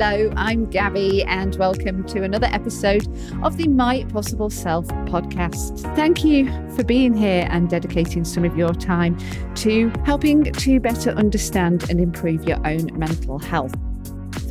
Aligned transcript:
Hello, 0.00 0.32
I'm 0.36 0.70
Gabby, 0.70 1.24
and 1.24 1.56
welcome 1.56 2.06
to 2.06 2.22
another 2.22 2.46
episode 2.52 3.04
of 3.42 3.56
the 3.56 3.66
My 3.66 4.04
Possible 4.04 4.48
Self 4.48 4.86
podcast. 5.06 5.80
Thank 5.96 6.24
you 6.24 6.46
for 6.76 6.84
being 6.84 7.16
here 7.16 7.48
and 7.50 7.68
dedicating 7.68 8.24
some 8.24 8.44
of 8.44 8.56
your 8.56 8.72
time 8.72 9.18
to 9.56 9.92
helping 10.04 10.44
to 10.52 10.78
better 10.78 11.10
understand 11.10 11.90
and 11.90 11.98
improve 11.98 12.44
your 12.44 12.64
own 12.64 12.96
mental 12.96 13.40
health. 13.40 13.74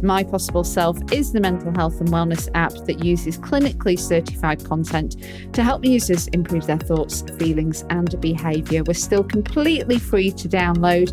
My 0.04 0.24
Possible 0.24 0.64
Self 0.64 0.98
is 1.12 1.32
the 1.32 1.40
mental 1.40 1.72
health 1.72 2.00
and 2.00 2.10
wellness 2.10 2.50
app 2.54 2.74
that 2.86 3.04
uses 3.04 3.38
clinically 3.38 4.00
certified 4.00 4.64
content 4.64 5.16
to 5.54 5.64
help 5.64 5.86
users 5.86 6.28
improve 6.28 6.68
their 6.68 6.78
thoughts, 6.78 7.24
feelings, 7.38 7.84
and 7.90 8.20
behaviour. 8.22 8.84
We're 8.84 8.94
still 8.94 9.24
completely 9.24 10.00
free 10.00 10.32
to 10.32 10.48
download. 10.48 11.12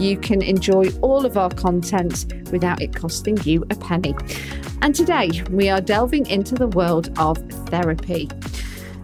You 0.00 0.16
can 0.18 0.42
enjoy 0.42 0.90
all 1.00 1.24
of 1.24 1.36
our 1.36 1.50
content 1.50 2.32
without 2.52 2.82
it 2.82 2.94
costing 2.94 3.38
you 3.44 3.64
a 3.70 3.74
penny. 3.76 4.14
And 4.82 4.94
today 4.94 5.30
we 5.50 5.68
are 5.68 5.80
delving 5.80 6.26
into 6.26 6.54
the 6.54 6.68
world 6.68 7.16
of 7.18 7.38
therapy. 7.68 8.28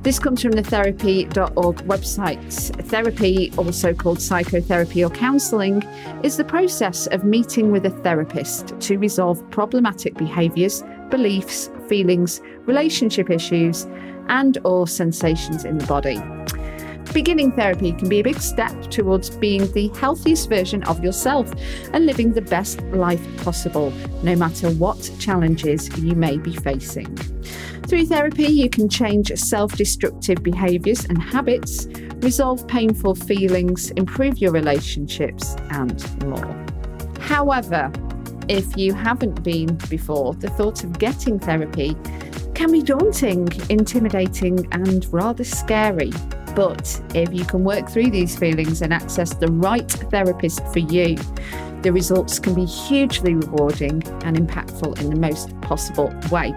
This 0.02 0.18
comes 0.18 0.42
from 0.42 0.50
the 0.50 0.64
therapy.org 0.64 1.76
website. 1.86 2.52
Therapy, 2.88 3.52
also 3.56 3.94
called 3.94 4.20
psychotherapy 4.20 5.04
or 5.04 5.10
counselling, 5.10 5.80
is 6.24 6.36
the 6.36 6.44
process 6.44 7.06
of 7.06 7.22
meeting 7.22 7.70
with 7.70 7.86
a 7.86 7.90
therapist 7.90 8.74
to 8.80 8.98
resolve 8.98 9.48
problematic 9.50 10.16
behaviours, 10.16 10.82
beliefs, 11.08 11.70
feelings, 11.88 12.40
relationship 12.66 13.30
issues, 13.30 13.86
and 14.28 14.58
or 14.64 14.88
sensations 14.88 15.64
in 15.64 15.78
the 15.78 15.86
body. 15.86 16.20
Beginning 17.12 17.52
therapy 17.52 17.92
can 17.92 18.08
be 18.08 18.20
a 18.20 18.24
big 18.24 18.40
step 18.40 18.72
towards 18.90 19.30
being 19.30 19.70
the 19.70 19.88
healthiest 20.00 20.48
version 20.48 20.82
of 20.84 21.04
yourself 21.04 21.52
and 21.92 22.06
living 22.06 22.32
the 22.32 22.42
best 22.42 22.80
life 22.86 23.24
possible, 23.44 23.92
no 24.24 24.34
matter 24.34 24.70
what 24.72 25.12
challenges 25.20 25.96
you 25.98 26.16
may 26.16 26.38
be 26.38 26.56
facing. 26.56 27.16
Through 27.92 28.06
therapy, 28.06 28.44
you 28.44 28.70
can 28.70 28.88
change 28.88 29.30
self 29.34 29.76
destructive 29.76 30.42
behaviours 30.42 31.04
and 31.04 31.22
habits, 31.22 31.86
resolve 32.22 32.66
painful 32.66 33.14
feelings, 33.14 33.90
improve 33.90 34.38
your 34.38 34.50
relationships, 34.50 35.56
and 35.68 36.24
more. 36.24 36.64
However, 37.20 37.92
if 38.48 38.78
you 38.78 38.94
haven't 38.94 39.42
been 39.42 39.74
before, 39.90 40.32
the 40.32 40.48
thought 40.48 40.84
of 40.84 40.98
getting 40.98 41.38
therapy 41.38 41.94
can 42.54 42.72
be 42.72 42.80
daunting, 42.80 43.46
intimidating, 43.68 44.66
and 44.72 45.06
rather 45.12 45.44
scary. 45.44 46.12
But 46.56 46.98
if 47.14 47.30
you 47.34 47.44
can 47.44 47.62
work 47.62 47.90
through 47.90 48.10
these 48.10 48.34
feelings 48.34 48.80
and 48.80 48.94
access 48.94 49.34
the 49.34 49.48
right 49.48 49.92
therapist 50.10 50.66
for 50.68 50.78
you, 50.78 51.18
the 51.82 51.92
results 51.92 52.38
can 52.38 52.54
be 52.54 52.64
hugely 52.64 53.34
rewarding 53.34 54.02
and 54.24 54.38
impactful 54.38 54.98
in 54.98 55.10
the 55.10 55.16
most 55.16 55.54
possible 55.60 56.10
way. 56.30 56.54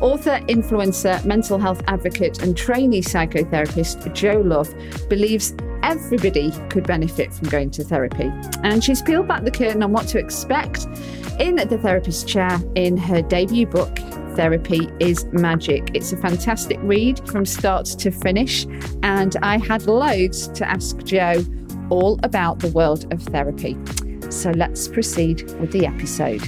Author, 0.00 0.40
influencer, 0.48 1.22
mental 1.24 1.58
health 1.58 1.82
advocate, 1.86 2.42
and 2.42 2.56
trainee 2.56 3.02
psychotherapist 3.02 4.12
Jo 4.14 4.40
Love 4.40 4.74
believes 5.08 5.54
everybody 5.82 6.52
could 6.70 6.86
benefit 6.86 7.32
from 7.32 7.48
going 7.48 7.70
to 7.70 7.84
therapy. 7.84 8.32
And 8.62 8.82
she's 8.82 9.02
peeled 9.02 9.28
back 9.28 9.44
the 9.44 9.50
curtain 9.50 9.82
on 9.82 9.92
what 9.92 10.08
to 10.08 10.18
expect 10.18 10.86
in 11.38 11.56
the 11.56 11.78
therapist 11.78 12.28
chair 12.28 12.60
in 12.74 12.96
her 12.96 13.22
debut 13.22 13.66
book, 13.66 13.98
Therapy 14.36 14.88
is 15.00 15.24
Magic. 15.32 15.90
It's 15.94 16.12
a 16.12 16.16
fantastic 16.16 16.78
read 16.82 17.26
from 17.28 17.44
start 17.44 17.86
to 17.86 18.10
finish, 18.10 18.66
and 19.02 19.36
I 19.42 19.58
had 19.58 19.86
loads 19.86 20.48
to 20.48 20.68
ask 20.68 20.96
Jo 21.04 21.44
all 21.90 22.18
about 22.22 22.60
the 22.60 22.68
world 22.68 23.12
of 23.12 23.22
therapy. 23.22 23.76
So 24.30 24.50
let's 24.52 24.86
proceed 24.88 25.42
with 25.60 25.72
the 25.72 25.86
episode. 25.86 26.42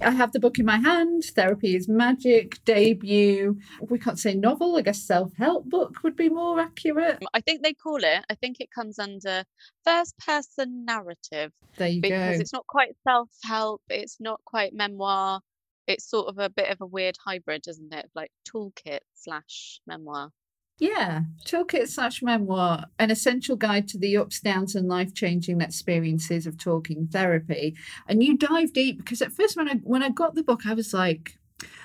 I 0.00 0.10
have 0.10 0.32
the 0.32 0.40
book 0.40 0.58
in 0.58 0.66
my 0.66 0.78
hand. 0.78 1.24
Therapy 1.34 1.74
is 1.74 1.88
Magic, 1.88 2.62
debut. 2.64 3.58
We 3.80 3.98
can't 3.98 4.18
say 4.18 4.34
novel. 4.34 4.76
I 4.76 4.82
guess 4.82 5.02
self 5.02 5.32
help 5.36 5.64
book 5.66 6.02
would 6.02 6.16
be 6.16 6.28
more 6.28 6.60
accurate. 6.60 7.22
I 7.32 7.40
think 7.40 7.62
they 7.62 7.72
call 7.72 7.96
it, 7.96 8.24
I 8.28 8.34
think 8.34 8.60
it 8.60 8.70
comes 8.70 8.98
under 8.98 9.44
first 9.84 10.16
person 10.18 10.84
narrative. 10.84 11.52
There 11.76 11.88
you 11.88 12.02
because 12.02 12.36
go. 12.36 12.40
it's 12.40 12.52
not 12.52 12.66
quite 12.66 12.94
self 13.04 13.30
help, 13.42 13.82
it's 13.88 14.18
not 14.20 14.40
quite 14.44 14.74
memoir. 14.74 15.40
It's 15.86 16.08
sort 16.08 16.28
of 16.28 16.38
a 16.38 16.50
bit 16.50 16.70
of 16.70 16.80
a 16.80 16.86
weird 16.86 17.16
hybrid, 17.24 17.66
isn't 17.68 17.94
it? 17.94 18.10
Like 18.14 18.30
toolkit 18.48 19.00
slash 19.14 19.80
memoir. 19.86 20.30
Yeah, 20.78 21.22
toolkit 21.46 21.88
slash 21.88 22.22
memoir, 22.22 22.84
an 22.98 23.10
essential 23.10 23.56
guide 23.56 23.88
to 23.88 23.98
the 23.98 24.18
ups, 24.18 24.40
downs, 24.40 24.74
and 24.74 24.86
life 24.86 25.14
changing 25.14 25.62
experiences 25.62 26.46
of 26.46 26.58
talking 26.58 27.06
therapy. 27.06 27.74
And 28.06 28.22
you 28.22 28.36
dive 28.36 28.74
deep 28.74 28.98
because 28.98 29.22
at 29.22 29.32
first, 29.32 29.56
when 29.56 29.68
I 29.68 29.74
when 29.76 30.02
I 30.02 30.10
got 30.10 30.34
the 30.34 30.42
book, 30.42 30.66
I 30.66 30.74
was 30.74 30.92
like, 30.92 31.38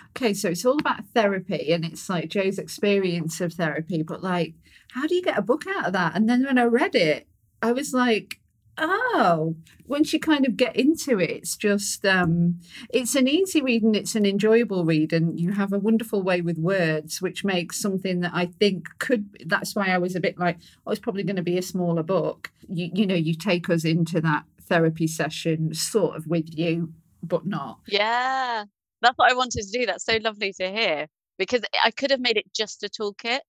okay, 0.10 0.34
so 0.34 0.50
it's 0.50 0.66
all 0.66 0.78
about 0.78 1.06
therapy 1.14 1.72
and 1.72 1.86
it's 1.86 2.10
like 2.10 2.30
Jo's 2.30 2.60
experience 2.60 3.40
of 3.40 3.54
therapy, 3.54 4.04
but 4.04 4.22
like, 4.22 4.56
how 4.92 5.08
do 5.08 5.16
you 5.16 5.22
get 5.22 5.38
a 5.38 5.42
book 5.42 5.64
out 5.68 5.88
of 5.88 5.94
that? 5.94 6.16
And 6.16 6.30
then 6.30 6.44
when 6.46 6.58
I 6.58 6.66
read 6.66 6.96
it, 6.96 7.28
I 7.62 7.72
was 7.72 7.94
like, 7.94 8.41
oh 8.82 9.56
once 9.86 10.12
you 10.12 10.20
kind 10.20 10.46
of 10.46 10.58
get 10.58 10.76
into 10.76 11.20
it 11.20 11.30
it's 11.30 11.56
just 11.56 12.06
um 12.06 12.60
it's 12.90 13.16
an 13.16 13.28
easy 13.28 13.62
read 13.62 13.84
and 13.84 13.96
it's 13.96 14.16
an 14.16 14.26
enjoyable 14.26 14.84
read 14.84 15.14
and 15.14 15.40
you 15.40 15.52
have 15.52 15.72
a 15.72 15.80
wonderful 15.80 16.22
way 16.22 16.42
with 16.42 16.58
words 16.58 17.22
which 17.22 17.44
makes 17.44 17.80
something 17.80 18.22
that 18.22 18.32
i 18.34 18.46
think 18.46 18.88
could 19.00 19.30
that's 19.46 19.76
why 19.76 19.88
i 19.88 19.98
was 19.98 20.16
a 20.16 20.20
bit 20.20 20.38
like 20.38 20.58
oh 20.86 20.92
it's 20.92 21.00
probably 21.00 21.24
going 21.24 21.36
to 21.36 21.42
be 21.42 21.58
a 21.58 21.62
smaller 21.62 22.04
book 22.04 22.52
you, 22.68 22.90
you 22.94 23.06
know 23.06 23.16
you 23.16 23.36
take 23.36 23.70
us 23.70 23.86
into 23.86 24.20
that 24.20 24.44
therapy 24.64 25.08
session 25.08 25.74
sort 25.74 26.16
of 26.16 26.28
with 26.28 26.58
you 26.58 26.92
but 27.24 27.46
not 27.46 27.80
Yeah, 27.88 28.66
that's 29.02 29.18
what 29.18 29.32
I 29.32 29.36
wanted 29.36 29.64
to 29.64 29.80
do. 29.80 29.86
That's 29.86 30.06
so 30.06 30.18
lovely 30.22 30.54
to 30.54 30.72
hear 30.72 31.08
because 31.38 31.62
I 31.84 31.92
could 31.92 32.12
have 32.12 32.20
made 32.20 32.38
it 32.38 32.46
just 32.56 32.84
a 32.84 32.90
toolkit 32.90 33.40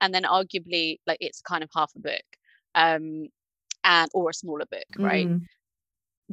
and 0.00 0.14
then 0.14 0.24
arguably 0.24 0.98
like 1.06 1.18
it's 1.20 1.40
kind 1.40 1.62
of 1.62 1.70
half 1.74 1.92
a 1.96 2.00
book. 2.00 2.22
Um 2.74 3.28
and 3.84 4.10
or 4.14 4.30
a 4.30 4.34
smaller 4.34 4.66
book, 4.70 4.84
right? 4.98 5.28
Mm. 5.28 5.42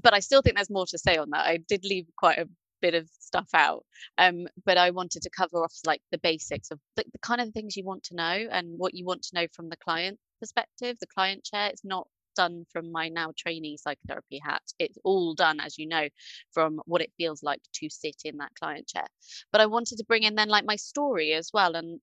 but 0.01 0.13
I 0.13 0.19
still 0.19 0.41
think 0.41 0.55
there's 0.55 0.69
more 0.69 0.85
to 0.87 0.97
say 0.97 1.17
on 1.17 1.29
that. 1.31 1.45
I 1.45 1.57
did 1.57 1.83
leave 1.83 2.05
quite 2.17 2.37
a 2.39 2.47
bit 2.81 2.93
of 2.95 3.09
stuff 3.19 3.49
out, 3.53 3.85
um, 4.17 4.47
but 4.65 4.77
I 4.77 4.91
wanted 4.91 5.21
to 5.23 5.29
cover 5.29 5.63
off 5.63 5.73
like 5.85 6.01
the 6.11 6.17
basics 6.19 6.71
of 6.71 6.79
the, 6.95 7.03
the 7.11 7.19
kind 7.19 7.41
of 7.41 7.49
things 7.51 7.75
you 7.75 7.83
want 7.85 8.03
to 8.05 8.15
know 8.15 8.47
and 8.51 8.77
what 8.77 8.93
you 8.93 9.05
want 9.05 9.23
to 9.23 9.35
know 9.35 9.47
from 9.53 9.69
the 9.69 9.77
client 9.77 10.17
perspective, 10.39 10.97
the 10.99 11.07
client 11.07 11.43
chair. 11.43 11.67
It's 11.69 11.83
not 11.83 12.07
done 12.35 12.65
from 12.71 12.91
my 12.91 13.09
now 13.09 13.33
trainee 13.37 13.77
psychotherapy 13.77 14.39
hat. 14.41 14.61
It's 14.79 14.97
all 15.03 15.33
done, 15.33 15.59
as 15.59 15.77
you 15.77 15.87
know, 15.87 16.07
from 16.53 16.79
what 16.85 17.01
it 17.01 17.11
feels 17.17 17.43
like 17.43 17.61
to 17.75 17.89
sit 17.89 18.21
in 18.23 18.37
that 18.37 18.53
client 18.57 18.87
chair. 18.87 19.07
But 19.51 19.61
I 19.61 19.65
wanted 19.65 19.97
to 19.97 20.05
bring 20.05 20.23
in 20.23 20.35
then 20.35 20.47
like 20.47 20.65
my 20.65 20.77
story 20.77 21.33
as 21.33 21.49
well 21.53 21.75
and 21.75 21.99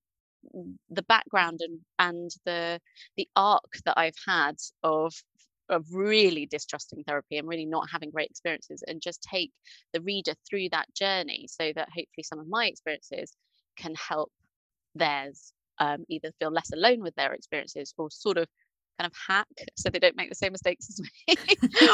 the 0.90 1.02
background 1.02 1.60
and 1.60 1.80
and 1.98 2.30
the 2.44 2.80
the 3.16 3.28
arc 3.34 3.78
that 3.84 3.94
I've 3.96 4.14
had 4.26 4.56
of 4.82 5.14
of 5.68 5.84
really 5.92 6.46
distrusting 6.46 7.04
therapy 7.04 7.38
and 7.38 7.48
really 7.48 7.66
not 7.66 7.88
having 7.90 8.10
great 8.10 8.30
experiences 8.30 8.82
and 8.86 9.00
just 9.00 9.22
take 9.22 9.50
the 9.92 10.00
reader 10.00 10.32
through 10.48 10.68
that 10.70 10.86
journey 10.94 11.46
so 11.48 11.72
that 11.74 11.88
hopefully 11.88 12.22
some 12.22 12.38
of 12.38 12.48
my 12.48 12.66
experiences 12.66 13.32
can 13.76 13.94
help 13.94 14.30
theirs 14.94 15.52
um, 15.78 16.04
either 16.08 16.30
feel 16.38 16.50
less 16.50 16.72
alone 16.72 17.02
with 17.02 17.14
their 17.16 17.32
experiences 17.32 17.92
or 17.98 18.10
sort 18.10 18.38
of 18.38 18.46
kind 18.98 19.10
of 19.10 19.18
hack 19.28 19.46
so 19.76 19.90
they 19.90 19.98
don't 19.98 20.16
make 20.16 20.30
the 20.30 20.34
same 20.34 20.52
mistakes 20.52 20.88
as 20.88 21.00
me 21.00 21.36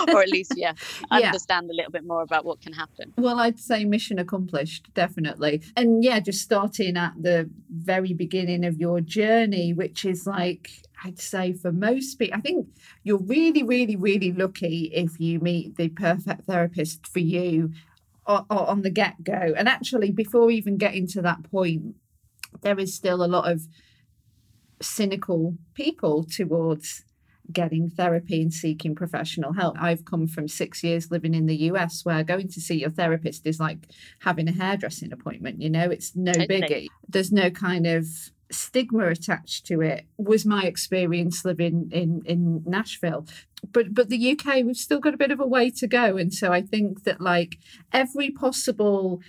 or 0.15 0.23
at 0.23 0.29
least 0.29 0.53
yeah 0.57 0.73
Yeah. 1.11 1.29
understand 1.29 1.69
a 1.69 1.75
little 1.75 1.91
bit 1.91 2.05
more 2.05 2.23
about 2.23 2.45
what 2.45 2.61
can 2.61 2.73
happen 2.73 3.13
Well, 3.17 3.41
I'd 3.41 3.59
say 3.59 3.85
mission 3.85 4.19
accomplished, 4.19 4.89
definitely. 4.95 5.63
And 5.77 6.03
yeah, 6.03 6.21
just 6.21 6.41
starting 6.43 6.97
at 6.97 7.13
the 7.21 7.51
very 7.71 8.15
beginning 8.15 8.65
of 8.65 8.79
your 8.79 9.01
journey, 9.01 9.73
which 9.73 10.05
is 10.05 10.27
like, 10.27 10.71
I'd 11.05 11.21
say 11.21 11.53
for 11.53 11.73
most 11.73 12.19
people, 12.19 12.39
I 12.39 12.41
think 12.41 12.69
you're 13.03 13.19
really, 13.19 13.63
really, 13.63 13.97
really 13.97 14.33
lucky 14.33 14.91
if 14.95 15.19
you 15.19 15.41
meet 15.41 15.77
the 15.77 15.89
perfect 15.89 16.45
therapist 16.45 17.07
for 17.07 17.19
you 17.19 17.73
on 18.27 18.83
the 18.83 18.91
get 18.91 19.25
go. 19.25 19.55
And 19.57 19.69
actually, 19.69 20.13
before 20.13 20.51
even 20.51 20.77
getting 20.77 21.07
to 21.09 21.23
that 21.23 21.43
point, 21.51 21.97
there 22.61 22.79
is 22.79 22.95
still 22.95 23.25
a 23.25 23.27
lot 23.27 23.51
of 23.51 23.63
cynical 24.81 25.57
people 25.75 26.25
towards 26.25 27.05
getting 27.51 27.91
therapy 27.91 28.41
and 28.41 28.53
seeking 28.53 28.95
professional 28.95 29.53
help. 29.53 29.77
I've 29.81 30.05
come 30.05 30.29
from 30.29 30.47
six 30.47 30.85
years 30.85 31.11
living 31.11 31.35
in 31.35 31.47
the 31.47 31.57
US 31.71 32.05
where 32.05 32.23
going 32.23 32.49
to 32.49 32.61
see 32.61 32.81
your 32.81 32.91
therapist 32.91 33.47
is 33.47 33.59
like 33.59 33.89
having 34.21 34.49
a 34.49 34.53
hairdressing 34.53 35.13
appointment, 35.13 35.61
you 35.61 35.69
know, 35.69 35.91
it's 35.91 36.15
no 36.15 36.33
biggie. 36.33 36.87
There's 37.09 37.33
no 37.33 37.51
kind 37.51 37.87
of 37.87 38.07
stigma 38.53 39.09
attached 39.09 39.67
to 39.67 39.81
it 39.81 40.07
was 40.17 40.45
my 40.45 40.65
experience 40.65 41.45
living 41.45 41.89
in 41.93 42.23
in 42.25 42.63
Nashville. 42.67 43.27
But 43.73 43.95
but 43.95 44.09
the 44.09 44.33
UK 44.33 44.65
we've 44.65 44.77
still 44.77 45.01
got 45.01 45.15
a 45.15 45.19
bit 45.19 45.31
of 45.31 45.41
a 45.41 45.47
way 45.47 45.71
to 45.71 45.87
go. 45.87 46.17
And 46.17 46.33
so 46.33 46.53
I 46.53 46.63
think 46.63 47.05
that 47.05 47.21
like 47.21 47.59
every 47.93 48.31
possible 48.31 49.21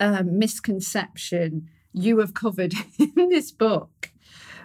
um, 0.00 0.38
misconception 0.38 1.68
you 1.92 2.18
have 2.18 2.34
covered 2.34 2.74
in 2.98 3.28
this 3.28 3.52
book 3.52 4.10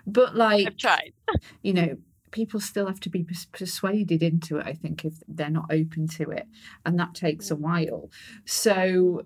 but 0.08 0.34
like 0.36 0.66
i've 0.66 0.78
tried. 0.78 1.12
you 1.62 1.74
know 1.74 1.98
people 2.32 2.60
still 2.60 2.88
have 2.88 3.00
to 3.02 3.10
be 3.10 3.26
persuaded 3.52 4.24
into 4.24 4.58
it 4.58 4.66
i 4.66 4.74
think 4.74 5.04
if 5.04 5.14
they're 5.28 5.50
not 5.50 5.66
open 5.72 6.08
to 6.08 6.30
it. 6.30 6.48
And 6.86 7.00
that 7.00 7.14
takes 7.14 7.52
a 7.52 7.56
mm. 7.56 7.60
while. 7.60 8.10
So 8.46 9.26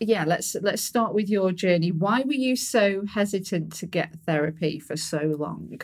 yeah 0.00 0.24
let's 0.24 0.54
let's 0.62 0.82
start 0.82 1.14
with 1.14 1.28
your 1.28 1.52
journey. 1.52 1.90
Why 1.90 2.22
were 2.22 2.32
you 2.32 2.56
so 2.56 3.04
hesitant 3.06 3.72
to 3.74 3.86
get 3.86 4.14
therapy 4.26 4.78
for 4.78 4.96
so 4.96 5.36
long? 5.38 5.80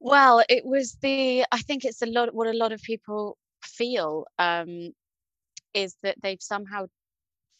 Well 0.00 0.42
it 0.48 0.64
was 0.64 0.94
the 1.02 1.44
i 1.52 1.58
think 1.58 1.84
it's 1.84 2.02
a 2.02 2.06
lot 2.06 2.34
what 2.34 2.48
a 2.48 2.52
lot 2.52 2.72
of 2.72 2.82
people 2.82 3.36
feel 3.62 4.26
um 4.38 4.90
is 5.74 5.96
that 6.02 6.16
they've 6.22 6.42
somehow 6.42 6.86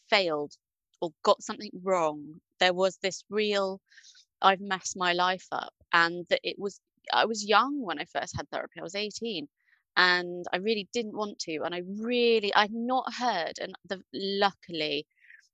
failed 0.09 0.53
or 1.01 1.11
got 1.23 1.41
something 1.41 1.71
wrong. 1.83 2.35
There 2.59 2.73
was 2.73 2.97
this 3.01 3.23
real 3.29 3.81
i've 4.43 4.61
messed 4.61 4.97
my 4.97 5.13
life 5.13 5.47
up 5.51 5.73
and 5.93 6.25
that 6.29 6.39
it 6.43 6.57
was 6.59 6.79
i 7.13 7.25
was 7.25 7.47
young 7.47 7.81
when 7.81 7.99
i 7.99 8.05
first 8.05 8.35
had 8.35 8.49
therapy 8.49 8.79
i 8.79 8.83
was 8.83 8.95
18 8.95 9.47
and 9.97 10.45
i 10.53 10.57
really 10.57 10.87
didn't 10.93 11.17
want 11.17 11.39
to 11.39 11.59
and 11.63 11.73
i 11.73 11.81
really 11.99 12.53
i'd 12.55 12.73
not 12.73 13.11
heard 13.13 13.53
and 13.61 13.73
the 13.87 14.01
luckily 14.13 15.05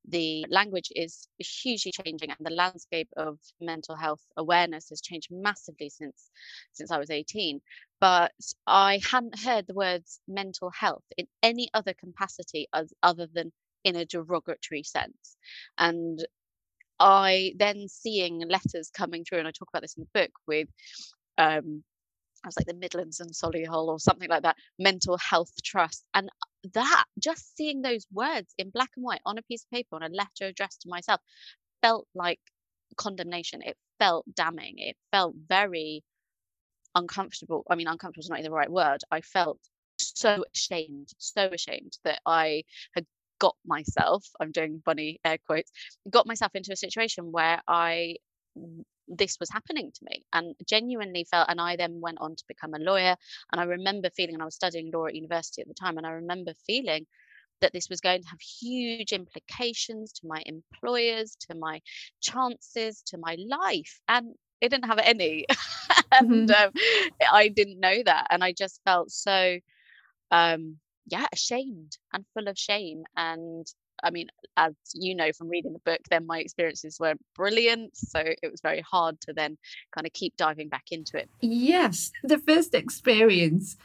the 0.10 0.46
language 0.50 0.90
is 0.96 1.28
hugely 1.40 1.92
changing 1.92 2.30
and 2.30 2.40
the 2.46 2.54
landscape 2.54 3.10
of 3.18 3.40
mental 3.62 3.96
health 3.96 4.22
awareness 4.38 4.90
has 4.90 5.02
changed 5.02 5.30
massively 5.32 5.90
since 5.90 6.30
since 6.74 6.92
I 6.92 6.98
was 6.98 7.10
18 7.10 7.62
but 8.02 8.32
I 8.68 9.00
hadn't 9.10 9.40
heard 9.40 9.68
the 9.68 9.74
words 9.74 10.20
mental 10.28 10.72
health 10.72 11.04
in 11.18 11.28
any 11.44 11.70
other 11.74 11.94
capacity 11.94 12.68
as, 12.74 12.94
other 13.04 13.28
than 13.34 13.52
in 13.84 13.96
a 13.96 14.06
derogatory 14.06 14.84
sense 14.84 15.38
and 15.78 16.26
I 17.00 17.54
then 17.58 17.88
seeing 17.88 18.42
letters 18.48 18.92
coming 18.92 19.24
through 19.24 19.40
and 19.40 19.48
I 19.48 19.52
talk 19.52 19.70
about 19.70 19.84
this 19.84 19.96
in 19.98 20.04
the 20.04 20.20
book 20.20 20.32
with 20.48 20.68
um, 21.38 21.84
I 22.44 22.48
was 22.48 22.58
like 22.58 22.68
the 22.68 22.74
Midlands 22.74 23.20
and 23.20 23.32
Solihull 23.32 23.88
or 23.88 24.00
something 24.00 24.30
like 24.30 24.44
that, 24.44 24.56
mental 24.78 25.18
health 25.18 25.52
trust. 25.64 26.06
And 26.14 26.30
that, 26.74 27.06
just 27.20 27.56
seeing 27.56 27.82
those 27.82 28.06
words 28.12 28.54
in 28.58 28.70
black 28.70 28.90
and 28.96 29.04
white 29.04 29.22
on 29.26 29.38
a 29.38 29.44
piece 29.44 29.64
of 29.64 29.72
paper 29.72 29.96
on 29.96 30.04
a 30.04 30.10
letter 30.10 30.46
addressed 30.46 30.82
to 30.82 30.90
myself, 30.90 31.22
felt 31.82 32.08
like 32.14 32.40
condemnation. 32.98 33.62
It 33.62 33.78
felt 34.00 34.26
damning. 34.34 34.76
It 34.78 34.98
felt 35.12 35.36
very 35.48 36.04
uncomfortable. 36.96 37.64
I 37.70 37.76
mean, 37.76 37.88
uncomfortable 37.88 38.24
is 38.24 38.30
not 38.30 38.40
even 38.40 38.52
the 38.52 38.56
right 38.56 38.72
word. 38.72 39.02
I 39.12 39.22
felt 39.22 39.60
so 39.98 40.46
ashamed, 40.54 41.10
so 41.18 41.50
ashamed 41.52 41.98
that 42.04 42.20
I 42.26 42.64
had 42.94 43.06
got 43.40 43.56
myself, 43.66 44.26
I'm 44.40 44.52
doing 44.52 44.82
bunny 44.86 45.20
air 45.24 45.38
quotes, 45.46 45.72
got 46.10 46.28
myself 46.28 46.52
into 46.56 46.74
a 46.74 46.78
situation 46.78 47.32
where 47.32 47.62
I 47.68 48.16
this 49.10 49.38
was 49.40 49.50
happening 49.50 49.92
to 49.92 50.06
me 50.10 50.24
and 50.34 50.56
genuinely 50.68 51.26
felt 51.30 51.48
and 51.50 51.60
i 51.60 51.76
then 51.76 52.00
went 52.00 52.18
on 52.22 52.36
to 52.36 52.44
become 52.48 52.74
a 52.74 52.80
lawyer 52.80 53.16
and 53.52 53.60
i 53.60 53.64
remember 53.64 54.10
feeling 54.16 54.36
and 54.36 54.42
i 54.42 54.46
was 54.46 54.56
studying 54.56 54.92
law 54.92 55.06
at 55.06 55.16
university 55.16 55.62
at 55.62 55.68
the 55.68 55.74
time 55.74 55.98
and 55.98 56.06
i 56.06 56.12
remember 56.12 56.54
feeling 56.66 57.06
that 57.62 57.74
this 57.74 57.90
was 57.90 58.00
going 58.00 58.22
to 58.22 58.30
have 58.30 58.40
huge 58.40 59.12
implications 59.12 60.14
to 60.14 60.28
my 60.28 60.42
employers 60.46 61.36
to 61.40 61.56
my 61.56 61.82
chances 62.22 63.02
to 63.06 63.18
my 63.18 63.38
life 63.48 64.00
and 64.08 64.34
it 64.62 64.70
didn't 64.70 64.86
have 64.86 65.00
any 65.00 65.46
and 66.12 66.50
mm-hmm. 66.50 66.66
um, 66.66 66.72
i 67.32 67.48
didn't 67.48 67.80
know 67.80 68.02
that 68.04 68.28
and 68.30 68.44
i 68.44 68.52
just 68.52 68.82
felt 68.86 69.10
so 69.12 69.58
um 70.32 70.78
yeah 71.08 71.26
ashamed 71.34 71.98
and 72.14 72.26
full 72.34 72.48
of 72.48 72.58
shame 72.58 73.04
and 73.18 73.68
I 74.04 74.12
mean, 74.12 74.28
as 74.58 74.74
you 74.94 75.16
know 75.16 75.32
from 75.32 75.50
reading 75.50 75.74
the 75.74 75.80
book, 75.80 76.02
then 76.10 76.26
my 76.26 76.40
experiences 76.40 77.00
weren't 77.00 77.22
brilliant. 77.36 77.96
So 77.96 78.20
it 78.20 78.52
was 78.52 78.62
very 78.62 78.82
hard 78.82 79.20
to 79.22 79.34
then 79.34 79.58
kind 79.94 80.08
of 80.08 80.14
keep 80.14 80.36
diving 80.38 80.70
back 80.70 80.86
into 80.92 81.18
it. 81.18 81.30
Yes, 81.42 82.12
the 82.24 82.40
first 82.40 82.74
experience 82.74 83.78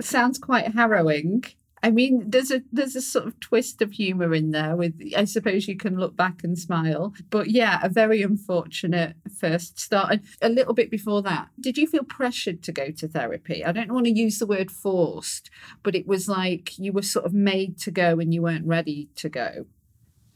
sounds 0.00 0.38
quite 0.38 0.74
harrowing. 0.74 1.44
I 1.84 1.90
mean, 1.90 2.30
there's 2.30 2.50
a 2.50 2.62
there's 2.72 2.96
a 2.96 3.02
sort 3.02 3.26
of 3.26 3.38
twist 3.40 3.82
of 3.82 3.92
humour 3.92 4.32
in 4.32 4.52
there. 4.52 4.74
With 4.74 4.98
I 5.14 5.26
suppose 5.26 5.68
you 5.68 5.76
can 5.76 5.98
look 5.98 6.16
back 6.16 6.42
and 6.42 6.58
smile, 6.58 7.12
but 7.28 7.50
yeah, 7.50 7.78
a 7.82 7.90
very 7.90 8.22
unfortunate 8.22 9.16
first 9.38 9.78
start. 9.78 10.12
And 10.12 10.22
a 10.40 10.48
little 10.48 10.72
bit 10.72 10.90
before 10.90 11.20
that, 11.24 11.48
did 11.60 11.76
you 11.76 11.86
feel 11.86 12.02
pressured 12.02 12.62
to 12.62 12.72
go 12.72 12.90
to 12.90 13.06
therapy? 13.06 13.62
I 13.62 13.72
don't 13.72 13.92
want 13.92 14.06
to 14.06 14.12
use 14.12 14.38
the 14.38 14.46
word 14.46 14.70
forced, 14.70 15.50
but 15.82 15.94
it 15.94 16.06
was 16.06 16.26
like 16.26 16.78
you 16.78 16.90
were 16.90 17.02
sort 17.02 17.26
of 17.26 17.34
made 17.34 17.76
to 17.80 17.90
go 17.90 18.18
and 18.18 18.32
you 18.32 18.40
weren't 18.40 18.66
ready 18.66 19.10
to 19.16 19.28
go 19.28 19.66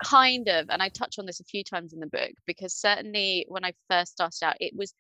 kind 0.05 0.47
of 0.47 0.71
and 0.71 0.81
i 0.81 0.89
touch 0.89 1.19
on 1.19 1.27
this 1.27 1.41
a 1.41 1.45
few 1.45 1.65
times 1.65 1.93
in 1.93 1.99
the 1.99 2.07
book 2.07 2.31
because 2.47 2.73
certainly 2.73 3.45
when 3.49 3.65
i 3.65 3.73
first 3.91 4.13
started 4.13 4.45
out 4.45 4.55
it 4.61 4.73
was 4.77 4.95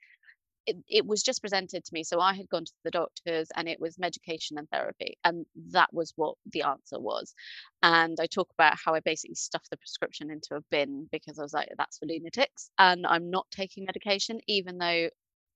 it, 0.68 0.76
it 0.88 1.06
was 1.06 1.22
just 1.22 1.40
presented 1.40 1.84
to 1.84 1.94
me. 1.94 2.04
So 2.04 2.20
I 2.20 2.34
had 2.34 2.48
gone 2.48 2.66
to 2.66 2.72
the 2.84 2.90
doctors 2.90 3.48
and 3.56 3.68
it 3.68 3.80
was 3.80 3.98
medication 3.98 4.58
and 4.58 4.68
therapy. 4.70 5.16
And 5.24 5.46
that 5.72 5.88
was 5.92 6.12
what 6.16 6.36
the 6.52 6.62
answer 6.62 7.00
was. 7.00 7.34
And 7.82 8.18
I 8.20 8.26
talk 8.26 8.50
about 8.52 8.76
how 8.84 8.94
I 8.94 9.00
basically 9.00 9.34
stuffed 9.36 9.70
the 9.70 9.78
prescription 9.78 10.30
into 10.30 10.56
a 10.56 10.60
bin 10.70 11.08
because 11.10 11.38
I 11.38 11.42
was 11.42 11.54
like, 11.54 11.70
that's 11.78 11.98
for 11.98 12.06
lunatics. 12.06 12.70
And 12.78 13.06
I'm 13.06 13.30
not 13.30 13.46
taking 13.50 13.84
medication, 13.86 14.40
even 14.46 14.78
though 14.78 15.08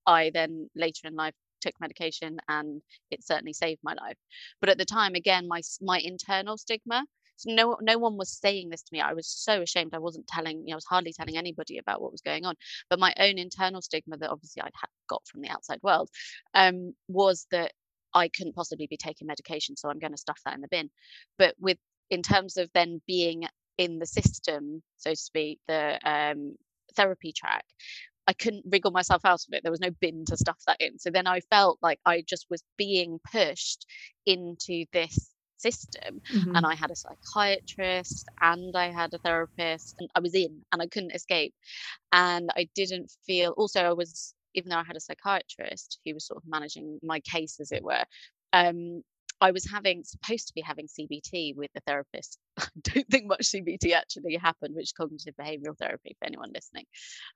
I 0.07 0.31
then 0.33 0.71
later 0.75 1.09
in 1.09 1.15
life 1.15 1.35
took 1.61 1.75
medication 1.81 2.39
and 2.49 2.83
it 3.11 3.25
certainly 3.25 3.53
saved 3.53 3.81
my 3.85 3.95
life. 3.95 4.17
But 4.61 4.71
at 4.71 4.79
the 4.79 4.85
time, 4.87 5.15
again, 5.15 5.47
my 5.47 5.61
my 5.81 5.99
internal 5.99 6.57
stigma 6.57 7.05
no 7.47 7.77
no 7.81 7.99
one 7.99 8.17
was 8.17 8.31
saying 8.31 8.71
this 8.71 8.83
to 8.83 8.93
me. 8.93 9.01
I 9.01 9.15
was 9.15 9.27
so 9.29 9.63
ashamed. 9.63 9.95
I 9.95 9.99
wasn't 9.99 10.27
telling, 10.27 10.61
you 10.61 10.69
know, 10.69 10.75
I 10.75 10.77
was 10.77 10.85
hardly 10.85 11.13
telling 11.13 11.37
anybody 11.37 11.79
about 11.79 12.01
what 12.03 12.13
was 12.13 12.21
going 12.21 12.45
on. 12.45 12.55
But 12.91 12.99
my 12.99 13.15
own 13.19 13.39
internal 13.39 13.83
stigma 13.83 14.17
that 14.19 14.31
obviously 14.31 14.63
I'd 14.63 14.73
got 15.09 15.27
from 15.27 15.43
the 15.43 15.51
outside 15.51 15.81
world 15.83 16.09
um, 16.55 16.95
was 17.09 17.47
that 17.51 17.73
I 18.15 18.29
couldn't 18.29 18.55
possibly 18.55 18.87
be 18.87 18.97
taking 18.97 19.27
medication, 19.27 19.77
so 19.77 19.89
I'm 19.89 19.99
going 19.99 20.13
to 20.13 20.19
stuff 20.19 20.41
that 20.45 20.55
in 20.55 20.61
the 20.61 20.69
bin. 20.69 20.91
But 21.39 21.55
with 21.59 21.79
in 22.11 22.23
terms 22.23 22.57
of 22.57 22.71
then 22.75 23.01
being 23.07 23.45
in 23.79 23.99
the 23.99 24.07
system, 24.07 24.83
so 24.99 25.11
to 25.11 25.17
speak, 25.17 25.61
the 25.67 25.99
um, 26.05 26.57
therapy 26.95 27.33
track, 27.33 27.65
I 28.27 28.33
couldn't 28.33 28.65
wriggle 28.69 28.91
myself 28.93 29.25
out 29.25 29.41
of 29.41 29.53
it. 29.53 29.63
There 29.63 29.73
was 29.73 29.81
no 29.81 29.91
bin 30.01 30.25
to 30.27 30.37
stuff 30.37 30.59
that 30.67 30.81
in. 30.81 30.99
So 30.99 31.11
then 31.11 31.27
I 31.27 31.41
felt 31.41 31.79
like 31.83 31.99
I 32.05 32.23
just 32.27 32.47
was 32.51 32.63
being 32.77 33.19
pushed 33.33 33.87
into 34.27 34.85
this 34.93 35.31
system 35.63 36.21
mm-hmm. 36.33 36.57
and 36.57 36.67
i 36.67 36.75
had 36.75 36.91
a 36.91 36.97
psychiatrist 36.97 38.29
and 38.41 38.77
i 38.77 38.91
had 38.91 39.13
a 39.15 39.19
therapist 39.19 39.95
and 39.99 40.11
i 40.15 40.21
was 40.21 40.35
in 40.35 40.61
and 40.73 40.83
i 40.83 40.87
couldn't 40.87 41.15
escape 41.15 41.55
and 42.13 42.51
i 42.57 42.69
didn't 42.75 43.11
feel 43.27 43.53
also 43.53 43.81
i 43.81 43.93
was 43.93 44.35
even 44.55 44.69
though 44.71 44.77
i 44.77 44.85
had 44.85 44.97
a 44.97 45.01
psychiatrist 45.01 45.99
who 46.05 46.15
was 46.15 46.27
sort 46.27 46.43
of 46.43 46.49
managing 46.49 46.99
my 47.03 47.21
case 47.21 47.59
as 47.61 47.73
it 47.73 47.83
were 47.83 48.05
um, 48.55 49.03
I 49.41 49.51
was 49.51 49.69
having 49.69 50.05
supposed 50.05 50.47
to 50.49 50.55
be 50.55 50.61
having 50.61 50.87
CBT 50.87 51.57
with 51.57 51.71
the 51.75 51.81
therapist. 51.85 52.39
I 52.59 52.67
don't 52.83 53.09
think 53.09 53.27
much 53.27 53.41
CBT 53.41 53.93
actually 53.93 54.37
happened, 54.37 54.77
which 54.77 54.85
is 54.85 54.93
cognitive 54.93 55.35
behavioral 55.35 55.77
therapy 55.77 56.17
for 56.19 56.27
anyone 56.27 56.53
listening, 56.55 56.85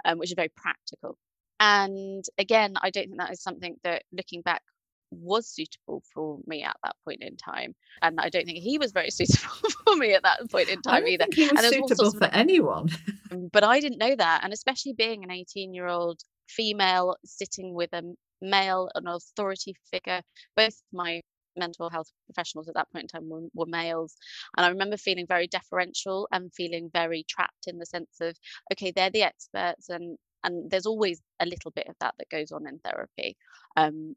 um, 0.04 0.18
which 0.18 0.30
is 0.30 0.37
very 0.37 0.52
practical. 0.56 1.18
And 1.59 2.25
again, 2.38 2.75
I 2.80 2.90
don't 2.90 3.06
think 3.09 3.18
that 3.18 3.33
is 3.33 3.42
something 3.42 3.76
that 3.83 4.04
looking 4.12 4.42
back 4.42 4.62
was 5.11 5.49
suitable 5.49 6.03
for 6.13 6.39
me 6.47 6.63
at 6.63 6.77
that 6.85 6.97
point 7.05 7.23
in 7.23 7.37
time. 7.37 7.75
And 8.03 8.19
I 8.21 8.29
don't 8.29 8.45
think 8.45 8.59
he 8.59 8.79
was 8.79 8.93
very 8.93 9.11
suitable 9.11 9.71
for 9.85 9.97
me 9.97 10.15
at 10.15 10.23
that 10.23 10.51
point 10.51 10.69
in 10.69 10.83
time 10.83 11.07
either. 11.07 11.27
he 11.33 11.49
was 11.49 11.65
and 11.65 11.75
suitable 11.75 12.13
for 12.13 12.27
anyone. 12.33 12.89
Mm, 13.29 13.51
but 13.51 13.65
I 13.65 13.81
didn't 13.81 13.99
know 13.99 14.15
that. 14.15 14.45
And 14.45 14.53
especially 14.53 14.93
being 14.93 15.25
an 15.25 15.33
18 15.33 15.75
year 15.75 15.89
old 15.89 16.21
female 16.49 17.17
sitting 17.25 17.75
with 17.75 17.93
a 17.93 18.03
male, 18.41 18.89
an 18.95 19.09
authority 19.09 19.75
figure, 19.91 20.23
both 20.57 20.81
my 20.93 21.23
mental 21.57 21.91
health 21.91 22.07
professionals 22.27 22.69
at 22.69 22.75
that 22.75 22.91
point 22.93 23.05
in 23.05 23.09
time 23.09 23.29
were, 23.29 23.49
were, 23.55 23.67
males 23.67 24.15
and 24.57 24.67
i 24.67 24.69
remember 24.69 24.97
feeling 24.97 25.27
very 25.27 25.47
deferential 25.47 26.29
and 26.31 26.53
feeling 26.55 26.91
very 26.93 27.25
trapped 27.29 27.67
in 27.67 27.79
the 27.79 27.87
sense 27.87 28.21
of 28.21 28.37
okay 28.73 28.93
they're 28.95 29.11
the 29.11 29.23
experts 29.23 29.89
and 29.89 30.19
and 30.45 30.71
there's 30.71 30.87
always 30.87 31.21
a 31.41 31.47
little 31.47 31.71
bit 31.71 31.87
of 31.89 31.97
that 32.01 32.15
that 32.19 32.29
goes 32.29 32.53
on 32.53 32.67
in 32.67 32.79
therapy 32.79 33.37
um, 33.77 34.15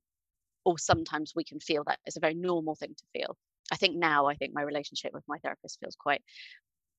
or 0.69 0.77
sometimes 0.77 1.33
we 1.35 1.43
can 1.43 1.59
feel 1.59 1.83
that 1.85 1.99
it's 2.05 2.17
a 2.17 2.25
very 2.27 2.35
normal 2.35 2.75
thing 2.75 2.93
to 2.95 3.05
feel. 3.13 3.35
I 3.71 3.75
think 3.75 3.95
now 3.97 4.27
i 4.27 4.35
think 4.35 4.51
my 4.53 4.63
relationship 4.63 5.11
with 5.13 5.23
my 5.27 5.37
therapist 5.43 5.79
feels 5.79 5.95
quite 6.07 6.21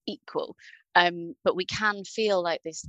equal 0.06 0.56
um, 0.94 1.34
but 1.44 1.56
we 1.56 1.64
can 1.64 2.04
feel 2.04 2.42
like 2.42 2.60
this 2.64 2.84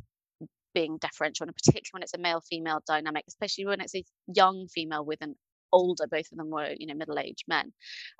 being 0.74 0.98
deferential 0.98 1.46
and 1.46 1.56
particularly 1.56 1.92
when 1.94 2.04
it's 2.04 2.14
a 2.14 2.18
male 2.28 2.42
female 2.50 2.82
dynamic 2.88 3.26
especially 3.28 3.66
when 3.66 3.82
it's 3.82 3.96
a 3.96 4.04
young 4.42 4.68
female 4.76 5.06
with 5.06 5.22
an 5.22 5.36
older 5.74 6.08
both 6.16 6.32
of 6.32 6.38
them 6.38 6.50
were 6.50 6.70
you 6.78 6.88
know 6.88 6.94
middle-aged 6.94 7.46
men 7.48 7.74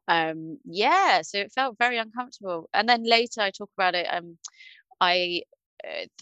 um 0.08 0.58
yeah 0.66 1.22
so 1.22 1.38
it 1.40 1.52
felt 1.54 1.78
very 1.78 1.98
uncomfortable. 1.98 2.70
And 2.74 2.88
then 2.90 3.04
later 3.04 3.42
i 3.42 3.52
talk 3.52 3.70
about 3.78 3.96
it 3.96 4.08
um 4.18 4.38
i 5.00 5.42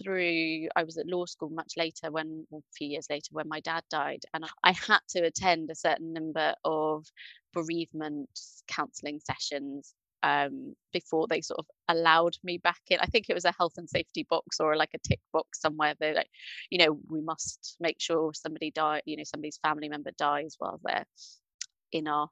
through 0.01 0.67
I 0.75 0.83
was 0.83 0.97
at 0.97 1.07
law 1.07 1.25
school 1.25 1.49
much 1.49 1.73
later 1.77 2.11
when 2.11 2.45
well, 2.49 2.61
a 2.61 2.73
few 2.75 2.87
years 2.87 3.07
later 3.09 3.29
when 3.31 3.47
my 3.47 3.59
dad 3.59 3.83
died 3.89 4.23
and 4.33 4.45
I 4.63 4.71
had 4.71 4.99
to 5.09 5.21
attend 5.21 5.69
a 5.69 5.75
certain 5.75 6.13
number 6.13 6.53
of 6.63 7.05
bereavement 7.53 8.29
counseling 8.67 9.19
sessions 9.19 9.93
um, 10.23 10.75
before 10.91 11.27
they 11.27 11.41
sort 11.41 11.59
of 11.59 11.65
allowed 11.87 12.35
me 12.43 12.57
back 12.57 12.81
in. 12.89 12.99
I 12.99 13.05
think 13.05 13.29
it 13.29 13.33
was 13.33 13.45
a 13.45 13.53
health 13.57 13.73
and 13.77 13.89
safety 13.89 14.25
box 14.29 14.59
or 14.59 14.75
like 14.75 14.91
a 14.93 14.99
tick 14.99 15.19
box 15.31 15.61
somewhere. 15.61 15.95
They 15.99 16.13
like, 16.13 16.29
you 16.69 16.79
know, 16.79 16.99
we 17.09 17.21
must 17.21 17.77
make 17.79 17.99
sure 17.99 18.33
somebody 18.33 18.71
die, 18.71 19.01
you 19.05 19.17
know, 19.17 19.23
somebody's 19.23 19.59
family 19.63 19.89
member 19.89 20.11
dies 20.17 20.55
while 20.57 20.79
they're 20.83 21.05
in 21.91 22.07
our 22.07 22.29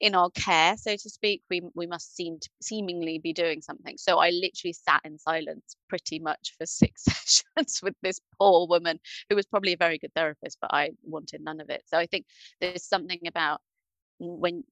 in 0.00 0.14
our 0.14 0.30
care, 0.30 0.76
so 0.76 0.92
to 0.92 1.10
speak, 1.10 1.42
we 1.48 1.62
we 1.74 1.86
must 1.86 2.14
seem 2.14 2.38
to 2.38 2.48
seemingly 2.62 3.18
be 3.18 3.32
doing 3.32 3.62
something. 3.62 3.96
So 3.96 4.18
I 4.18 4.30
literally 4.30 4.74
sat 4.74 5.00
in 5.04 5.18
silence 5.18 5.76
pretty 5.88 6.18
much 6.18 6.54
for 6.58 6.66
six 6.66 7.02
sessions 7.04 7.80
with 7.82 7.94
this 8.02 8.20
poor 8.38 8.66
woman 8.66 8.98
who 9.30 9.36
was 9.36 9.46
probably 9.46 9.72
a 9.72 9.78
very 9.78 9.98
good 9.98 10.12
therapist, 10.14 10.58
but 10.60 10.72
I 10.72 10.90
wanted 11.02 11.40
none 11.40 11.60
of 11.60 11.70
it. 11.70 11.82
So 11.86 11.98
I 11.98 12.06
think 12.06 12.26
there's 12.60 12.84
something 12.84 13.20
about 13.26 13.60
when 14.18 14.64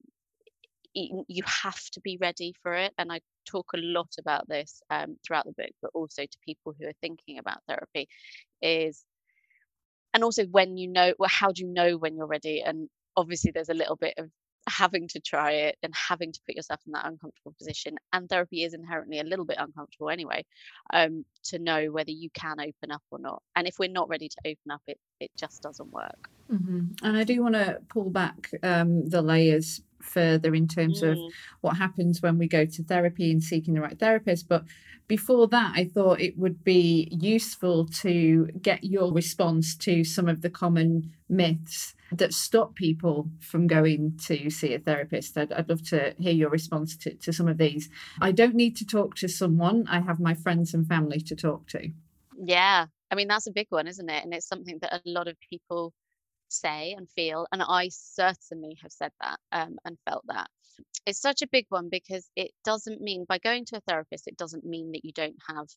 you 0.93 1.43
have 1.45 1.83
to 1.91 1.99
be 2.01 2.17
ready 2.21 2.53
for 2.61 2.73
it, 2.73 2.93
and 2.97 3.11
I 3.11 3.19
talk 3.45 3.71
a 3.73 3.79
lot 3.79 4.13
about 4.19 4.47
this 4.47 4.81
um, 4.89 5.17
throughout 5.25 5.45
the 5.45 5.51
book, 5.51 5.71
but 5.81 5.91
also 5.93 6.23
to 6.23 6.37
people 6.45 6.73
who 6.79 6.87
are 6.87 6.93
thinking 7.01 7.39
about 7.39 7.63
therapy, 7.67 8.07
is 8.61 9.03
and 10.13 10.23
also 10.23 10.45
when 10.45 10.77
you 10.77 10.87
know 10.87 11.13
well 11.19 11.29
how 11.31 11.51
do 11.51 11.63
you 11.63 11.67
know 11.67 11.97
when 11.97 12.15
you're 12.15 12.25
ready 12.25 12.61
and 12.61 12.87
obviously 13.17 13.51
there's 13.51 13.69
a 13.69 13.73
little 13.73 13.97
bit 13.97 14.13
of 14.17 14.29
having 14.67 15.07
to 15.07 15.19
try 15.19 15.51
it 15.51 15.77
and 15.83 15.93
having 15.95 16.31
to 16.31 16.39
put 16.45 16.55
yourself 16.55 16.79
in 16.85 16.93
that 16.93 17.05
uncomfortable 17.05 17.53
position 17.57 17.95
and 18.13 18.27
therapy 18.27 18.63
is 18.63 18.73
inherently 18.73 19.19
a 19.19 19.23
little 19.23 19.45
bit 19.45 19.57
uncomfortable 19.59 20.09
anyway 20.09 20.43
um, 20.93 21.23
to 21.43 21.59
know 21.59 21.91
whether 21.91 22.11
you 22.11 22.29
can 22.31 22.59
open 22.59 22.91
up 22.91 23.01
or 23.11 23.19
not 23.19 23.41
and 23.55 23.67
if 23.67 23.77
we're 23.77 23.89
not 23.89 24.09
ready 24.09 24.27
to 24.27 24.37
open 24.45 24.71
up 24.71 24.81
it 24.87 24.97
it 25.19 25.29
just 25.37 25.61
doesn't 25.61 25.91
work 25.91 26.29
mm-hmm. 26.51 26.85
and 27.03 27.17
i 27.17 27.23
do 27.23 27.41
want 27.41 27.53
to 27.53 27.77
pull 27.89 28.09
back 28.09 28.49
um, 28.63 29.07
the 29.07 29.21
layers 29.21 29.81
further 30.01 30.53
in 30.53 30.67
terms 30.67 31.01
mm. 31.01 31.11
of 31.11 31.33
what 31.61 31.77
happens 31.77 32.21
when 32.21 32.37
we 32.37 32.47
go 32.47 32.65
to 32.65 32.83
therapy 32.83 33.31
and 33.31 33.43
seeking 33.43 33.73
the 33.73 33.81
right 33.81 33.99
therapist 33.99 34.47
but 34.47 34.63
before 35.07 35.47
that, 35.49 35.73
I 35.75 35.85
thought 35.85 36.19
it 36.19 36.37
would 36.37 36.63
be 36.63 37.07
useful 37.11 37.85
to 38.01 38.47
get 38.61 38.83
your 38.83 39.13
response 39.13 39.75
to 39.77 40.03
some 40.03 40.27
of 40.27 40.41
the 40.41 40.49
common 40.49 41.13
myths 41.29 41.93
that 42.11 42.33
stop 42.33 42.75
people 42.75 43.29
from 43.39 43.67
going 43.67 44.17
to 44.25 44.49
see 44.49 44.73
a 44.73 44.79
therapist. 44.79 45.37
I'd, 45.37 45.53
I'd 45.53 45.69
love 45.69 45.87
to 45.89 46.15
hear 46.17 46.33
your 46.33 46.49
response 46.49 46.95
to, 46.97 47.13
to 47.13 47.31
some 47.31 47.47
of 47.47 47.57
these. 47.57 47.89
I 48.19 48.31
don't 48.31 48.55
need 48.55 48.75
to 48.77 48.85
talk 48.85 49.15
to 49.17 49.27
someone, 49.27 49.85
I 49.87 49.99
have 49.99 50.19
my 50.19 50.33
friends 50.33 50.73
and 50.73 50.87
family 50.87 51.19
to 51.21 51.35
talk 51.35 51.67
to. 51.69 51.89
Yeah. 52.43 52.87
I 53.11 53.15
mean, 53.15 53.27
that's 53.27 53.47
a 53.47 53.51
big 53.51 53.67
one, 53.69 53.87
isn't 53.87 54.09
it? 54.09 54.23
And 54.23 54.33
it's 54.33 54.47
something 54.47 54.79
that 54.81 54.93
a 54.93 55.01
lot 55.05 55.27
of 55.27 55.37
people 55.49 55.93
say 56.49 56.93
and 56.97 57.09
feel. 57.09 57.47
And 57.51 57.61
I 57.61 57.89
certainly 57.89 58.77
have 58.81 58.91
said 58.91 59.11
that 59.21 59.39
um, 59.51 59.77
and 59.85 59.97
felt 60.07 60.23
that. 60.27 60.49
It's 61.05 61.21
such 61.21 61.41
a 61.41 61.47
big 61.47 61.65
one 61.69 61.89
because 61.89 62.29
it 62.35 62.51
doesn't 62.63 63.01
mean, 63.01 63.25
by 63.27 63.37
going 63.37 63.65
to 63.65 63.77
a 63.77 63.81
therapist, 63.81 64.27
it 64.27 64.37
doesn't 64.37 64.65
mean 64.65 64.91
that 64.91 65.05
you 65.05 65.11
don't 65.13 65.37
have 65.47 65.67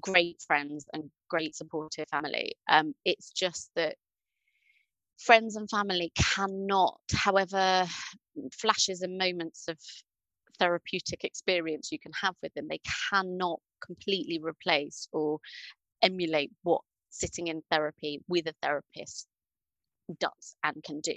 great 0.00 0.40
friends 0.46 0.86
and 0.92 1.10
great 1.28 1.56
supportive 1.56 2.08
family. 2.10 2.54
Um, 2.68 2.94
it's 3.04 3.30
just 3.30 3.70
that 3.76 3.96
friends 5.18 5.56
and 5.56 5.68
family 5.68 6.12
cannot, 6.14 7.00
however 7.12 7.86
flashes 8.52 9.02
and 9.02 9.18
moments 9.18 9.66
of 9.68 9.78
therapeutic 10.58 11.24
experience 11.24 11.90
you 11.90 11.98
can 11.98 12.12
have 12.20 12.34
with 12.42 12.52
them, 12.54 12.68
they 12.68 12.80
cannot 13.10 13.60
completely 13.84 14.38
replace 14.42 15.08
or 15.12 15.38
emulate 16.02 16.52
what 16.62 16.82
sitting 17.10 17.48
in 17.48 17.62
therapy 17.70 18.20
with 18.28 18.46
a 18.46 18.54
therapist 18.62 19.26
does 20.18 20.56
and 20.64 20.82
can 20.82 21.00
do. 21.00 21.14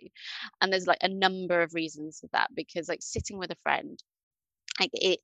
And 0.62 0.71
there's 0.71 0.88
like 0.88 1.01
a 1.01 1.09
number 1.09 1.62
of 1.62 1.73
reasons 1.73 2.19
for 2.19 2.27
that 2.33 2.50
because 2.55 2.89
like 2.89 3.01
sitting 3.01 3.38
with 3.38 3.51
a 3.51 3.57
friend 3.63 4.01
like 4.79 4.89
it 4.93 5.19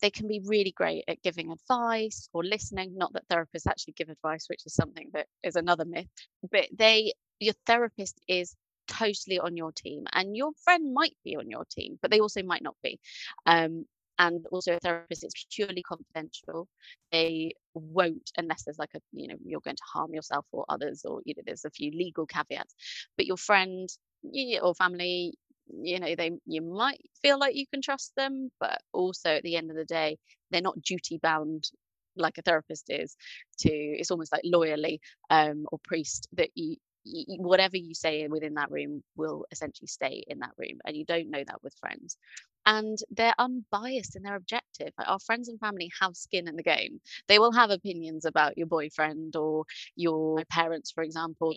they 0.00 0.10
can 0.10 0.26
be 0.26 0.42
really 0.46 0.72
great 0.72 1.04
at 1.06 1.22
giving 1.22 1.52
advice 1.52 2.28
or 2.32 2.44
listening 2.44 2.96
not 2.96 3.12
that 3.12 3.28
therapists 3.28 3.66
actually 3.68 3.94
give 3.94 4.08
advice 4.08 4.46
which 4.48 4.66
is 4.66 4.74
something 4.74 5.08
that 5.12 5.26
is 5.42 5.56
another 5.56 5.84
myth 5.84 6.08
but 6.50 6.66
they 6.76 7.12
your 7.40 7.54
therapist 7.66 8.20
is 8.28 8.54
totally 8.88 9.38
on 9.38 9.56
your 9.56 9.72
team 9.72 10.04
and 10.12 10.36
your 10.36 10.52
friend 10.64 10.92
might 10.92 11.16
be 11.24 11.36
on 11.36 11.50
your 11.50 11.64
team 11.70 11.98
but 12.00 12.10
they 12.10 12.20
also 12.20 12.42
might 12.42 12.62
not 12.62 12.76
be. 12.82 12.98
Um, 13.46 13.86
and 14.22 14.46
also 14.52 14.74
a 14.76 14.80
therapist 14.80 15.24
it's 15.24 15.46
purely 15.54 15.82
confidential. 15.82 16.68
They 17.12 17.54
won't 17.74 18.30
unless 18.38 18.64
there's 18.64 18.78
like 18.78 18.94
a 18.96 19.00
you 19.12 19.28
know 19.28 19.36
you're 19.44 19.60
going 19.60 19.76
to 19.76 19.82
harm 19.92 20.14
yourself 20.14 20.46
or 20.52 20.64
others 20.68 21.04
or 21.04 21.20
you 21.24 21.34
know 21.36 21.42
there's 21.46 21.64
a 21.64 21.70
few 21.70 21.90
legal 21.92 22.26
caveats. 22.26 22.74
But 23.16 23.26
your 23.26 23.36
friend 23.36 23.88
or 24.62 24.74
family 24.74 25.34
you 25.82 26.00
know 26.00 26.14
they 26.16 26.30
you 26.46 26.62
might 26.62 27.00
feel 27.22 27.38
like 27.38 27.54
you 27.56 27.66
can 27.72 27.82
trust 27.82 28.12
them 28.16 28.50
but 28.60 28.80
also 28.92 29.30
at 29.30 29.42
the 29.42 29.56
end 29.56 29.70
of 29.70 29.76
the 29.76 29.84
day 29.84 30.18
they're 30.50 30.60
not 30.60 30.80
duty 30.82 31.18
bound 31.22 31.64
like 32.16 32.38
a 32.38 32.42
therapist 32.42 32.86
is 32.90 33.16
to 33.58 33.70
it's 33.72 34.10
almost 34.10 34.32
like 34.32 34.42
lawyerly 34.44 34.98
um 35.30 35.64
or 35.72 35.78
priest 35.84 36.28
that 36.34 36.50
you 36.54 36.76
whatever 37.04 37.76
you 37.76 37.94
say 37.94 38.26
within 38.28 38.54
that 38.54 38.70
room 38.70 39.02
will 39.16 39.44
essentially 39.50 39.86
stay 39.86 40.24
in 40.26 40.38
that 40.40 40.52
room 40.56 40.78
and 40.84 40.96
you 40.96 41.04
don't 41.04 41.30
know 41.30 41.42
that 41.44 41.62
with 41.62 41.74
friends. 41.80 42.16
And 42.64 42.96
they're 43.10 43.34
unbiased 43.38 44.14
in 44.14 44.22
their 44.22 44.36
objective. 44.36 44.92
Our 45.04 45.18
friends 45.18 45.48
and 45.48 45.58
family 45.58 45.90
have 46.00 46.16
skin 46.16 46.46
in 46.46 46.54
the 46.54 46.62
game. 46.62 47.00
They 47.26 47.40
will 47.40 47.52
have 47.52 47.70
opinions 47.70 48.24
about 48.24 48.56
your 48.56 48.68
boyfriend 48.68 49.34
or 49.34 49.64
your 49.96 50.44
parents 50.50 50.92
for 50.92 51.02
example. 51.02 51.54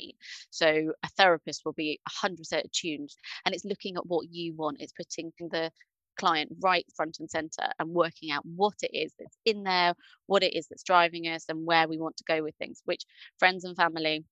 So 0.49 0.93
a 1.03 1.09
therapist 1.09 1.61
will 1.63 1.73
be 1.73 1.99
100% 2.23 2.39
attuned 2.65 3.11
and 3.45 3.53
it's 3.53 3.65
looking 3.65 3.97
at 3.97 4.07
what 4.07 4.27
you 4.31 4.55
want. 4.55 4.77
It's 4.79 4.93
putting 4.93 5.31
the 5.39 5.71
client 6.17 6.51
right 6.61 6.85
front 6.95 7.17
and 7.19 7.29
center 7.29 7.69
and 7.77 7.89
working 7.89 8.31
out 8.31 8.45
what 8.45 8.75
it 8.81 8.95
is 8.95 9.11
that's 9.19 9.37
in 9.45 9.63
there 9.63 9.93
what 10.27 10.43
it 10.43 10.55
is 10.55 10.67
that's 10.67 10.83
driving 10.83 11.25
us 11.25 11.45
and 11.49 11.65
where 11.65 11.87
we 11.87 11.97
want 11.97 12.15
to 12.17 12.23
go 12.23 12.41
with 12.41 12.55
things 12.55 12.81
which 12.85 13.03
friends 13.37 13.65
and 13.65 13.75
family 13.75 14.23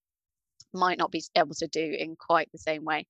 might 0.74 0.98
not 0.98 1.12
be 1.12 1.24
able 1.36 1.56
to 1.56 1.68
do 1.68 1.96
in 1.98 2.16
quite 2.16 2.52
the 2.52 2.58
same 2.58 2.84
way. 2.84 3.06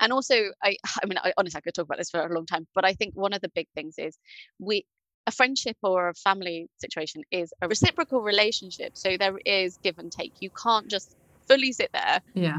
And 0.00 0.12
also, 0.12 0.34
I, 0.62 0.76
I 1.02 1.06
mean, 1.06 1.18
I, 1.22 1.32
honestly, 1.36 1.58
I 1.58 1.60
could 1.60 1.74
talk 1.74 1.86
about 1.86 1.98
this 1.98 2.10
for 2.10 2.20
a 2.20 2.34
long 2.34 2.46
time, 2.46 2.66
but 2.74 2.84
I 2.84 2.94
think 2.94 3.14
one 3.14 3.32
of 3.32 3.40
the 3.40 3.48
big 3.48 3.68
things 3.74 3.94
is 3.98 4.18
we, 4.58 4.86
a 5.26 5.32
friendship 5.32 5.76
or 5.82 6.08
a 6.08 6.14
family 6.14 6.68
situation 6.78 7.22
is 7.30 7.52
a 7.60 7.68
reciprocal 7.68 8.20
relationship. 8.20 8.96
So 8.96 9.16
there 9.16 9.38
is 9.44 9.76
give 9.82 9.98
and 9.98 10.10
take. 10.10 10.34
You 10.40 10.50
can't 10.50 10.88
just 10.88 11.16
fully 11.48 11.72
sit 11.72 11.90
there. 11.92 12.20
Yeah. 12.34 12.58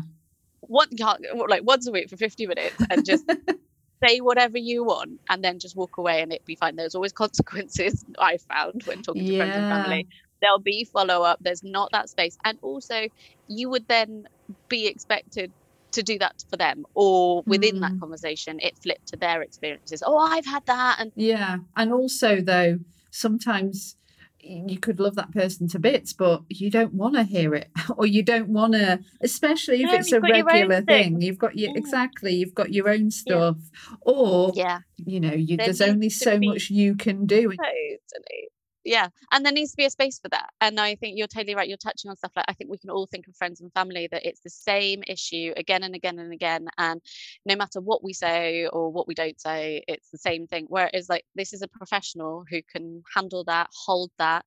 One 0.61 0.89
can't 0.97 1.23
like 1.47 1.63
once 1.63 1.87
a 1.87 1.91
week 1.91 2.09
for 2.09 2.17
50 2.17 2.47
minutes 2.47 2.75
and 2.89 3.05
just 3.05 3.25
say 4.03 4.19
whatever 4.19 4.57
you 4.57 4.83
want 4.83 5.21
and 5.29 5.43
then 5.43 5.59
just 5.59 5.75
walk 5.75 5.97
away 5.97 6.21
and 6.21 6.33
it 6.33 6.45
be 6.45 6.55
fine. 6.55 6.75
There's 6.75 6.95
always 6.95 7.13
consequences 7.23 8.03
I 8.19 8.37
found 8.37 8.83
when 8.83 9.01
talking 9.01 9.25
to 9.25 9.37
friends 9.37 9.55
and 9.55 9.69
family 9.69 10.07
there'll 10.41 10.59
be 10.59 10.83
follow 10.83 11.21
up 11.23 11.39
there's 11.41 11.63
not 11.63 11.89
that 11.91 12.09
space 12.09 12.37
and 12.45 12.57
also 12.61 13.07
you 13.47 13.69
would 13.69 13.87
then 13.87 14.27
be 14.69 14.87
expected 14.87 15.51
to 15.91 16.03
do 16.03 16.19
that 16.19 16.43
for 16.49 16.57
them 16.57 16.85
or 16.93 17.43
within 17.45 17.77
mm. 17.77 17.81
that 17.81 17.99
conversation 17.99 18.59
it 18.61 18.77
flipped 18.77 19.07
to 19.07 19.15
their 19.15 19.41
experiences 19.41 20.03
oh 20.05 20.17
i've 20.17 20.45
had 20.45 20.65
that 20.65 20.97
and 20.99 21.11
yeah 21.15 21.57
and 21.75 21.93
also 21.93 22.41
though 22.41 22.77
sometimes 23.11 23.95
you 24.39 24.79
could 24.79 24.99
love 24.99 25.15
that 25.15 25.31
person 25.31 25.67
to 25.67 25.79
bits 25.79 26.13
but 26.13 26.41
you 26.49 26.69
don't 26.69 26.93
want 26.93 27.15
to 27.15 27.23
hear 27.23 27.53
it 27.53 27.69
or 27.97 28.05
you 28.05 28.23
don't 28.23 28.49
want 28.49 28.73
to 28.73 28.99
especially 29.21 29.81
if 29.81 29.91
no, 29.91 29.95
it's 29.95 30.11
a 30.11 30.19
regular 30.21 30.81
thing. 30.81 31.13
thing. 31.13 31.21
you've 31.21 31.37
got 31.37 31.57
your 31.57 31.71
mm. 31.73 31.77
exactly 31.77 32.35
you've 32.35 32.55
got 32.55 32.73
your 32.73 32.89
own 32.89 33.09
stuff 33.11 33.57
yeah. 33.57 33.95
or 34.01 34.51
yeah 34.55 34.79
you 34.97 35.19
know 35.19 35.33
you, 35.33 35.57
there's 35.57 35.81
only 35.81 36.09
so 36.09 36.37
be... 36.37 36.49
much 36.49 36.69
you 36.69 36.95
can 36.95 37.25
do 37.25 37.49
totally 37.49 38.49
yeah 38.87 39.09
and 39.31 39.45
there 39.45 39.53
needs 39.53 39.71
to 39.71 39.77
be 39.77 39.85
a 39.85 39.89
space 39.89 40.17
for 40.17 40.29
that 40.29 40.49
and 40.61 40.79
i 40.79 40.95
think 40.95 41.17
you're 41.17 41.27
totally 41.27 41.53
right 41.53 41.67
you're 41.67 41.77
touching 41.77 42.09
on 42.09 42.15
stuff 42.15 42.31
like 42.35 42.45
i 42.47 42.53
think 42.53 42.71
we 42.71 42.77
can 42.77 42.89
all 42.89 43.05
think 43.05 43.27
of 43.27 43.35
friends 43.35 43.59
and 43.59 43.71
family 43.73 44.07
that 44.09 44.25
it's 44.25 44.39
the 44.39 44.49
same 44.49 45.03
issue 45.07 45.53
again 45.57 45.83
and 45.83 45.93
again 45.93 46.17
and 46.19 46.31
again 46.31 46.67
and 46.77 47.01
no 47.45 47.55
matter 47.55 47.81
what 47.81 48.03
we 48.03 48.13
say 48.13 48.65
or 48.67 48.89
what 48.89 49.07
we 49.07 49.13
don't 49.13 49.39
say 49.41 49.83
it's 49.87 50.09
the 50.09 50.17
same 50.17 50.47
thing 50.47 50.65
whereas 50.69 51.09
like 51.09 51.25
this 51.35 51.51
is 51.53 51.61
a 51.61 51.67
professional 51.67 52.45
who 52.49 52.61
can 52.71 53.03
handle 53.13 53.43
that 53.43 53.69
hold 53.73 54.09
that 54.17 54.45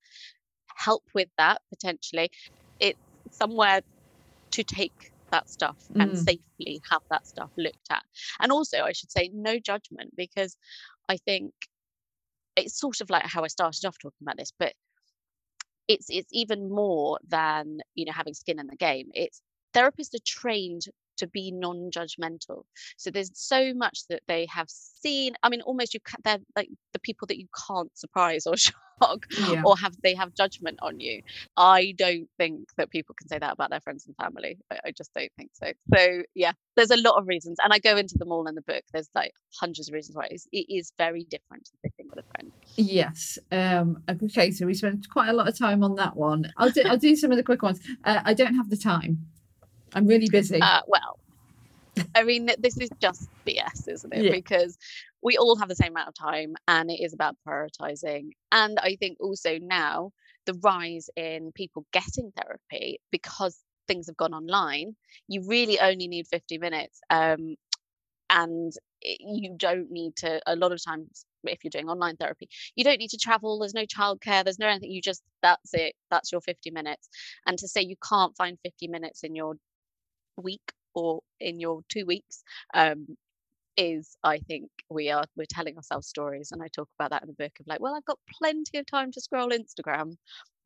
help 0.75 1.05
with 1.15 1.29
that 1.37 1.61
potentially 1.69 2.31
it's 2.81 2.99
somewhere 3.31 3.83
to 4.51 4.65
take 4.65 5.13
that 5.31 5.51
stuff 5.51 5.77
mm. 5.93 6.03
and 6.03 6.19
safely 6.19 6.81
have 6.91 7.03
that 7.11 7.27
stuff 7.27 7.51
looked 7.59 7.91
at 7.91 8.03
and 8.41 8.51
also 8.51 8.81
i 8.81 8.93
should 8.93 9.13
say 9.13 9.31
no 9.35 9.59
judgment 9.59 10.17
because 10.17 10.57
i 11.09 11.17
think 11.19 11.53
it's 12.57 12.79
sort 12.79 13.01
of 13.01 13.11
like 13.11 13.25
how 13.25 13.45
I 13.45 13.49
started 13.49 13.85
off 13.87 13.99
talking 13.99 14.23
about 14.23 14.37
this, 14.37 14.53
but 14.59 14.75
it's 15.89 16.07
it's 16.09 16.31
even 16.33 16.71
more 16.71 17.19
than 17.27 17.81
you 17.95 18.05
know 18.05 18.13
having 18.13 18.35
skin 18.35 18.59
in 18.59 18.67
the 18.67 18.77
game. 18.77 19.11
It's 19.15 19.43
therapists 19.75 20.15
are 20.15 20.25
trained 20.25 20.83
to 21.21 21.27
be 21.29 21.53
non-judgmental. 21.53 22.63
So 22.97 23.11
there's 23.11 23.31
so 23.35 23.73
much 23.75 24.01
that 24.09 24.23
they 24.27 24.47
have 24.47 24.69
seen. 24.69 25.35
I 25.43 25.49
mean 25.49 25.61
almost 25.63 25.95
you 25.95 26.01
can't 26.01 26.25
they're 26.25 26.39
like 26.57 26.69
the 26.93 26.99
people 26.99 27.27
that 27.29 27.39
you 27.39 27.47
can't 27.69 27.97
surprise 27.97 28.47
or 28.47 28.57
shock 28.57 29.27
yeah. 29.49 29.63
or 29.65 29.77
have 29.79 29.95
they 30.03 30.15
have 30.15 30.35
judgment 30.35 30.79
on 30.83 31.01
you. 31.01 31.23
I 31.57 31.95
don't 31.97 32.29
think 32.39 32.69
that 32.77 32.91
people 32.91 33.15
can 33.19 33.29
say 33.29 33.39
that 33.39 33.53
about 33.53 33.71
their 33.71 33.81
friends 33.81 34.07
and 34.07 34.17
family. 34.17 34.59
I, 34.71 34.79
I 34.87 34.91
just 34.93 35.13
don't 35.15 35.31
think 35.37 35.51
so. 35.53 35.73
So 35.95 36.23
yeah 36.35 36.53
there's 36.77 36.91
a 36.91 36.97
lot 36.97 37.19
of 37.19 37.27
reasons 37.27 37.59
and 37.63 37.75
i 37.75 37.79
go 37.79 37.97
into 37.97 38.17
them 38.17 38.33
all 38.33 38.47
in 38.49 38.55
the 38.55 38.63
book. 38.63 38.83
There's 38.93 39.11
like 39.15 39.33
hundreds 39.61 39.89
of 39.89 39.95
reasons 39.95 40.17
why 40.17 40.29
it's, 40.31 40.47
it 40.53 40.67
is 40.69 40.93
very 40.99 41.25
different 41.25 41.67
to 41.67 41.73
sitting 41.85 42.11
with 42.11 42.25
a 42.25 42.29
friend. 42.35 42.53
Yes 42.77 43.39
um 43.53 44.03
okay 44.23 44.51
so 44.51 44.67
we 44.67 44.75
spent 44.75 45.09
quite 45.11 45.29
a 45.29 45.35
lot 45.35 45.49
of 45.49 45.59
time 45.59 45.83
on 45.85 45.97
that 45.97 46.17
one. 46.17 46.51
I'll 46.57 46.71
do 46.71 46.83
i'll 46.87 46.97
do 46.97 47.15
some 47.17 47.31
of 47.31 47.37
the 47.37 47.43
quick 47.43 47.63
ones. 47.63 47.81
Uh, 48.05 48.21
i 48.25 48.35
don't 48.35 48.55
have 48.55 48.71
the 48.71 48.77
time 48.77 49.27
I'm 49.95 50.07
really 50.07 50.29
busy. 50.29 50.61
Uh, 50.61 50.81
well, 50.87 51.19
I 52.15 52.23
mean, 52.25 52.51
this 52.59 52.79
is 52.79 52.91
just 53.01 53.29
BS, 53.47 53.89
isn't 53.89 54.15
it? 54.15 54.25
Yeah. 54.25 54.31
Because 54.31 54.79
we 55.23 55.37
all 55.37 55.57
have 55.57 55.69
the 55.69 55.77
same 55.77 55.93
amount 55.93 56.09
of 56.09 56.15
time 56.15 56.55
and 56.69 56.91
it 56.91 57.03
is 57.03 57.13
about 57.13 57.37
prioritizing. 57.47 58.31
And 58.53 58.79
I 58.81 58.97
think 58.97 59.19
also 59.21 59.59
now 59.59 60.13
the 60.47 60.55
rise 60.63 61.11
in 61.17 61.53
people 61.55 61.87
getting 61.93 62.33
therapy 62.37 63.01
because 63.11 63.59
things 63.87 64.07
have 64.07 64.17
gone 64.17 64.35
online, 64.35 64.97
you 65.29 65.43
really 65.47 65.81
only 65.81 66.09
need 66.09 66.27
50 66.27 66.59
minutes. 66.59 67.01
Um, 67.11 67.57
and 68.31 68.73
you 69.03 69.55
don't 69.57 69.91
need 69.91 70.15
to, 70.17 70.41
a 70.47 70.55
lot 70.55 70.73
of 70.73 70.83
times, 70.83 71.25
if 71.43 71.65
you're 71.65 71.71
doing 71.71 71.89
online 71.89 72.17
therapy, 72.17 72.49
you 72.77 72.85
don't 72.85 72.99
need 72.99 73.11
to 73.11 73.17
travel. 73.17 73.59
There's 73.59 73.75
no 73.75 73.87
childcare. 73.87 74.45
There's 74.45 74.59
no 74.59 74.69
anything. 74.69 74.93
You 74.93 75.03
just, 75.03 75.23
that's 75.43 75.75
it. 75.75 75.95
That's 76.11 76.31
your 76.31 76.41
50 76.41 76.71
minutes. 76.71 77.09
And 77.47 77.59
to 77.59 77.67
say 77.67 77.81
you 77.81 77.97
can't 78.09 78.37
find 78.37 78.59
50 78.63 78.89
minutes 78.89 79.25
in 79.25 79.35
your 79.35 79.55
week 80.37 80.73
or 80.95 81.21
in 81.39 81.61
your 81.61 81.83
two 81.89 82.05
weeks 82.07 82.43
um, 82.75 83.17
is 83.77 84.17
I 84.23 84.39
think 84.39 84.71
we 84.91 85.11
are 85.11 85.25
we're 85.37 85.47
telling 85.49 85.77
ourselves 85.77 86.07
stories 86.07 86.53
and 86.53 86.63
I 86.63 86.69
talk 86.69 86.89
about 86.99 87.11
that 87.11 87.23
in 87.23 87.29
the 87.29 87.35
book 87.35 87.53
of 87.61 87.67
like 87.67 87.81
well 87.81 87.95
I've 87.95 88.05
got 88.05 88.19
plenty 88.39 88.79
of 88.79 88.87
time 88.87 89.13
to 89.13 89.21
scroll 89.21 89.51
Instagram 89.51 90.17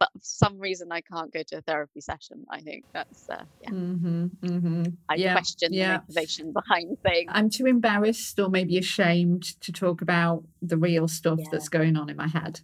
but 0.01 0.09
for 0.15 0.21
some 0.23 0.59
reason 0.59 0.89
I 0.91 1.01
can't 1.01 1.33
go 1.33 1.43
to 1.49 1.59
a 1.59 1.63
therapy 1.63 2.01
session 2.01 2.45
I 2.51 2.61
think 2.61 2.85
that's 2.93 3.29
uh, 3.29 3.45
yeah 3.63 3.71
mm-hmm, 3.71 4.27
mm-hmm. 4.43 4.83
I 5.09 5.15
yeah, 5.15 5.33
question 5.33 5.73
yeah. 5.73 5.99
the 5.99 6.03
motivation 6.09 6.53
behind 6.53 6.99
things 7.03 7.31
I'm 7.33 7.51
too 7.51 7.67
embarrassed 7.67 8.39
or 8.41 8.49
maybe 8.49 8.79
ashamed 8.79 9.61
to 9.61 9.73
talk 9.73 10.01
about 10.03 10.45
the 10.63 10.77
real 10.77 11.07
stuff 11.07 11.39
yeah. 11.41 11.49
that's 11.53 11.69
going 11.69 11.97
on 11.97 12.09
in 12.11 12.17
my 12.17 12.29
head 12.29 12.61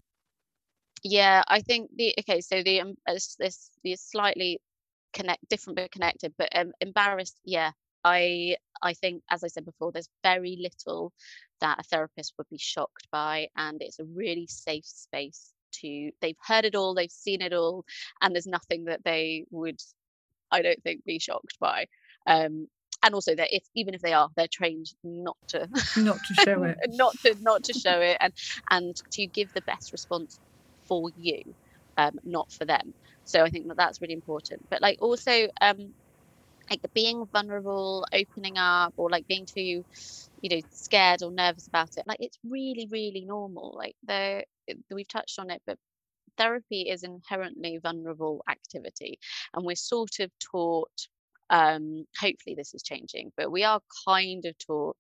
yeah 1.05 1.43
I 1.47 1.61
think 1.61 1.91
the 1.95 2.15
okay 2.21 2.41
so 2.41 2.63
the 2.63 2.81
um, 2.81 2.95
this 3.07 3.37
this 3.39 3.71
the 3.85 3.95
slightly 3.97 4.61
connect 5.13 5.49
different 5.49 5.77
but 5.77 5.91
connected 5.91 6.33
but 6.39 6.49
um, 6.55 6.73
embarrassed 6.81 7.39
yeah 7.45 7.71
i 8.05 8.57
i 8.83 8.93
think 8.95 9.23
as 9.31 9.45
i 9.45 9.49
said 9.49 9.65
before 9.65 9.93
there's 9.93 10.09
very 10.23 10.57
little 10.61 11.13
that 11.61 11.79
a 11.79 11.83
therapist 11.83 12.35
would 12.39 12.49
be 12.49 12.59
shocked 12.59 13.07
by 13.11 13.49
and 13.57 13.83
it's 13.83 13.99
a 13.99 14.05
really 14.05 14.47
safe 14.47 14.87
space 14.87 15.53
to 15.73 16.11
they've 16.21 16.37
heard 16.45 16.65
it 16.65 16.75
all 16.75 16.95
they've 16.95 17.11
seen 17.11 17.43
it 17.43 17.53
all 17.53 17.85
and 18.21 18.35
there's 18.35 18.47
nothing 18.47 18.85
that 18.85 19.05
they 19.05 19.45
would 19.51 19.81
i 20.51 20.63
don't 20.63 20.83
think 20.83 21.05
be 21.05 21.19
shocked 21.19 21.57
by 21.61 21.87
um 22.27 22.67
and 23.03 23.15
also 23.15 23.35
that 23.35 23.55
if 23.55 23.65
even 23.75 23.95
if 23.95 24.01
they 24.01 24.13
are 24.13 24.29
they're 24.37 24.49
trained 24.49 24.87
not 25.05 25.37
to 25.49 25.69
not 25.97 26.19
to 26.27 26.35
show 26.45 26.63
it. 26.65 26.77
not 26.89 27.15
to 27.25 27.35
not 27.41 27.63
to 27.63 27.73
show 27.73 28.01
it 28.01 28.17
and 28.21 28.33
and 28.71 28.97
to 29.13 29.27
give 29.27 29.53
the 29.55 29.63
best 29.63 29.93
response 29.93 30.39
for 30.87 31.11
you 31.17 31.41
um, 31.97 32.13
not 32.25 32.51
for 32.51 32.65
them 32.65 32.95
so 33.31 33.45
I 33.45 33.51
think 33.51 33.69
that 33.69 33.77
that's 33.77 34.01
really 34.01 34.15
important. 34.15 34.69
But 34.69 34.83
like 34.83 34.99
also, 35.01 35.49
um, 35.61 35.95
like 36.69 36.83
the 36.83 36.89
being 36.89 37.25
vulnerable, 37.33 38.05
opening 38.13 38.59
up, 38.59 38.95
or 38.97 39.09
like 39.09 39.27
being 39.29 39.47
too, 39.47 39.85
you 40.41 40.51
know, 40.51 40.61
scared 40.71 41.23
or 41.23 41.31
nervous 41.31 41.69
about 41.69 41.97
it. 41.97 42.07
Like 42.07 42.21
it's 42.21 42.39
really, 42.45 42.89
really 42.91 43.25
normal. 43.25 43.75
Like 43.77 43.95
the 44.05 44.45
we've 44.91 45.09
touched 45.09 45.39
on 45.39 45.51
it, 45.51 45.63
but 45.67 45.79
therapy 46.37 46.83
is 46.83 47.05
inherently 47.05 47.79
vulnerable 47.79 48.43
activity, 48.51 49.19
and 49.55 49.65
we're 49.65 49.77
sort 49.77 50.19
of 50.21 50.31
taught. 50.41 51.07
Um, 51.51 52.05
hopefully, 52.19 52.55
this 52.57 52.75
is 52.75 52.83
changing, 52.83 53.33
but 53.37 53.51
we 53.51 53.65
are 53.65 53.81
kind 54.07 54.45
of 54.45 54.57
taught 54.59 54.97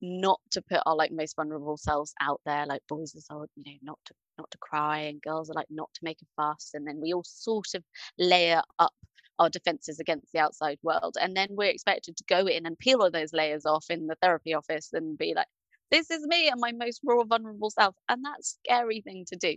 not 0.00 0.40
to 0.50 0.62
put 0.62 0.80
our 0.86 0.96
like 0.96 1.12
most 1.12 1.36
vulnerable 1.36 1.76
selves 1.76 2.14
out 2.20 2.40
there 2.44 2.66
like 2.66 2.82
boys 2.88 3.14
are 3.14 3.34
told 3.34 3.48
you 3.56 3.64
know 3.64 3.78
not 3.82 3.98
to 4.04 4.14
not 4.38 4.50
to 4.50 4.58
cry 4.58 5.00
and 5.00 5.22
girls 5.22 5.50
are 5.50 5.54
like 5.54 5.70
not 5.70 5.88
to 5.94 6.00
make 6.02 6.18
a 6.22 6.26
fuss 6.36 6.72
and 6.74 6.86
then 6.86 7.00
we 7.00 7.12
all 7.14 7.24
sort 7.24 7.74
of 7.74 7.82
layer 8.18 8.60
up 8.78 8.92
our 9.38 9.50
defenses 9.50 10.00
against 10.00 10.32
the 10.32 10.38
outside 10.38 10.78
world 10.82 11.16
and 11.20 11.36
then 11.36 11.48
we're 11.50 11.70
expected 11.70 12.16
to 12.16 12.24
go 12.28 12.46
in 12.46 12.66
and 12.66 12.78
peel 12.78 13.02
all 13.02 13.10
those 13.10 13.32
layers 13.32 13.66
off 13.66 13.86
in 13.90 14.06
the 14.06 14.16
therapy 14.22 14.54
office 14.54 14.90
and 14.92 15.18
be 15.18 15.34
like 15.34 15.46
this 15.90 16.10
is 16.10 16.26
me 16.26 16.48
and 16.48 16.60
my 16.60 16.72
most 16.72 17.00
raw 17.04 17.22
vulnerable 17.24 17.70
self 17.70 17.94
and 18.08 18.24
that's 18.24 18.58
scary 18.64 19.00
thing 19.02 19.24
to 19.26 19.36
do 19.36 19.54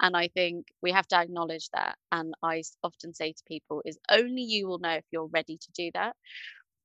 and 0.00 0.16
i 0.16 0.28
think 0.28 0.66
we 0.82 0.90
have 0.90 1.06
to 1.06 1.16
acknowledge 1.16 1.68
that 1.72 1.96
and 2.12 2.34
i 2.42 2.62
often 2.82 3.14
say 3.14 3.32
to 3.32 3.42
people 3.46 3.82
is 3.84 3.98
only 4.10 4.42
you 4.42 4.66
will 4.66 4.78
know 4.78 4.90
if 4.90 5.04
you're 5.10 5.28
ready 5.32 5.56
to 5.56 5.72
do 5.72 5.90
that 5.94 6.14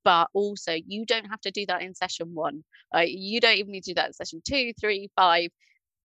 but 0.03 0.29
also 0.33 0.73
you 0.87 1.05
don't 1.05 1.25
have 1.25 1.41
to 1.41 1.51
do 1.51 1.65
that 1.67 1.81
in 1.81 1.93
session 1.93 2.33
one 2.33 2.63
uh, 2.95 3.03
you 3.05 3.39
don't 3.39 3.57
even 3.57 3.71
need 3.71 3.83
to 3.83 3.91
do 3.91 3.95
that 3.95 4.07
in 4.07 4.13
session 4.13 4.41
two 4.47 4.73
three 4.79 5.09
five. 5.15 5.49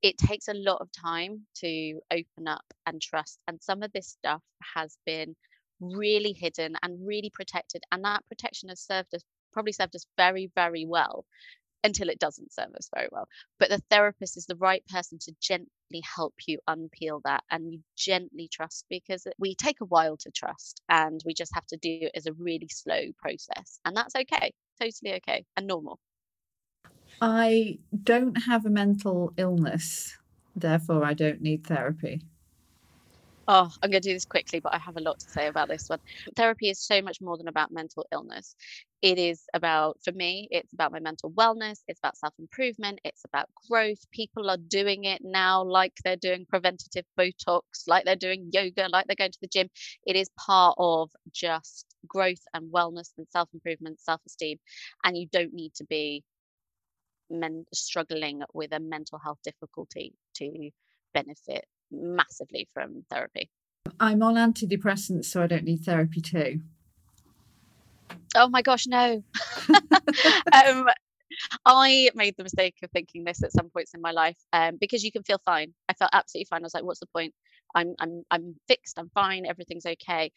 It 0.03 0.17
takes 0.17 0.49
a 0.49 0.55
lot 0.55 0.81
of 0.81 0.89
time 0.93 1.47
to 1.57 2.01
open 2.11 2.49
up 2.49 2.65
and 2.87 3.03
trust 3.03 3.39
and 3.49 3.61
some 3.63 3.83
of 3.83 3.93
this 3.93 4.09
stuff 4.09 4.43
has 4.75 4.97
been 5.05 5.37
really 5.81 6.33
hidden 6.33 6.77
and 6.83 7.07
really 7.07 7.31
protected 7.31 7.83
and 7.93 8.05
that 8.05 8.25
protection 8.29 8.69
has 8.71 8.81
served 8.81 9.15
us 9.15 9.23
probably 9.53 9.73
served 9.73 9.97
us 9.97 10.07
very 10.17 10.51
very 10.55 10.87
well 10.87 11.25
until 11.85 12.09
it 12.09 12.19
doesn't 12.19 12.53
serve 12.53 12.75
us 12.75 12.89
very 12.95 13.09
well. 13.11 13.29
But 13.59 13.71
the 13.71 13.83
therapist 13.91 14.37
is 14.37 14.47
the 14.47 14.57
right 14.57 14.85
person 14.87 15.19
to 15.23 15.35
gently 15.41 15.69
help 16.03 16.35
you 16.47 16.59
unpeel 16.69 17.21
that 17.25 17.43
and 17.51 17.73
you 17.73 17.81
gently 17.97 18.49
trust 18.49 18.85
because 18.89 19.27
we 19.39 19.55
take 19.55 19.81
a 19.81 19.87
while 19.87 20.17
to 20.19 20.31
trust 20.31 20.81
and 20.89 21.21
we 21.25 21.35
just 21.35 21.55
have 21.55 21.67
to 21.67 21.77
do 21.77 21.99
it 22.03 22.13
as 22.15 22.27
a 22.27 22.33
really 22.35 22.69
slow 22.69 23.03
process. 23.19 23.81
And 23.85 23.97
that's 23.97 24.15
okay, 24.15 24.53
totally 24.81 25.15
okay 25.17 25.45
and 25.57 25.67
normal. 25.67 25.99
I 27.21 27.79
don't 28.03 28.35
have 28.45 28.65
a 28.65 28.71
mental 28.71 29.35
illness, 29.37 30.17
therefore, 30.57 31.05
I 31.05 31.13
don't 31.13 31.43
need 31.43 31.67
therapy. 31.67 32.23
Oh, 33.53 33.69
I'm 33.83 33.91
going 33.91 34.01
to 34.01 34.09
do 34.11 34.15
this 34.15 34.27
quickly, 34.27 34.61
but 34.61 34.73
I 34.73 34.79
have 34.79 34.97
a 34.97 35.01
lot 35.01 35.19
to 35.19 35.29
say 35.29 35.49
about 35.49 35.69
this 35.69 35.89
one. 35.89 35.99
Therapy 36.37 36.71
is 36.71 36.81
so 36.81 37.03
much 37.03 37.21
more 37.21 37.37
than 37.37 37.49
about 37.49 37.73
mental 37.73 38.07
illness. 38.13 38.55
It 39.03 39.19
is 39.19 39.43
about, 39.55 39.99
for 40.05 40.13
me, 40.13 40.47
it's 40.53 40.73
about 40.73 40.93
my 40.93 41.01
mental 41.01 41.33
wellness. 41.33 41.81
It's 41.89 41.99
about 41.99 42.17
self 42.17 42.33
improvement. 42.39 43.01
It's 43.05 43.25
about 43.25 43.49
growth. 43.69 43.99
People 44.13 44.51
are 44.51 44.57
doing 44.57 45.03
it 45.05 45.23
now 45.25 45.65
like 45.65 45.95
they're 46.05 46.17
doing 46.17 46.47
preventative 46.49 47.05
Botox, 47.19 47.63
like 47.89 48.05
they're 48.05 48.15
doing 48.15 48.51
yoga, 48.53 48.89
like 48.89 49.09
they're 49.09 49.17
going 49.17 49.33
to 49.33 49.41
the 49.43 49.49
gym. 49.49 49.69
It 50.07 50.15
is 50.15 50.31
part 50.39 50.77
of 50.79 51.11
just 51.33 51.87
growth 52.07 52.45
and 52.55 52.73
wellness 52.73 53.11
and 53.19 53.27
self 53.33 53.49
improvement, 53.53 54.01
self 54.01 54.21
esteem. 54.27 54.59
And 55.05 55.19
you 55.19 55.27
don't 55.33 55.55
need 55.55 55.75
to 55.75 55.85
be 55.87 56.23
men- 57.31 57.67
struggling 57.75 58.43
with 58.55 58.73
a 58.73 58.81
mental 58.81 59.19
health 59.19 59.41
difficulty 59.45 60.15
to 60.37 60.71
benefit 61.13 61.67
massively 61.91 62.69
from 62.75 63.05
therapy. 63.11 63.51
I'm 63.99 64.23
on 64.23 64.35
antidepressants, 64.35 65.27
so 65.27 65.43
I 65.43 65.47
don't 65.47 65.65
need 65.65 65.85
therapy 65.85 66.21
too. 66.21 66.61
Oh 68.35 68.49
my 68.49 68.63
gosh, 68.63 68.87
no. 68.87 69.23
um, 70.53 70.87
I 71.65 72.11
made 72.15 72.35
the 72.37 72.43
mistake 72.43 72.77
of 72.83 72.91
thinking 72.91 73.25
this 73.25 73.43
at 73.43 73.53
some 73.53 73.71
points 73.71 73.95
in 73.95 74.01
my 74.01 74.11
life 74.11 74.37
um, 74.53 74.79
because 74.81 75.05
you 75.05 75.13
can 75.13 75.23
feel 75.23 75.41
fine. 75.45 75.73
I 75.89 75.95
felt 75.95 76.11
absolutely 76.13 76.47
fine. 76.47 76.63
I 76.63 76.65
was 76.65 76.75
like, 76.75 76.85
what's 76.85 77.01
the 77.01 77.07
point? 77.07 77.35
I'm 77.75 77.95
I'm 78.01 78.25
I'm 78.31 78.57
fixed. 78.67 78.99
I'm 78.99 79.11
fine. 79.15 79.47
Everything's 79.47 79.87
okay. 79.87 80.33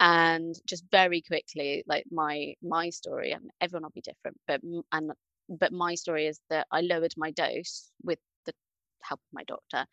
And 0.00 0.54
just 0.66 0.84
very 0.90 1.20
quickly, 1.22 1.84
like 1.86 2.04
my 2.10 2.54
my 2.62 2.90
story, 2.90 3.32
and 3.32 3.50
everyone 3.60 3.84
will 3.84 3.90
be 3.94 4.00
different, 4.00 4.38
but 4.46 4.62
and 4.92 5.12
but 5.48 5.72
my 5.72 5.94
story 5.94 6.26
is 6.26 6.40
that 6.50 6.66
I 6.70 6.80
lowered 6.80 7.14
my 7.16 7.30
dose 7.30 7.90
with 8.02 8.18
help 9.02 9.20
my 9.32 9.44
doctor. 9.44 9.86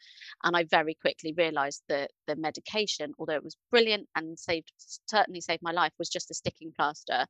And 0.44 0.56
I 0.56 0.64
very 0.64 0.96
quickly 0.96 1.34
realized 1.38 1.84
that 1.90 2.12
the 2.28 2.36
medication, 2.36 3.14
although 3.18 3.36
it 3.36 3.44
was 3.44 3.58
brilliant 3.72 4.08
and 4.16 4.38
saved 4.38 4.72
certainly 5.08 5.42
saved 5.42 5.62
my 5.62 5.72
life, 5.72 5.94
was 6.00 6.10
just 6.10 6.32
a 6.32 6.36
sticking 6.36 6.72
plaster 6.76 7.26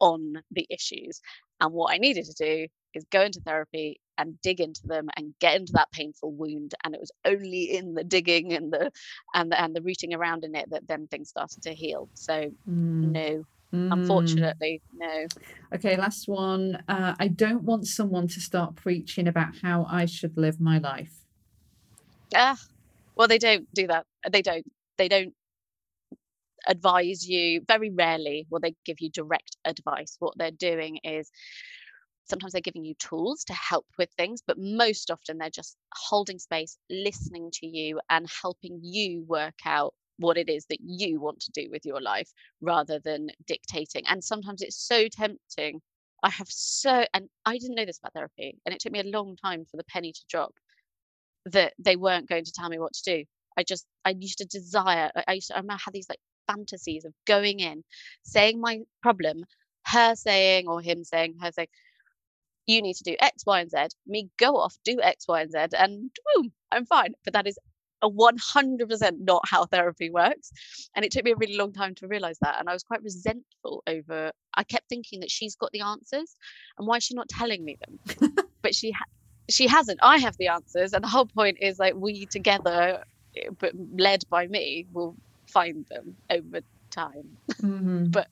on 0.00 0.42
the 0.50 0.66
issues. 0.68 1.20
And 1.60 1.72
what 1.72 1.94
I 1.94 1.98
needed 1.98 2.24
to 2.26 2.34
do 2.34 2.66
is 2.94 3.04
go 3.10 3.22
into 3.22 3.40
therapy 3.40 4.00
and 4.18 4.40
dig 4.42 4.60
into 4.60 4.82
them 4.84 5.08
and 5.16 5.34
get 5.40 5.56
into 5.56 5.72
that 5.72 5.90
painful 5.92 6.32
wound. 6.32 6.74
And 6.84 6.94
it 6.94 7.00
was 7.00 7.12
only 7.24 7.76
in 7.76 7.94
the 7.94 8.04
digging 8.04 8.52
and 8.52 8.72
the 8.72 8.90
and 9.34 9.50
the, 9.50 9.60
and 9.60 9.74
the 9.74 9.82
rooting 9.82 10.12
around 10.12 10.44
in 10.44 10.54
it 10.54 10.70
that 10.70 10.86
then 10.86 11.06
things 11.06 11.30
started 11.30 11.62
to 11.62 11.74
heal. 11.74 12.08
So 12.14 12.50
mm. 12.68 13.12
no, 13.12 13.44
Mm. 13.72 13.92
Unfortunately, 13.92 14.82
no. 14.94 15.26
Okay, 15.74 15.96
last 15.96 16.28
one. 16.28 16.82
Uh, 16.88 17.14
I 17.18 17.28
don't 17.28 17.62
want 17.62 17.86
someone 17.86 18.28
to 18.28 18.40
start 18.40 18.76
preaching 18.76 19.26
about 19.26 19.54
how 19.62 19.86
I 19.88 20.04
should 20.04 20.36
live 20.36 20.60
my 20.60 20.78
life. 20.78 21.14
Ah, 22.34 22.58
well, 23.16 23.28
they 23.28 23.38
don't 23.38 23.72
do 23.74 23.86
that. 23.86 24.06
They 24.30 24.42
don't. 24.42 24.66
They 24.98 25.08
don't. 25.08 25.34
advise 26.68 27.28
you 27.28 27.60
very 27.66 27.90
rarely 27.90 28.46
will 28.48 28.60
they 28.60 28.74
give 28.84 29.00
you 29.00 29.10
direct 29.10 29.56
advice 29.64 30.16
what 30.20 30.32
they're 30.38 30.52
doing 30.52 30.96
is 31.02 31.28
sometimes 32.24 32.52
they're 32.52 32.60
giving 32.60 32.84
you 32.84 32.94
tools 33.00 33.42
to 33.42 33.52
help 33.52 33.84
with 33.98 34.08
things 34.16 34.42
but 34.46 34.56
most 34.58 35.10
often 35.10 35.38
they're 35.38 35.50
just 35.50 35.76
holding 35.92 36.38
space 36.38 36.78
listening 36.88 37.50
to 37.52 37.66
you 37.66 38.00
and 38.08 38.28
helping 38.42 38.78
you 38.80 39.24
work 39.26 39.58
out 39.66 39.92
what 40.22 40.38
it 40.38 40.48
is 40.48 40.66
that 40.70 40.78
you 40.80 41.20
want 41.20 41.40
to 41.40 41.52
do 41.52 41.68
with 41.70 41.84
your 41.84 42.00
life 42.00 42.30
rather 42.60 42.98
than 43.04 43.28
dictating 43.46 44.02
and 44.08 44.22
sometimes 44.22 44.62
it's 44.62 44.76
so 44.76 45.08
tempting 45.08 45.80
i 46.22 46.30
have 46.30 46.48
so 46.48 47.04
and 47.14 47.28
i 47.46 47.58
didn't 47.58 47.76
know 47.76 47.84
this 47.84 47.98
about 47.98 48.12
therapy 48.14 48.56
and 48.64 48.74
it 48.74 48.80
took 48.80 48.92
me 48.92 49.00
a 49.00 49.04
long 49.04 49.36
time 49.36 49.64
for 49.70 49.76
the 49.76 49.84
penny 49.84 50.12
to 50.12 50.20
drop 50.28 50.52
that 51.46 51.74
they 51.78 51.96
weren't 51.96 52.28
going 52.28 52.44
to 52.44 52.52
tell 52.52 52.68
me 52.68 52.78
what 52.78 52.92
to 52.92 53.02
do 53.04 53.24
i 53.56 53.62
just 53.62 53.86
i 54.04 54.10
used 54.18 54.38
to 54.38 54.44
desire 54.46 55.10
i 55.28 55.32
used 55.34 55.48
to 55.48 55.54
i 55.54 55.60
remember 55.60 55.80
had 55.84 55.94
these 55.94 56.08
like 56.08 56.20
fantasies 56.46 57.04
of 57.04 57.12
going 57.26 57.60
in 57.60 57.82
saying 58.24 58.60
my 58.60 58.80
problem 59.02 59.44
her 59.86 60.14
saying 60.14 60.68
or 60.68 60.80
him 60.80 61.04
saying 61.04 61.36
her 61.40 61.50
saying 61.52 61.68
you 62.66 62.82
need 62.82 62.94
to 62.94 63.04
do 63.04 63.16
X, 63.20 63.44
Y, 63.46 63.60
and 63.60 63.70
Z. 63.70 63.88
Me 64.06 64.28
go 64.38 64.56
off, 64.56 64.76
do 64.84 65.00
X, 65.02 65.26
Y, 65.28 65.40
and 65.42 65.50
Z, 65.50 65.58
and 65.78 66.10
boom, 66.34 66.52
I'm 66.70 66.86
fine. 66.86 67.14
But 67.24 67.34
that 67.34 67.46
is 67.46 67.58
a 68.02 68.10
100% 68.10 69.12
not 69.20 69.42
how 69.48 69.64
therapy 69.64 70.10
works. 70.10 70.52
And 70.94 71.04
it 71.04 71.12
took 71.12 71.24
me 71.24 71.32
a 71.32 71.36
really 71.36 71.56
long 71.56 71.72
time 71.72 71.94
to 71.96 72.08
realize 72.08 72.38
that. 72.40 72.56
And 72.58 72.68
I 72.68 72.72
was 72.72 72.82
quite 72.82 73.02
resentful 73.02 73.82
over, 73.86 74.32
I 74.54 74.64
kept 74.64 74.88
thinking 74.88 75.20
that 75.20 75.30
she's 75.30 75.54
got 75.54 75.70
the 75.72 75.80
answers 75.80 76.36
and 76.78 76.86
why 76.86 76.96
is 76.96 77.04
she 77.04 77.14
not 77.14 77.28
telling 77.28 77.64
me 77.64 77.78
them? 77.80 78.34
but 78.62 78.74
she, 78.74 78.90
ha- 78.90 79.04
she 79.48 79.66
hasn't. 79.66 80.00
I 80.02 80.18
have 80.18 80.36
the 80.36 80.48
answers. 80.48 80.92
And 80.92 81.04
the 81.04 81.08
whole 81.08 81.26
point 81.26 81.58
is 81.60 81.78
like 81.78 81.94
we 81.94 82.26
together, 82.26 83.04
eh, 83.36 83.48
but 83.58 83.72
led 83.96 84.24
by 84.28 84.46
me, 84.46 84.86
will 84.92 85.16
find 85.46 85.86
them 85.90 86.16
over 86.30 86.60
time. 86.90 87.36
Mm-hmm. 87.62 88.06
but 88.10 88.28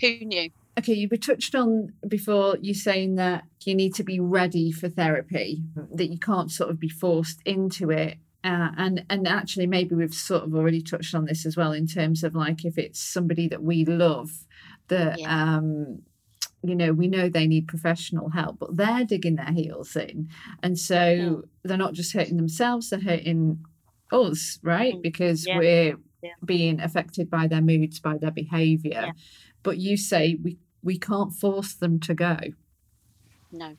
who 0.00 0.24
knew? 0.24 0.50
Okay, 0.78 0.94
you 0.94 1.08
were 1.10 1.16
touched 1.16 1.54
on 1.54 1.92
before 2.06 2.56
you 2.60 2.72
saying 2.72 3.16
that 3.16 3.44
you 3.64 3.74
need 3.74 3.94
to 3.96 4.04
be 4.04 4.20
ready 4.20 4.70
for 4.70 4.88
therapy, 4.88 5.62
that 5.92 6.06
you 6.06 6.18
can't 6.18 6.50
sort 6.50 6.70
of 6.70 6.78
be 6.78 6.88
forced 6.88 7.40
into 7.44 7.90
it. 7.90 8.16
Uh, 8.42 8.70
and 8.78 9.04
and 9.10 9.28
actually 9.28 9.66
maybe 9.66 9.94
we've 9.94 10.14
sort 10.14 10.42
of 10.42 10.54
already 10.54 10.80
touched 10.80 11.14
on 11.14 11.26
this 11.26 11.44
as 11.44 11.58
well 11.58 11.72
in 11.72 11.86
terms 11.86 12.24
of 12.24 12.34
like 12.34 12.64
if 12.64 12.78
it's 12.78 12.98
somebody 12.98 13.46
that 13.46 13.62
we 13.62 13.84
love 13.84 14.30
that 14.88 15.20
yeah. 15.20 15.56
um 15.56 16.00
you 16.62 16.74
know 16.74 16.92
we 16.92 17.06
know 17.06 17.28
they 17.28 17.46
need 17.46 17.68
professional 17.68 18.30
help 18.30 18.58
but 18.58 18.76
they're 18.76 19.04
digging 19.04 19.36
their 19.36 19.52
heels 19.52 19.94
in 19.94 20.28
and 20.62 20.78
so 20.78 21.10
yeah. 21.10 21.32
they're 21.64 21.76
not 21.76 21.92
just 21.92 22.14
hurting 22.14 22.38
themselves 22.38 22.88
they're 22.88 23.00
hurting 23.00 23.62
us 24.12 24.58
right 24.62 24.94
mm. 24.94 25.02
because 25.02 25.46
yeah. 25.46 25.58
we're 25.58 25.96
being 26.44 26.80
affected 26.80 27.30
by 27.30 27.46
their 27.46 27.62
moods 27.62 28.00
by 28.00 28.16
their 28.16 28.30
behavior 28.30 29.12
but 29.62 29.78
you 29.78 29.96
say 29.96 30.38
we 30.42 30.56
we 30.82 30.98
can't 30.98 31.32
force 31.32 31.74
them 31.74 32.00
to 32.00 32.14
go 32.14 32.38
no 33.52 33.76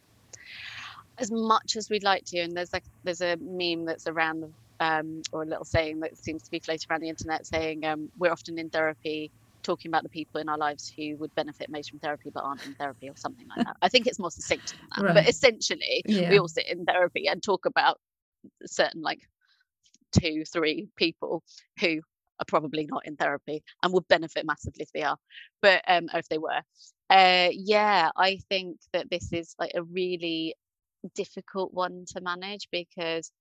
as 1.21 1.31
much 1.31 1.75
as 1.75 1.89
we'd 1.89 2.03
like 2.03 2.25
to. 2.25 2.39
And 2.39 2.55
there's 2.55 2.73
like 2.73 2.83
there's 3.03 3.21
a 3.21 3.37
meme 3.37 3.85
that's 3.85 4.07
around 4.07 4.41
the 4.41 4.49
um, 4.81 5.21
or 5.31 5.43
a 5.43 5.45
little 5.45 5.63
saying 5.63 5.99
that 5.99 6.17
seems 6.17 6.41
to 6.43 6.51
be 6.51 6.59
floating 6.59 6.87
around 6.89 7.01
the 7.01 7.09
internet 7.09 7.45
saying 7.45 7.85
um, 7.85 8.09
we're 8.17 8.31
often 8.31 8.57
in 8.57 8.69
therapy 8.71 9.31
talking 9.61 9.89
about 9.89 10.01
the 10.01 10.09
people 10.09 10.41
in 10.41 10.49
our 10.49 10.57
lives 10.57 10.91
who 10.97 11.15
would 11.17 11.33
benefit 11.35 11.69
most 11.69 11.91
from 11.91 11.99
therapy 11.99 12.31
but 12.33 12.43
aren't 12.43 12.65
in 12.65 12.73
therapy 12.73 13.07
or 13.07 13.15
something 13.15 13.47
like 13.55 13.65
that. 13.65 13.77
I 13.83 13.89
think 13.89 14.07
it's 14.07 14.17
more 14.17 14.31
succinct 14.31 14.71
than 14.71 14.79
that. 14.97 15.03
Right. 15.05 15.13
But 15.13 15.29
essentially, 15.29 16.01
yeah. 16.05 16.31
we 16.31 16.39
all 16.39 16.47
sit 16.47 16.67
in 16.67 16.83
therapy 16.83 17.27
and 17.27 17.43
talk 17.43 17.67
about 17.67 17.99
certain 18.65 19.03
like 19.03 19.19
two, 20.19 20.43
three 20.45 20.87
people 20.95 21.43
who 21.79 22.01
are 22.39 22.45
probably 22.47 22.87
not 22.89 23.05
in 23.05 23.15
therapy 23.15 23.63
and 23.83 23.93
would 23.93 24.07
benefit 24.07 24.47
massively 24.47 24.81
if 24.81 24.91
they 24.93 25.03
are, 25.03 25.17
but 25.61 25.83
um, 25.87 26.09
or 26.11 26.19
if 26.19 26.27
they 26.27 26.39
were. 26.39 26.61
Uh, 27.11 27.49
yeah, 27.51 28.09
I 28.15 28.39
think 28.49 28.79
that 28.93 29.11
this 29.11 29.31
is 29.31 29.53
like 29.59 29.73
a 29.75 29.83
really 29.83 30.55
difficult 31.15 31.73
one 31.73 32.05
to 32.07 32.21
manage 32.21 32.67
because 32.71 33.31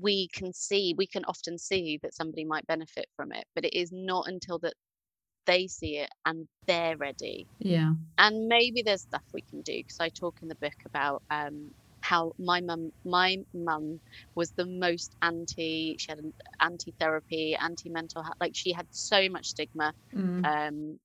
we 0.00 0.28
can 0.28 0.52
see 0.52 0.94
we 0.96 1.06
can 1.06 1.24
often 1.26 1.58
see 1.58 1.98
that 2.02 2.14
somebody 2.14 2.44
might 2.44 2.66
benefit 2.66 3.06
from 3.16 3.32
it 3.32 3.44
but 3.54 3.64
it 3.64 3.74
is 3.74 3.90
not 3.92 4.26
until 4.26 4.58
that 4.58 4.74
they 5.46 5.66
see 5.66 5.98
it 5.98 6.08
and 6.24 6.46
they're 6.66 6.96
ready 6.96 7.46
yeah 7.58 7.92
and 8.18 8.46
maybe 8.48 8.82
there's 8.82 9.02
stuff 9.02 9.22
we 9.34 9.42
can 9.42 9.60
do 9.62 9.76
because 9.76 9.98
i 10.00 10.08
talk 10.08 10.36
in 10.40 10.48
the 10.48 10.54
book 10.56 10.72
about 10.86 11.22
um 11.30 11.70
how 12.00 12.32
my 12.38 12.60
mum 12.60 12.90
my 13.04 13.36
mum 13.54 14.00
was 14.34 14.50
the 14.52 14.66
most 14.66 15.14
anti 15.22 15.96
she 15.98 16.10
had 16.10 16.18
an 16.18 16.32
anti-therapy 16.60 17.54
anti-mental 17.56 18.22
health 18.22 18.36
like 18.40 18.54
she 18.54 18.72
had 18.72 18.86
so 18.90 19.28
much 19.28 19.48
stigma 19.48 19.92
mm. 20.14 20.44
um 20.44 20.98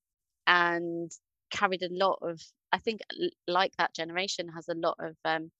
and 0.47 1.11
carried 1.51 1.83
a 1.83 1.89
lot 1.91 2.17
of 2.21 2.41
I 2.71 2.79
think 2.79 3.01
like 3.47 3.71
that 3.77 3.93
generation 3.93 4.49
has 4.49 4.67
a 4.69 4.75
lot 4.75 4.97
of 4.99 5.15
um, 5.25 5.51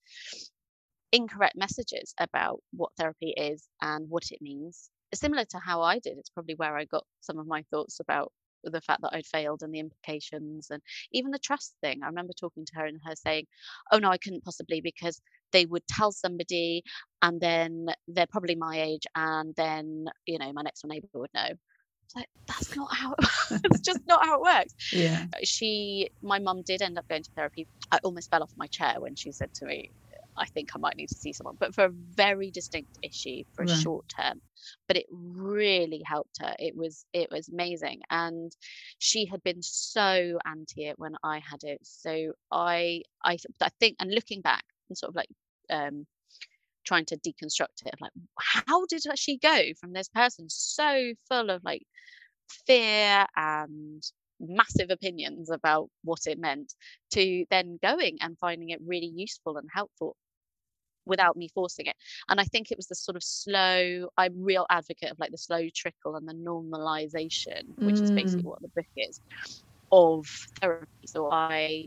incorrect 1.12 1.56
messages 1.56 2.14
about 2.18 2.60
what 2.72 2.92
therapy 2.98 3.34
is 3.36 3.66
and 3.80 4.08
what 4.08 4.30
it 4.30 4.42
means. 4.42 4.90
Similar 5.14 5.44
to 5.46 5.58
how 5.58 5.82
I 5.82 5.98
did, 5.98 6.18
it's 6.18 6.30
probably 6.30 6.54
where 6.54 6.76
I 6.76 6.84
got 6.84 7.04
some 7.20 7.38
of 7.38 7.46
my 7.46 7.62
thoughts 7.70 7.98
about 8.00 8.32
the 8.64 8.80
fact 8.80 9.00
that 9.02 9.12
I'd 9.14 9.26
failed 9.26 9.62
and 9.62 9.72
the 9.72 9.78
implications 9.78 10.68
and 10.70 10.82
even 11.12 11.30
the 11.30 11.38
trust 11.38 11.74
thing. 11.80 12.00
I 12.02 12.06
remember 12.06 12.32
talking 12.38 12.66
to 12.66 12.72
her 12.76 12.86
and 12.86 13.00
her 13.04 13.14
saying, 13.14 13.46
Oh 13.92 13.98
no, 13.98 14.10
I 14.10 14.18
couldn't 14.18 14.44
possibly 14.44 14.80
because 14.80 15.20
they 15.52 15.64
would 15.64 15.86
tell 15.86 16.12
somebody 16.12 16.82
and 17.22 17.40
then 17.40 17.86
they're 18.08 18.26
probably 18.26 18.56
my 18.56 18.80
age 18.82 19.06
and 19.14 19.54
then, 19.56 20.06
you 20.26 20.38
know, 20.38 20.52
my 20.52 20.62
next 20.62 20.82
door 20.82 20.90
neighbor 20.90 21.08
would 21.14 21.30
know 21.32 21.48
like 22.16 22.28
that's 22.46 22.74
not 22.76 22.94
how 22.94 23.12
it, 23.12 23.26
it's 23.64 23.80
just 23.80 24.00
not 24.06 24.24
how 24.24 24.36
it 24.36 24.42
works. 24.42 24.74
Yeah. 24.92 25.26
She 25.44 26.10
my 26.22 26.38
mum 26.38 26.62
did 26.62 26.82
end 26.82 26.98
up 26.98 27.08
going 27.08 27.22
to 27.22 27.30
therapy. 27.32 27.66
I 27.92 27.98
almost 28.04 28.30
fell 28.30 28.42
off 28.42 28.52
my 28.56 28.66
chair 28.66 28.96
when 28.98 29.14
she 29.14 29.32
said 29.32 29.52
to 29.54 29.66
me 29.66 29.90
i 30.40 30.46
think 30.46 30.70
i 30.74 30.78
might 30.78 30.96
need 30.96 31.08
to 31.08 31.16
see 31.16 31.32
someone 31.32 31.56
but 31.58 31.74
for 31.74 31.84
a 31.86 31.90
very 31.90 32.50
distinct 32.50 32.96
issue 33.02 33.42
for 33.52 33.64
a 33.64 33.66
right. 33.66 33.80
short 33.80 34.08
term. 34.08 34.40
But 34.86 34.96
it 34.96 35.06
really 35.10 36.02
helped 36.04 36.38
her. 36.40 36.54
It 36.58 36.76
was 36.76 37.04
it 37.12 37.30
was 37.30 37.48
amazing. 37.48 38.00
And 38.10 38.52
she 38.98 39.26
had 39.26 39.42
been 39.42 39.62
so 39.62 40.38
anti 40.44 40.86
it 40.86 40.98
when 40.98 41.14
i 41.22 41.38
had 41.38 41.62
it. 41.62 41.80
So 41.82 42.32
i 42.52 43.02
i, 43.24 43.38
I 43.60 43.68
think 43.80 43.96
and 44.00 44.12
looking 44.12 44.40
back 44.40 44.64
and 44.88 44.98
sort 44.98 45.10
of 45.10 45.16
like 45.16 45.30
um 45.70 46.06
trying 46.88 47.04
to 47.04 47.18
deconstruct 47.18 47.84
it 47.84 47.94
like 48.00 48.10
how 48.38 48.86
did 48.86 49.02
she 49.16 49.36
go 49.36 49.58
from 49.78 49.92
this 49.92 50.08
person 50.08 50.46
so 50.48 51.12
full 51.28 51.50
of 51.50 51.62
like 51.62 51.82
fear 52.66 53.26
and 53.36 54.02
massive 54.40 54.88
opinions 54.90 55.50
about 55.50 55.90
what 56.02 56.20
it 56.26 56.38
meant 56.38 56.72
to 57.10 57.44
then 57.50 57.78
going 57.82 58.16
and 58.22 58.38
finding 58.38 58.70
it 58.70 58.80
really 58.86 59.12
useful 59.14 59.58
and 59.58 59.68
helpful 59.70 60.16
without 61.04 61.36
me 61.36 61.48
forcing 61.54 61.86
it 61.86 61.96
and 62.30 62.40
i 62.40 62.44
think 62.44 62.70
it 62.70 62.78
was 62.78 62.86
the 62.86 62.94
sort 62.94 63.16
of 63.16 63.22
slow 63.22 64.08
i'm 64.16 64.42
real 64.42 64.64
advocate 64.70 65.10
of 65.10 65.18
like 65.18 65.30
the 65.30 65.38
slow 65.38 65.68
trickle 65.74 66.16
and 66.16 66.26
the 66.26 66.34
normalization 66.34 67.62
which 67.78 67.96
mm. 67.96 68.02
is 68.02 68.10
basically 68.10 68.42
mm. 68.42 68.50
what 68.50 68.62
the 68.62 68.68
book 68.68 68.86
is 68.96 69.20
of 69.92 70.26
therapy 70.60 71.06
so 71.06 71.30
i 71.30 71.86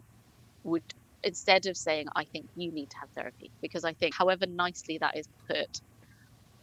would 0.64 0.84
instead 1.24 1.66
of 1.66 1.78
saying 1.78 2.08
i 2.16 2.24
think 2.24 2.48
you 2.56 2.72
need 2.72 2.90
to 2.90 2.98
have 2.98 3.10
therapy 3.12 3.52
because 3.62 3.84
i 3.84 3.94
think 3.94 4.14
however 4.14 4.46
nicely 4.48 4.98
that 4.98 5.16
is 5.18 5.28
put 5.48 5.82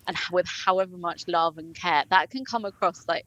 and 0.07 0.17
with 0.33 0.47
however 0.47 0.97
much 0.97 1.25
love 1.29 1.59
and 1.59 1.75
care 1.75 2.05
that 2.11 2.31
can 2.31 2.45
come 2.45 2.65
across 2.65 3.07
like 3.09 3.27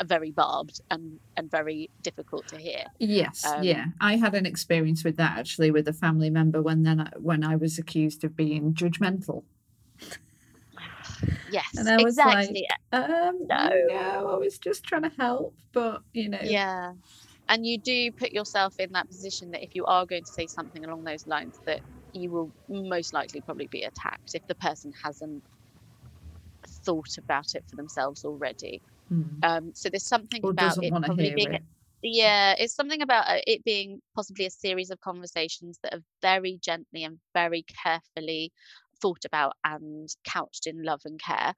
a 0.00 0.04
very 0.04 0.30
barbed 0.30 0.80
and 0.90 1.18
and 1.36 1.50
very 1.50 1.88
difficult 2.02 2.46
to 2.48 2.58
hear. 2.58 2.84
Yes 2.98 3.44
um, 3.46 3.62
yeah. 3.62 3.86
I 4.00 4.16
had 4.16 4.34
an 4.34 4.46
experience 4.46 5.04
with 5.04 5.16
that 5.16 5.38
actually 5.38 5.70
with 5.70 5.88
a 5.88 5.92
family 5.92 6.30
member 6.30 6.60
when 6.62 6.82
then 6.82 7.00
I, 7.00 7.10
when 7.16 7.44
i 7.44 7.56
was 7.56 7.78
accused 7.78 8.24
of 8.24 8.36
being 8.36 8.74
judgmental. 8.74 9.44
Yes 11.50 11.68
and 11.78 11.88
I 11.88 11.96
was 12.02 12.18
exactly. 12.18 12.66
Like, 12.92 13.10
um, 13.10 13.38
no. 13.46 13.70
no 13.88 14.28
i 14.32 14.36
was 14.36 14.58
just 14.58 14.84
trying 14.84 15.02
to 15.02 15.12
help 15.16 15.54
but 15.72 16.02
you 16.12 16.28
know 16.28 16.38
yeah 16.42 16.92
and 17.48 17.66
you 17.66 17.78
do 17.78 18.10
put 18.12 18.32
yourself 18.32 18.74
in 18.78 18.90
that 18.92 19.08
position 19.08 19.50
that 19.50 19.62
if 19.62 19.74
you 19.74 19.84
are 19.86 20.06
going 20.06 20.24
to 20.24 20.32
say 20.32 20.46
something 20.46 20.84
along 20.84 21.04
those 21.04 21.26
lines 21.26 21.60
that 21.66 21.80
you 22.12 22.30
will 22.30 22.52
most 22.68 23.12
likely 23.12 23.40
probably 23.40 23.68
be 23.70 23.82
attacked 23.82 24.34
if 24.34 24.42
the 24.48 24.54
person 24.56 24.92
hasn't 25.02 25.42
thought 26.84 27.16
about 27.18 27.46
it 27.54 27.64
for 27.68 27.76
themselves 27.76 28.24
already 28.24 28.82
mm. 29.12 29.44
um, 29.44 29.70
so 29.74 29.88
there's 29.88 30.08
something 30.08 30.40
or 30.42 30.50
about 30.50 30.82
it 30.82 30.90
probably 30.90 31.34
being 31.34 31.54
it. 31.54 31.62
yeah 32.02 32.54
it's 32.58 32.74
something 32.74 33.02
about 33.02 33.28
uh, 33.28 33.40
it 33.46 33.64
being 33.64 34.00
possibly 34.14 34.46
a 34.46 34.50
series 34.50 34.90
of 34.90 35.00
conversations 35.00 35.78
that 35.82 35.94
are 35.94 36.02
very 36.22 36.58
gently 36.62 37.04
and 37.04 37.18
very 37.34 37.64
carefully 37.82 38.52
thought 39.00 39.24
about 39.24 39.54
and 39.64 40.08
couched 40.28 40.66
in 40.66 40.82
love 40.82 41.00
and 41.04 41.20
care 41.20 41.52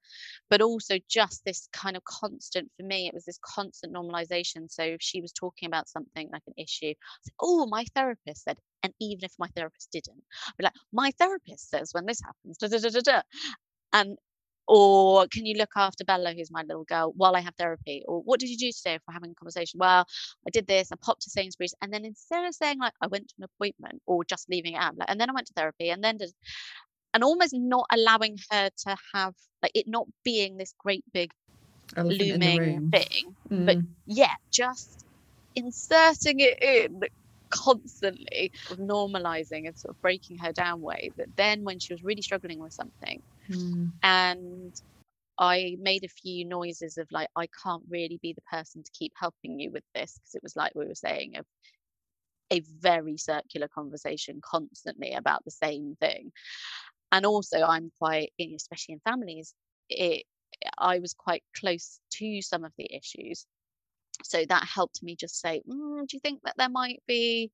but 0.49 0.61
also 0.61 0.97
just 1.09 1.43
this 1.45 1.67
kind 1.73 1.95
of 1.97 2.03
constant 2.03 2.69
for 2.77 2.83
me 2.83 3.07
it 3.07 3.13
was 3.13 3.25
this 3.25 3.39
constant 3.43 3.93
normalization 3.93 4.69
so 4.69 4.83
if 4.83 5.01
she 5.01 5.21
was 5.21 5.31
talking 5.31 5.67
about 5.67 5.89
something 5.89 6.29
like 6.31 6.43
an 6.47 6.53
issue 6.57 6.93
oh 7.41 7.65
my 7.67 7.85
therapist 7.95 8.43
said 8.43 8.57
and 8.83 8.93
even 8.99 9.23
if 9.23 9.33
my 9.39 9.47
therapist 9.55 9.91
didn't 9.91 10.23
I'd 10.47 10.57
be 10.57 10.63
like 10.63 10.73
my 10.91 11.11
therapist 11.19 11.69
says 11.69 11.89
when 11.93 12.05
this 12.05 12.21
happens 12.21 12.57
da, 12.57 12.67
da, 12.67 12.99
da. 13.01 13.21
and 13.93 14.17
or 14.69 15.27
can 15.27 15.47
you 15.47 15.55
look 15.57 15.71
after 15.75 16.05
Bella, 16.05 16.33
who's 16.33 16.51
my 16.51 16.61
little 16.61 16.83
girl, 16.83 17.11
while 17.17 17.35
I 17.35 17.41
have 17.41 17.55
therapy? 17.55 18.03
Or 18.07 18.21
what 18.21 18.39
did 18.39 18.49
you 18.49 18.57
do 18.57 18.71
today 18.71 18.95
if 18.95 19.01
we're 19.07 19.15
having 19.15 19.31
a 19.31 19.35
conversation? 19.35 19.79
Well, 19.79 20.05
I 20.47 20.49
did 20.51 20.67
this, 20.67 20.91
I 20.91 20.95
popped 21.01 21.23
to 21.23 21.31
Sainsbury's, 21.31 21.73
and 21.81 21.91
then 21.91 22.05
instead 22.05 22.45
of 22.45 22.53
saying 22.53 22.79
like 22.79 22.93
I 23.01 23.07
went 23.07 23.29
to 23.29 23.35
an 23.39 23.45
appointment 23.45 24.01
or 24.05 24.23
just 24.23 24.47
leaving 24.49 24.73
it 24.75 24.77
out, 24.77 24.95
like, 24.97 25.09
and 25.09 25.19
then 25.19 25.29
I 25.29 25.33
went 25.33 25.47
to 25.47 25.53
therapy, 25.55 25.89
and 25.89 26.03
then 26.03 26.17
did, 26.17 26.31
and 27.13 27.23
almost 27.23 27.53
not 27.53 27.85
allowing 27.91 28.37
her 28.51 28.69
to 28.85 28.95
have 29.13 29.33
like 29.61 29.71
it 29.75 29.87
not 29.87 30.07
being 30.23 30.57
this 30.57 30.73
great 30.79 31.03
big 31.13 31.31
Elephant 31.97 32.29
looming 32.29 32.91
thing, 32.91 33.35
but 33.49 33.77
Mm. 33.77 33.87
yeah, 34.05 34.35
just 34.51 35.05
inserting 35.55 36.39
it 36.39 36.61
in 36.61 37.01
constantly, 37.49 38.51
normalizing 38.71 39.67
and 39.67 39.77
sort 39.77 39.95
of 39.95 40.01
breaking 40.01 40.37
her 40.37 40.51
down 40.53 40.81
way 40.81 41.11
that 41.17 41.35
then 41.35 41.63
when 41.63 41.79
she 41.79 41.93
was 41.93 42.03
really 42.03 42.21
struggling 42.21 42.59
with 42.59 42.73
something 42.73 43.21
Mm. 43.49 43.91
and 44.03 44.75
I 45.39 45.77
made 45.79 46.03
a 46.03 46.09
few 46.09 46.45
noises 46.45 46.97
of 46.97 47.07
like, 47.11 47.29
I 47.35 47.47
can't 47.63 47.83
really 47.89 48.19
be 48.21 48.33
the 48.33 48.41
person 48.41 48.83
to 48.83 48.91
keep 48.91 49.13
helping 49.15 49.59
you 49.59 49.71
with 49.71 49.83
this 49.95 50.19
because 50.19 50.35
it 50.35 50.43
was 50.43 50.55
like 50.55 50.73
we 50.75 50.85
were 50.85 50.95
saying 50.95 51.37
of 51.37 51.45
a 52.51 52.61
very 52.79 53.17
circular 53.17 53.67
conversation 53.67 54.41
constantly 54.43 55.13
about 55.13 55.45
the 55.45 55.51
same 55.51 55.95
thing. 55.99 56.31
And 57.11 57.25
also, 57.25 57.61
I'm 57.61 57.91
quite, 57.99 58.31
especially 58.39 58.93
in 58.93 59.01
families, 59.01 59.53
it, 59.89 60.25
I 60.77 60.99
was 60.99 61.13
quite 61.13 61.43
close 61.55 61.99
to 62.13 62.41
some 62.41 62.63
of 62.65 62.73
the 62.77 62.93
issues. 62.95 63.45
So 64.23 64.43
that 64.49 64.65
helped 64.65 65.01
me 65.03 65.15
just 65.15 65.39
say, 65.39 65.61
"Mm, 65.67 66.07
do 66.07 66.17
you 66.17 66.19
think 66.19 66.41
that 66.43 66.55
there 66.57 66.69
might 66.69 67.01
be, 67.07 67.51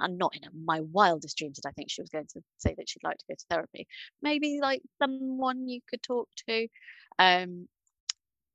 and 0.00 0.18
not 0.18 0.34
in 0.36 0.42
my 0.64 0.80
wildest 0.80 1.36
dreams 1.38 1.56
did 1.56 1.68
I 1.68 1.72
think 1.72 1.90
she 1.90 2.02
was 2.02 2.10
going 2.10 2.26
to 2.34 2.42
say 2.58 2.74
that 2.76 2.88
she'd 2.88 3.04
like 3.04 3.18
to 3.18 3.24
go 3.28 3.34
to 3.34 3.44
therapy, 3.50 3.86
maybe 4.22 4.60
like 4.62 4.82
someone 5.00 5.68
you 5.68 5.80
could 5.88 6.02
talk 6.02 6.28
to. 6.48 6.68
Um, 7.18 7.68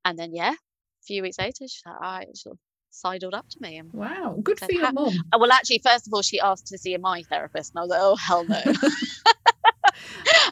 and 0.06 0.18
then, 0.20 0.34
yeah, 0.34 0.54
a 0.54 1.04
few 1.06 1.22
weeks 1.24 1.40
later, 1.40 1.68
she, 1.68 1.82
I 1.86 2.26
sort 2.34 2.54
of 2.56 2.60
sidled 2.92 3.34
up 3.34 3.48
to 3.50 3.58
me 3.62 3.78
and 3.78 3.92
Wow, 3.94 4.40
good 4.44 4.60
said, 4.60 4.68
for 4.68 4.74
your 4.74 4.88
"Ha- 4.88 4.94
mum. 4.94 5.26
Oh, 5.34 5.40
well, 5.40 5.52
actually, 5.52 5.80
first 5.84 6.08
of 6.08 6.14
all, 6.14 6.22
she 6.22 6.40
asked 6.40 6.68
to 6.68 6.78
see 6.78 6.96
my 6.98 7.24
therapist, 7.24 7.74
and 7.74 7.80
I 7.80 7.84
was 7.84 7.90
like, 7.92 8.02
oh, 8.02 8.16
hell 8.16 8.46
no. 8.46 8.62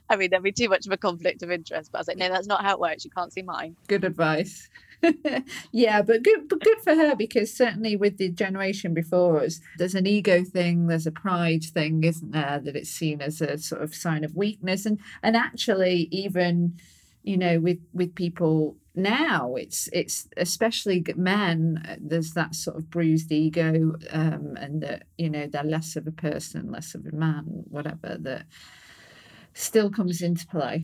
I 0.10 0.16
mean, 0.16 0.30
there'd 0.30 0.44
be 0.44 0.52
too 0.52 0.70
much 0.70 0.86
of 0.86 0.92
a 0.92 0.98
conflict 0.98 1.44
of 1.44 1.52
interest, 1.52 1.92
but 1.92 1.98
I 1.98 2.02
was 2.02 2.08
like, 2.08 2.18
no, 2.18 2.30
that's 2.30 2.48
not 2.48 2.64
how 2.64 2.74
it 2.74 2.80
works. 2.80 3.06
You 3.06 3.12
can't 3.12 3.34
see 3.34 3.42
mine. 3.42 3.76
Good 3.88 4.04
advice. 4.04 4.70
yeah, 5.72 6.02
but 6.02 6.24
good, 6.24 6.48
but 6.50 6.60
good 6.60 6.80
for 6.82 6.96
her 6.96 7.16
because 7.16 7.54
certainly 7.54 7.96
with 7.96 8.18
the 8.18 8.30
generation 8.30 8.94
before 8.94 9.44
us, 9.44 9.60
there's 9.78 9.96
an 9.96 10.08
ego 10.08 10.44
thing, 10.44 10.88
there's 10.88 11.06
a 11.06 11.12
pride 11.12 11.64
thing, 11.64 12.04
isn't 12.04 12.32
there? 12.32 12.60
That 12.64 12.76
it's 12.76 12.90
seen 12.90 13.22
as 13.22 13.42
a 13.42 13.58
sort 13.58 13.84
of 13.84 13.94
sign 13.94 14.24
of 14.24 14.36
weakness, 14.36 14.86
and 14.86 15.00
and 15.22 15.36
actually 15.36 16.08
even, 16.12 16.80
you 17.24 17.38
know, 17.38 17.60
with 17.60 17.80
with 17.94 18.16
people 18.16 18.78
now, 18.96 19.56
it's 19.56 19.88
it's 19.94 20.28
especially 20.36 21.06
men. 21.16 22.00
There's 22.02 22.34
that 22.34 22.56
sort 22.56 22.78
of 22.78 22.90
bruised 22.90 23.32
ego, 23.32 23.94
um, 24.10 24.58
and 24.58 24.82
that 24.82 25.04
you 25.18 25.30
know 25.30 25.46
they're 25.46 25.64
less 25.64 25.96
of 25.96 26.08
a 26.08 26.12
person, 26.12 26.72
less 26.72 26.96
of 26.96 27.06
a 27.06 27.16
man, 27.16 27.66
whatever 27.70 28.18
that 28.20 28.46
still 29.58 29.90
comes 29.90 30.22
into 30.22 30.46
play. 30.48 30.84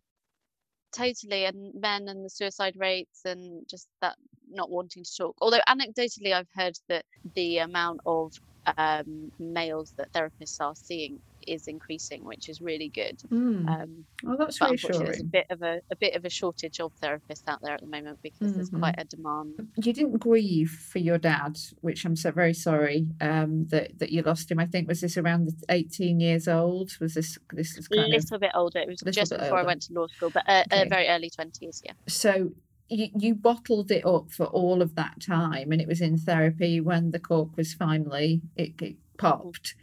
Totally. 0.93 1.45
And 1.45 1.73
men 1.73 2.07
and 2.07 2.23
the 2.23 2.29
suicide 2.29 2.75
rates 2.77 3.21
and 3.25 3.67
just 3.67 3.87
that 4.01 4.15
not 4.49 4.69
wanting 4.69 5.03
to 5.03 5.15
talk. 5.17 5.35
Although, 5.41 5.61
anecdotally, 5.67 6.33
I've 6.33 6.49
heard 6.53 6.77
that 6.87 7.05
the 7.35 7.59
amount 7.59 8.01
of 8.05 8.33
um, 8.77 9.31
males 9.39 9.93
that 9.97 10.11
therapists 10.13 10.61
are 10.61 10.75
seeing 10.75 11.19
is 11.47 11.67
increasing, 11.67 12.23
which 12.23 12.49
is 12.49 12.61
really 12.61 12.89
good. 12.89 13.19
Mm. 13.31 13.67
Um, 13.69 14.05
Oh, 14.25 14.35
that's 14.37 14.57
but 14.59 14.71
unfortunately, 14.71 15.05
there's 15.05 15.19
a 15.21 15.23
bit 15.25 15.45
of 15.49 15.61
a, 15.61 15.81
a 15.91 15.95
bit 15.95 16.15
of 16.15 16.23
a 16.25 16.29
shortage 16.29 16.79
of 16.79 16.91
therapists 17.01 17.43
out 17.47 17.59
there 17.61 17.73
at 17.73 17.81
the 17.81 17.87
moment 17.87 18.19
because 18.23 18.53
there's 18.53 18.69
Mhm. 18.69 18.79
quite 18.79 18.95
a 18.97 19.03
demand. 19.03 19.67
you 19.77 19.91
didn't 19.93 20.17
grieve 20.19 20.69
for 20.69 20.99
your 20.99 21.17
dad, 21.17 21.57
which 21.81 22.05
I'm 22.05 22.15
so 22.15 22.31
very 22.31 22.53
sorry 22.53 23.07
um, 23.21 23.67
that 23.67 23.99
that 23.99 24.11
you 24.11 24.21
lost 24.21 24.49
him. 24.49 24.59
I 24.59 24.65
think 24.65 24.87
was 24.87 25.01
this 25.01 25.17
around 25.17 25.49
18 25.69 26.19
years 26.19 26.47
old? 26.47 26.91
Was 27.01 27.13
this 27.15 27.37
this 27.51 27.77
is 27.77 27.87
A 27.87 27.89
kind 27.95 28.13
of 28.13 28.21
little 28.23 28.39
bit 28.39 28.51
older. 28.55 28.79
It 28.79 28.87
was 28.87 29.01
just 29.15 29.31
before 29.31 29.57
I 29.59 29.63
went 29.63 29.81
to 29.83 29.93
law 29.93 30.07
school, 30.07 30.29
but 30.29 30.47
uh, 30.47 30.63
uh, 30.71 30.85
very 30.89 31.07
early 31.07 31.29
twenties. 31.29 31.81
Yeah. 31.85 31.93
so 32.07 32.51
you, 32.89 33.07
you 33.17 33.33
bottled 33.33 33.89
it 33.91 34.05
up 34.05 34.29
for 34.31 34.45
all 34.45 34.81
of 34.81 34.95
that 34.95 35.21
time, 35.21 35.71
and 35.71 35.81
it 35.81 35.87
was 35.87 36.01
in 36.01 36.17
therapy 36.17 36.79
when 36.79 37.11
the 37.11 37.19
cork 37.19 37.55
was 37.57 37.73
finally 37.73 38.41
it, 38.55 38.73
it 38.81 38.95
popped. 39.17 39.75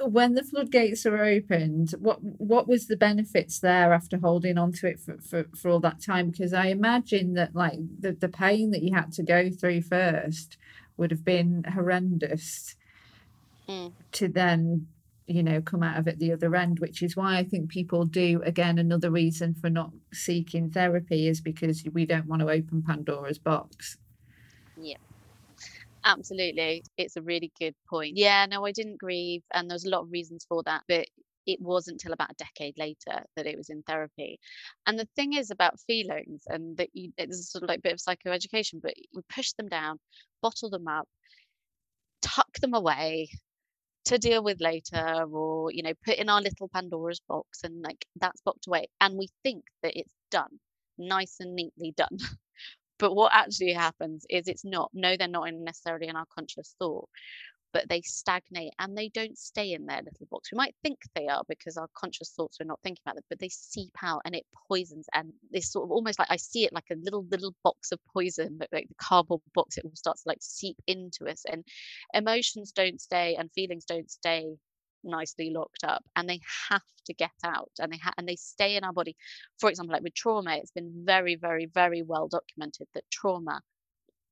When 0.00 0.34
the 0.34 0.42
floodgates 0.42 1.06
are 1.06 1.22
opened, 1.24 1.92
what 1.98 2.22
what 2.22 2.66
was 2.66 2.86
the 2.86 2.96
benefits 2.96 3.60
there 3.60 3.92
after 3.92 4.18
holding 4.18 4.58
on 4.58 4.72
to 4.72 4.88
it 4.88 5.00
for, 5.00 5.18
for, 5.18 5.44
for 5.56 5.70
all 5.70 5.80
that 5.80 6.02
time? 6.02 6.30
Because 6.30 6.52
I 6.52 6.66
imagine 6.66 7.34
that 7.34 7.54
like 7.54 7.78
the, 8.00 8.12
the 8.12 8.28
pain 8.28 8.70
that 8.72 8.82
you 8.82 8.94
had 8.94 9.12
to 9.12 9.22
go 9.22 9.50
through 9.50 9.82
first 9.82 10.56
would 10.96 11.10
have 11.10 11.24
been 11.24 11.64
horrendous 11.74 12.76
Mm. 13.68 13.92
to 14.12 14.28
then 14.28 14.88
you 15.26 15.42
know 15.42 15.62
come 15.62 15.82
out 15.82 15.98
of 15.98 16.06
it 16.06 16.18
the 16.18 16.32
other 16.32 16.54
end 16.54 16.80
which 16.80 17.02
is 17.02 17.16
why 17.16 17.38
i 17.38 17.42
think 17.42 17.70
people 17.70 18.04
do 18.04 18.42
again 18.44 18.78
another 18.78 19.10
reason 19.10 19.54
for 19.54 19.70
not 19.70 19.90
seeking 20.12 20.70
therapy 20.70 21.28
is 21.28 21.40
because 21.40 21.82
we 21.94 22.04
don't 22.04 22.26
want 22.26 22.42
to 22.42 22.50
open 22.50 22.82
pandora's 22.82 23.38
box 23.38 23.96
Absolutely. 26.04 26.84
It's 26.98 27.16
a 27.16 27.22
really 27.22 27.50
good 27.58 27.74
point. 27.88 28.16
Yeah, 28.16 28.46
no, 28.46 28.64
I 28.64 28.72
didn't 28.72 28.98
grieve. 28.98 29.42
And 29.52 29.70
there's 29.70 29.84
a 29.84 29.90
lot 29.90 30.02
of 30.02 30.12
reasons 30.12 30.44
for 30.48 30.62
that. 30.64 30.82
But 30.88 31.06
it 31.46 31.60
wasn't 31.60 31.94
until 32.02 32.12
about 32.12 32.30
a 32.30 32.34
decade 32.44 32.78
later 32.78 33.24
that 33.36 33.46
it 33.46 33.56
was 33.56 33.68
in 33.70 33.82
therapy. 33.82 34.38
And 34.86 34.98
the 34.98 35.08
thing 35.16 35.34
is 35.34 35.50
about 35.50 35.80
feelings, 35.80 36.42
and 36.48 36.76
that 36.78 36.88
you, 36.94 37.12
it's 37.18 37.50
sort 37.50 37.62
of 37.64 37.68
like 37.68 37.80
a 37.80 37.82
bit 37.82 37.92
of 37.94 37.98
psychoeducation, 37.98 38.80
but 38.82 38.94
we 39.14 39.22
push 39.34 39.52
them 39.52 39.68
down, 39.68 39.98
bottle 40.42 40.70
them 40.70 40.88
up, 40.88 41.08
tuck 42.22 42.52
them 42.60 42.74
away 42.74 43.28
to 44.06 44.18
deal 44.18 44.42
with 44.44 44.60
later, 44.60 45.24
or, 45.32 45.72
you 45.72 45.82
know, 45.82 45.94
put 46.04 46.16
in 46.16 46.28
our 46.30 46.42
little 46.42 46.68
Pandora's 46.68 47.20
box 47.28 47.60
and 47.64 47.82
like 47.82 48.06
that's 48.16 48.42
boxed 48.42 48.68
away. 48.68 48.86
And 49.00 49.18
we 49.18 49.28
think 49.44 49.64
that 49.82 49.98
it's 49.98 50.14
done, 50.30 50.60
nice 50.98 51.36
and 51.40 51.54
neatly 51.56 51.92
done. 51.96 52.18
But 52.98 53.14
what 53.14 53.32
actually 53.34 53.72
happens 53.72 54.24
is 54.30 54.48
it's 54.48 54.64
not. 54.64 54.90
No, 54.94 55.16
they're 55.16 55.28
not 55.28 55.52
necessarily 55.52 56.08
in 56.08 56.16
our 56.16 56.26
conscious 56.34 56.74
thought, 56.78 57.08
but 57.72 57.88
they 57.88 58.00
stagnate 58.02 58.72
and 58.78 58.96
they 58.96 59.08
don't 59.08 59.36
stay 59.36 59.72
in 59.72 59.84
their 59.84 60.00
little 60.00 60.26
box. 60.30 60.52
We 60.52 60.56
might 60.56 60.76
think 60.82 61.00
they 61.14 61.26
are 61.26 61.42
because 61.48 61.76
our 61.76 61.88
conscious 61.94 62.30
thoughts 62.30 62.60
are 62.60 62.64
not 62.64 62.78
thinking 62.84 63.02
about 63.04 63.16
them, 63.16 63.24
but 63.28 63.40
they 63.40 63.48
seep 63.48 63.92
out 64.02 64.22
and 64.24 64.34
it 64.34 64.46
poisons. 64.68 65.06
And 65.12 65.32
this 65.50 65.72
sort 65.72 65.84
of 65.86 65.90
almost 65.90 66.18
like 66.20 66.30
I 66.30 66.36
see 66.36 66.64
it 66.64 66.72
like 66.72 66.90
a 66.92 66.96
little 66.96 67.26
little 67.30 67.54
box 67.64 67.90
of 67.90 67.98
poison, 68.12 68.56
but 68.58 68.68
like 68.72 68.88
the 68.88 68.94
cardboard 68.94 69.42
box, 69.54 69.76
it 69.76 69.84
all 69.84 69.96
starts 69.96 70.22
to 70.22 70.28
like 70.28 70.38
seep 70.40 70.76
into 70.86 71.28
us. 71.28 71.44
And 71.50 71.64
emotions 72.14 72.72
don't 72.72 73.00
stay 73.00 73.34
and 73.34 73.50
feelings 73.52 73.84
don't 73.84 74.10
stay 74.10 74.54
nicely 75.04 75.50
locked 75.50 75.84
up 75.84 76.04
and 76.16 76.28
they 76.28 76.40
have 76.70 76.82
to 77.06 77.14
get 77.14 77.32
out 77.44 77.70
and 77.80 77.92
they 77.92 77.98
ha- 77.98 78.14
and 78.18 78.28
they 78.28 78.36
stay 78.36 78.76
in 78.76 78.84
our 78.84 78.92
body. 78.92 79.16
For 79.58 79.70
example 79.70 79.94
like 79.94 80.02
with 80.02 80.14
trauma 80.14 80.56
it's 80.56 80.72
been 80.72 80.92
very 81.04 81.36
very 81.36 81.66
very 81.66 82.02
well 82.02 82.28
documented 82.28 82.88
that 82.94 83.04
trauma 83.10 83.62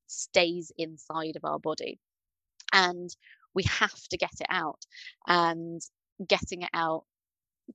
stays 0.07 0.71
inside 0.77 1.35
of 1.35 1.45
our 1.45 1.59
body 1.59 1.99
and 2.73 3.09
we 3.53 3.63
have 3.63 4.01
to 4.09 4.17
get 4.17 4.33
it 4.39 4.47
out 4.49 4.81
and 5.27 5.81
getting 6.27 6.63
it 6.63 6.69
out 6.73 7.05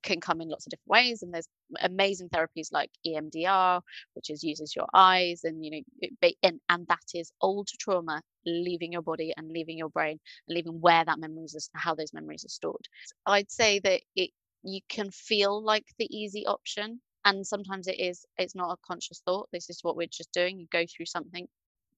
can 0.03 0.21
come 0.21 0.41
in 0.41 0.49
lots 0.49 0.67
of 0.67 0.71
different 0.71 0.89
ways 0.89 1.23
and 1.23 1.33
there's 1.35 1.49
amazing 1.83 2.29
therapies 2.29 2.69
like 2.73 2.91
EMDR 3.07 3.81
which 4.15 4.31
is 4.31 4.43
uses 4.45 4.75
your 4.77 4.87
eyes 4.95 5.43
and 5.45 5.65
you 5.65 5.71
know 5.71 6.09
and, 6.43 6.61
and 6.69 6.87
that 6.89 7.05
is 7.15 7.33
old 7.41 7.69
trauma 7.81 8.23
leaving 8.47 8.93
your 8.93 9.03
body 9.03 9.33
and 9.37 9.51
leaving 9.51 9.79
your 9.79 9.91
brain 9.91 10.19
and 10.49 10.57
leaving 10.57 10.81
where 10.81 11.05
that 11.05 11.19
memories 11.19 11.55
is 11.55 11.71
how 11.75 11.95
those 11.95 12.13
memories 12.13 12.45
are 12.45 12.49
stored. 12.49 12.89
I'd 13.27 13.51
say 13.51 13.81
that 13.81 14.03
it 14.17 14.31
you 14.63 14.81
can 14.89 15.11
feel 15.11 15.63
like 15.63 15.87
the 15.99 16.09
easy 16.17 16.47
option 16.47 17.01
and 17.25 17.47
sometimes 17.47 17.87
it 17.89 17.99
is 18.01 18.27
it's 18.39 18.55
not 18.55 18.73
a 18.73 18.77
conscious 18.87 19.23
thought 19.25 19.49
this 19.53 19.71
is 19.71 19.81
what 19.83 19.97
we're 19.97 20.09
just 20.11 20.33
doing 20.33 20.59
you 20.59 20.67
go 20.73 20.85
through 20.87 21.07
something 21.07 21.47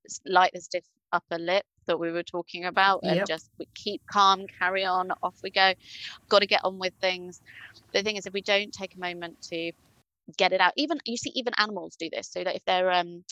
s- 0.08 0.20
like 0.26 0.52
the 0.52 0.60
stiff 0.60 0.84
upper 1.12 1.38
lip 1.38 1.64
that 1.86 1.98
we 1.98 2.10
were 2.12 2.22
talking 2.22 2.64
about 2.66 3.02
and 3.06 3.24
Yep. 3.24 3.26
just 3.26 3.50
we 3.58 3.66
keep 3.74 4.02
calm 4.10 4.46
carry 4.60 4.84
on 4.84 5.10
off 5.22 5.36
we 5.42 5.50
go. 5.50 5.72
Got 6.30 6.40
to 6.40 6.46
get 6.46 6.62
on 6.64 6.78
with 6.78 6.94
things. 7.00 7.40
The 7.92 8.02
thing 8.02 8.16
is 8.16 8.26
if 8.26 8.32
we 8.32 8.42
don't 8.42 8.72
take 8.72 8.94
a 8.96 9.00
moment 9.00 9.38
to 9.52 9.72
get 10.38 10.52
it 10.52 10.60
out 10.60 10.72
even 10.76 10.98
you 11.04 11.16
see 11.16 11.32
even 11.34 11.52
animals 11.58 11.96
do 11.98 12.08
this. 12.12 12.30
So 12.30 12.44
that 12.44 12.56
if 12.56 12.64
they're 12.64 12.90
um 12.92 13.24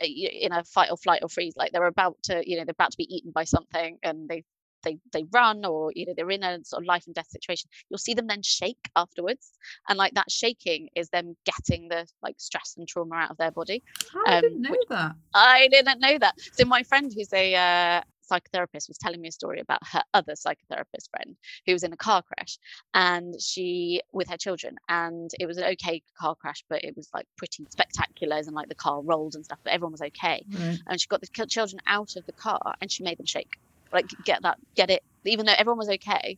in 0.00 0.52
a 0.52 0.64
fight 0.64 0.90
or 0.90 0.96
flight 0.96 1.20
or 1.22 1.28
freeze 1.28 1.54
like 1.56 1.72
they're 1.72 1.86
about 1.86 2.16
to 2.24 2.42
you 2.48 2.56
know 2.56 2.64
they're 2.64 2.72
about 2.72 2.90
to 2.92 2.98
be 2.98 3.14
eaten 3.14 3.30
by 3.32 3.44
something 3.44 3.98
and 4.02 4.28
they 4.28 4.44
they 4.82 4.98
they 5.12 5.24
run 5.32 5.64
or 5.64 5.92
you 5.94 6.06
know 6.06 6.12
they're 6.16 6.30
in 6.30 6.42
a 6.42 6.58
sort 6.64 6.82
of 6.82 6.86
life 6.86 7.04
and 7.06 7.14
death 7.14 7.28
situation 7.30 7.68
you'll 7.88 7.98
see 7.98 8.14
them 8.14 8.26
then 8.26 8.42
shake 8.42 8.90
afterwards 8.94 9.50
and 9.88 9.98
like 9.98 10.14
that 10.14 10.30
shaking 10.30 10.88
is 10.94 11.08
them 11.10 11.36
getting 11.44 11.88
the 11.88 12.06
like 12.22 12.34
stress 12.38 12.74
and 12.76 12.86
trauma 12.88 13.14
out 13.16 13.30
of 13.30 13.36
their 13.36 13.50
body 13.50 13.82
i 14.26 14.36
Um, 14.36 14.42
didn't 14.42 14.62
know 14.62 14.76
that 14.90 15.12
I 15.34 15.68
didn't 15.68 16.00
know 16.00 16.18
that. 16.18 16.34
So 16.52 16.64
my 16.64 16.82
friend, 16.82 17.12
who's 17.14 17.32
a 17.32 17.54
uh, 17.54 18.00
psychotherapist 18.30 18.88
was 18.88 18.98
telling 18.98 19.20
me 19.20 19.28
a 19.28 19.32
story 19.32 19.60
about 19.60 19.78
her 19.92 20.02
other 20.14 20.32
psychotherapist 20.34 21.10
friend 21.10 21.36
who 21.66 21.72
was 21.72 21.82
in 21.82 21.92
a 21.92 21.96
car 21.96 22.22
crash 22.22 22.58
and 22.94 23.40
she 23.40 24.00
with 24.12 24.28
her 24.28 24.36
children 24.36 24.76
and 24.88 25.30
it 25.38 25.46
was 25.46 25.58
an 25.58 25.64
okay 25.64 26.02
car 26.18 26.34
crash 26.34 26.64
but 26.68 26.82
it 26.84 26.96
was 26.96 27.08
like 27.14 27.26
pretty 27.36 27.64
spectacular 27.70 28.36
and 28.36 28.52
like 28.52 28.68
the 28.68 28.74
car 28.74 29.00
rolled 29.02 29.34
and 29.34 29.44
stuff 29.44 29.58
but 29.62 29.72
everyone 29.72 29.92
was 29.92 30.02
okay 30.02 30.44
right. 30.50 30.78
and 30.88 31.00
she 31.00 31.06
got 31.06 31.20
the 31.20 31.46
children 31.46 31.80
out 31.86 32.16
of 32.16 32.26
the 32.26 32.32
car 32.32 32.74
and 32.80 32.90
she 32.90 33.02
made 33.04 33.18
them 33.18 33.26
shake 33.26 33.58
like 33.92 34.06
get 34.24 34.42
that 34.42 34.58
get 34.74 34.90
it 34.90 35.02
even 35.24 35.46
though 35.46 35.54
everyone 35.56 35.78
was 35.78 35.88
okay 35.88 36.36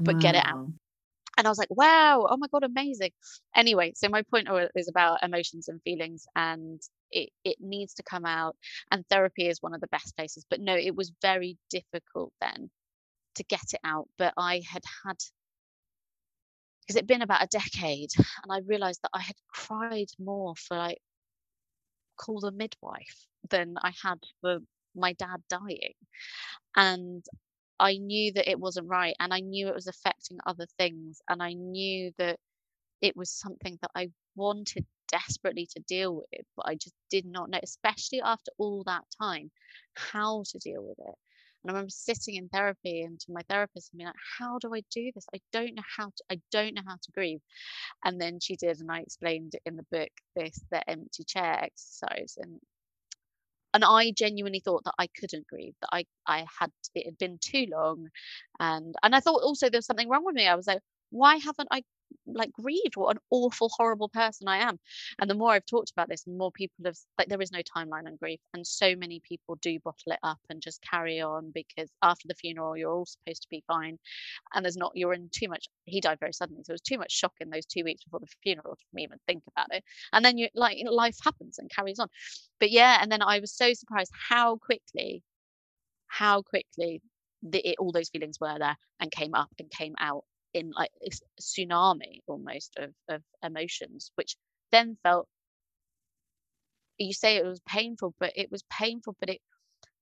but 0.00 0.14
wow. 0.14 0.20
get 0.20 0.34
it 0.34 0.46
out 0.46 0.68
and 1.36 1.46
I 1.46 1.50
was 1.50 1.58
like, 1.58 1.70
wow, 1.70 2.26
oh 2.28 2.36
my 2.36 2.46
God, 2.48 2.64
amazing. 2.64 3.12
Anyway, 3.54 3.92
so 3.94 4.08
my 4.08 4.22
point 4.22 4.48
is 4.74 4.88
about 4.88 5.22
emotions 5.22 5.68
and 5.68 5.82
feelings, 5.82 6.26
and 6.34 6.80
it, 7.10 7.30
it 7.44 7.56
needs 7.60 7.94
to 7.94 8.02
come 8.02 8.24
out. 8.24 8.56
And 8.90 9.06
therapy 9.08 9.48
is 9.48 9.62
one 9.62 9.74
of 9.74 9.80
the 9.80 9.88
best 9.88 10.16
places. 10.16 10.46
But 10.48 10.60
no, 10.60 10.74
it 10.74 10.96
was 10.96 11.12
very 11.20 11.58
difficult 11.68 12.32
then 12.40 12.70
to 13.34 13.44
get 13.44 13.74
it 13.74 13.80
out. 13.84 14.08
But 14.16 14.32
I 14.38 14.62
had 14.66 14.82
had, 15.04 15.16
because 16.80 16.96
it'd 16.96 17.06
been 17.06 17.22
about 17.22 17.44
a 17.44 17.48
decade, 17.48 18.10
and 18.16 18.50
I 18.50 18.60
realized 18.66 19.00
that 19.02 19.10
I 19.12 19.20
had 19.20 19.36
cried 19.48 20.08
more 20.18 20.54
for 20.56 20.76
like, 20.76 20.98
call 22.16 22.40
the 22.40 22.50
midwife 22.50 23.26
than 23.50 23.76
I 23.82 23.92
had 24.02 24.20
for 24.40 24.60
my 24.96 25.12
dad 25.14 25.42
dying. 25.48 25.94
And 26.76 27.24
I 27.78 27.98
knew 27.98 28.32
that 28.32 28.50
it 28.50 28.58
wasn't 28.58 28.88
right 28.88 29.14
and 29.20 29.32
I 29.34 29.40
knew 29.40 29.68
it 29.68 29.74
was 29.74 29.86
affecting 29.86 30.38
other 30.46 30.66
things 30.78 31.20
and 31.28 31.42
I 31.42 31.52
knew 31.52 32.12
that 32.18 32.38
it 33.02 33.16
was 33.16 33.30
something 33.30 33.78
that 33.82 33.90
I 33.94 34.10
wanted 34.34 34.86
desperately 35.08 35.68
to 35.74 35.80
deal 35.80 36.16
with, 36.16 36.46
but 36.56 36.66
I 36.66 36.74
just 36.74 36.94
did 37.10 37.26
not 37.26 37.50
know, 37.50 37.60
especially 37.62 38.20
after 38.22 38.50
all 38.58 38.82
that 38.86 39.04
time, 39.20 39.50
how 39.94 40.44
to 40.50 40.58
deal 40.58 40.82
with 40.82 40.98
it. 40.98 41.14
And 41.62 41.70
I 41.70 41.74
remember 41.74 41.90
sitting 41.90 42.36
in 42.36 42.48
therapy 42.48 43.02
and 43.02 43.18
to 43.20 43.32
my 43.32 43.42
therapist 43.48 43.92
and 43.92 43.98
being 43.98 44.06
like, 44.06 44.16
how 44.38 44.58
do 44.58 44.72
I 44.74 44.82
do 44.90 45.10
this? 45.14 45.26
I 45.34 45.40
don't 45.52 45.74
know 45.74 45.82
how 45.96 46.06
to, 46.06 46.24
I 46.30 46.40
don't 46.52 46.74
know 46.74 46.82
how 46.86 46.94
to 46.94 47.12
grieve. 47.12 47.40
And 48.04 48.20
then 48.20 48.38
she 48.40 48.56
did, 48.56 48.80
and 48.80 48.90
I 48.90 49.00
explained 49.00 49.52
in 49.64 49.76
the 49.76 49.86
book 49.90 50.10
this, 50.36 50.60
the 50.70 50.88
empty 50.88 51.24
chair 51.24 51.64
exercise. 51.64 52.38
And 52.38 52.60
and 53.76 53.84
I 53.84 54.10
genuinely 54.12 54.60
thought 54.60 54.84
that 54.84 54.94
I 54.98 55.08
couldn't 55.20 55.46
grieve, 55.48 55.74
that 55.82 55.90
I 55.92 56.04
I 56.26 56.46
had 56.60 56.72
it 56.94 57.04
had 57.06 57.18
been 57.18 57.38
too 57.40 57.66
long, 57.70 58.08
and 58.60 58.94
and 59.02 59.14
I 59.14 59.20
thought 59.20 59.42
also 59.42 59.68
there 59.70 59.78
was 59.78 59.86
something 59.86 60.08
wrong 60.08 60.24
with 60.24 60.34
me. 60.36 60.46
I 60.48 60.54
was 60.56 60.66
like, 60.66 60.80
why 61.10 61.36
haven't 61.36 61.68
I 61.70 61.82
like 62.26 62.52
grieved 62.52 62.96
what 62.96 63.14
an 63.14 63.20
awful 63.30 63.70
horrible 63.76 64.08
person 64.08 64.48
i 64.48 64.58
am. 64.58 64.78
And 65.18 65.30
the 65.30 65.34
more 65.34 65.52
i've 65.52 65.66
talked 65.66 65.90
about 65.90 66.08
this 66.08 66.26
more 66.26 66.52
people 66.52 66.84
have 66.84 66.96
like 67.18 67.28
there 67.28 67.40
is 67.40 67.52
no 67.52 67.60
timeline 67.60 68.06
on 68.06 68.16
grief 68.16 68.40
and 68.54 68.66
so 68.66 68.94
many 68.96 69.20
people 69.20 69.56
do 69.56 69.78
bottle 69.80 70.12
it 70.12 70.18
up 70.22 70.38
and 70.50 70.60
just 70.60 70.82
carry 70.82 71.20
on 71.20 71.52
because 71.54 71.90
after 72.02 72.28
the 72.28 72.34
funeral 72.34 72.76
you're 72.76 72.92
all 72.92 73.06
supposed 73.06 73.42
to 73.42 73.48
be 73.50 73.64
fine 73.66 73.98
and 74.54 74.64
there's 74.64 74.76
not 74.76 74.92
you're 74.94 75.14
in 75.14 75.28
too 75.32 75.48
much 75.48 75.66
he 75.84 76.00
died 76.00 76.18
very 76.20 76.32
suddenly 76.32 76.62
so 76.64 76.72
it 76.72 76.74
was 76.74 76.80
too 76.80 76.98
much 76.98 77.12
shock 77.12 77.32
in 77.40 77.50
those 77.50 77.66
two 77.66 77.84
weeks 77.84 78.04
before 78.04 78.20
the 78.20 78.26
funeral 78.42 78.76
me 78.92 79.04
even 79.04 79.18
think 79.26 79.42
about 79.52 79.68
it. 79.70 79.84
And 80.12 80.24
then 80.24 80.38
you 80.38 80.48
like 80.54 80.78
life 80.90 81.16
happens 81.22 81.58
and 81.58 81.70
carries 81.70 81.98
on. 81.98 82.08
But 82.58 82.70
yeah 82.70 82.98
and 83.00 83.10
then 83.10 83.22
i 83.22 83.38
was 83.38 83.52
so 83.52 83.72
surprised 83.72 84.12
how 84.28 84.56
quickly 84.56 85.22
how 86.08 86.42
quickly 86.42 87.02
the, 87.42 87.58
it, 87.68 87.76
all 87.78 87.92
those 87.92 88.08
feelings 88.08 88.38
were 88.40 88.58
there 88.58 88.76
and 89.00 89.10
came 89.10 89.34
up 89.34 89.50
and 89.58 89.70
came 89.70 89.94
out 89.98 90.24
in 90.56 90.72
like 90.74 90.90
this 91.00 91.20
tsunami 91.40 92.20
almost 92.26 92.76
of, 92.78 92.90
of 93.08 93.22
emotions, 93.42 94.10
which 94.16 94.36
then 94.72 94.96
felt 95.02 95.28
you 96.98 97.12
say 97.12 97.36
it 97.36 97.44
was 97.44 97.60
painful, 97.68 98.14
but 98.18 98.32
it 98.36 98.50
was 98.50 98.64
painful, 98.70 99.16
but 99.20 99.28
it 99.30 99.40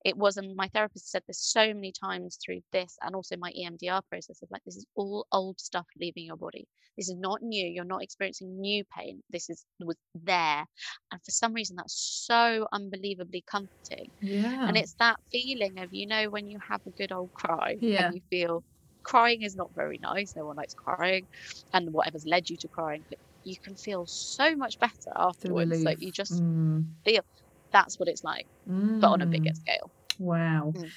it 0.04 0.16
wasn't 0.16 0.54
my 0.54 0.68
therapist 0.68 1.10
said 1.10 1.22
this 1.26 1.40
so 1.40 1.68
many 1.68 1.90
times 1.90 2.38
through 2.44 2.60
this 2.72 2.98
and 3.00 3.16
also 3.16 3.36
my 3.38 3.50
EMDR 3.52 4.02
process 4.10 4.42
of 4.42 4.50
like 4.50 4.62
this 4.64 4.76
is 4.76 4.84
all 4.94 5.26
old 5.32 5.58
stuff 5.58 5.86
leaving 5.98 6.26
your 6.26 6.36
body. 6.36 6.68
This 6.98 7.08
is 7.08 7.16
not 7.16 7.42
new. 7.42 7.66
You're 7.66 7.84
not 7.84 8.02
experiencing 8.02 8.60
new 8.60 8.84
pain. 8.96 9.22
This 9.30 9.48
is 9.48 9.64
was 9.80 9.96
there. 10.14 10.66
And 11.10 11.20
for 11.24 11.30
some 11.30 11.54
reason 11.54 11.76
that's 11.76 12.22
so 12.26 12.68
unbelievably 12.70 13.44
comforting. 13.50 14.10
Yeah. 14.20 14.68
And 14.68 14.76
it's 14.76 14.94
that 14.98 15.16
feeling 15.32 15.78
of, 15.78 15.88
you 15.90 16.06
know, 16.06 16.28
when 16.28 16.48
you 16.48 16.58
have 16.68 16.82
a 16.86 16.90
good 16.90 17.10
old 17.10 17.32
cry 17.32 17.76
yeah. 17.80 18.06
and 18.06 18.14
you 18.14 18.20
feel 18.28 18.62
crying 19.04 19.42
is 19.42 19.54
not 19.54 19.72
very 19.74 19.98
nice. 19.98 20.34
No 20.34 20.46
one 20.46 20.56
likes 20.56 20.74
crying, 20.74 21.26
and 21.72 21.92
whatever's 21.92 22.26
led 22.26 22.50
you 22.50 22.56
to 22.58 22.68
crying, 22.68 23.04
but 23.08 23.18
you 23.44 23.56
can 23.56 23.76
feel 23.76 24.06
so 24.06 24.56
much 24.56 24.78
better 24.80 25.12
afterwards. 25.14 25.84
Like 25.84 26.02
you 26.02 26.10
just 26.10 26.42
mm. 26.42 26.84
feel 27.04 27.22
that's 27.70 27.98
what 27.98 28.08
it's 28.08 28.24
like, 28.24 28.46
mm. 28.68 29.00
but 29.00 29.08
on 29.08 29.22
a 29.22 29.26
bigger 29.26 29.50
mm. 29.50 29.56
scale. 29.56 29.90
Wow. 30.18 30.72
Mm. 30.74 30.90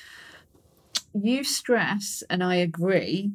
You 1.13 1.43
stress, 1.43 2.23
and 2.29 2.43
I 2.43 2.55
agree, 2.55 3.31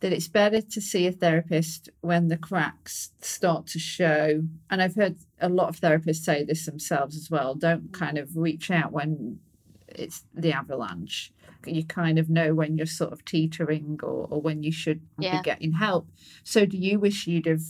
that 0.00 0.12
it's 0.12 0.28
better 0.28 0.60
to 0.60 0.80
see 0.80 1.06
a 1.06 1.12
therapist 1.12 1.88
when 2.00 2.28
the 2.28 2.36
cracks 2.36 3.12
start 3.20 3.66
to 3.68 3.78
show. 3.78 4.42
And 4.68 4.82
I've 4.82 4.96
heard 4.96 5.16
a 5.40 5.48
lot 5.48 5.68
of 5.68 5.80
therapists 5.80 6.24
say 6.24 6.44
this 6.44 6.66
themselves 6.66 7.16
as 7.16 7.30
well. 7.30 7.54
Don't 7.54 7.92
kind 7.92 8.18
of 8.18 8.36
reach 8.36 8.70
out 8.70 8.92
when 8.92 9.38
it's 9.94 10.24
the 10.34 10.52
avalanche 10.52 11.32
you 11.66 11.84
kind 11.84 12.18
of 12.18 12.28
know 12.28 12.54
when 12.54 12.76
you're 12.76 12.86
sort 12.86 13.12
of 13.12 13.24
teetering 13.24 13.98
or, 14.02 14.26
or 14.30 14.40
when 14.40 14.62
you 14.62 14.72
should 14.72 15.00
yeah. 15.18 15.38
be 15.38 15.42
getting 15.42 15.72
help. 15.72 16.08
So, 16.44 16.66
do 16.66 16.76
you 16.76 16.98
wish 16.98 17.26
you'd 17.26 17.46
have 17.46 17.62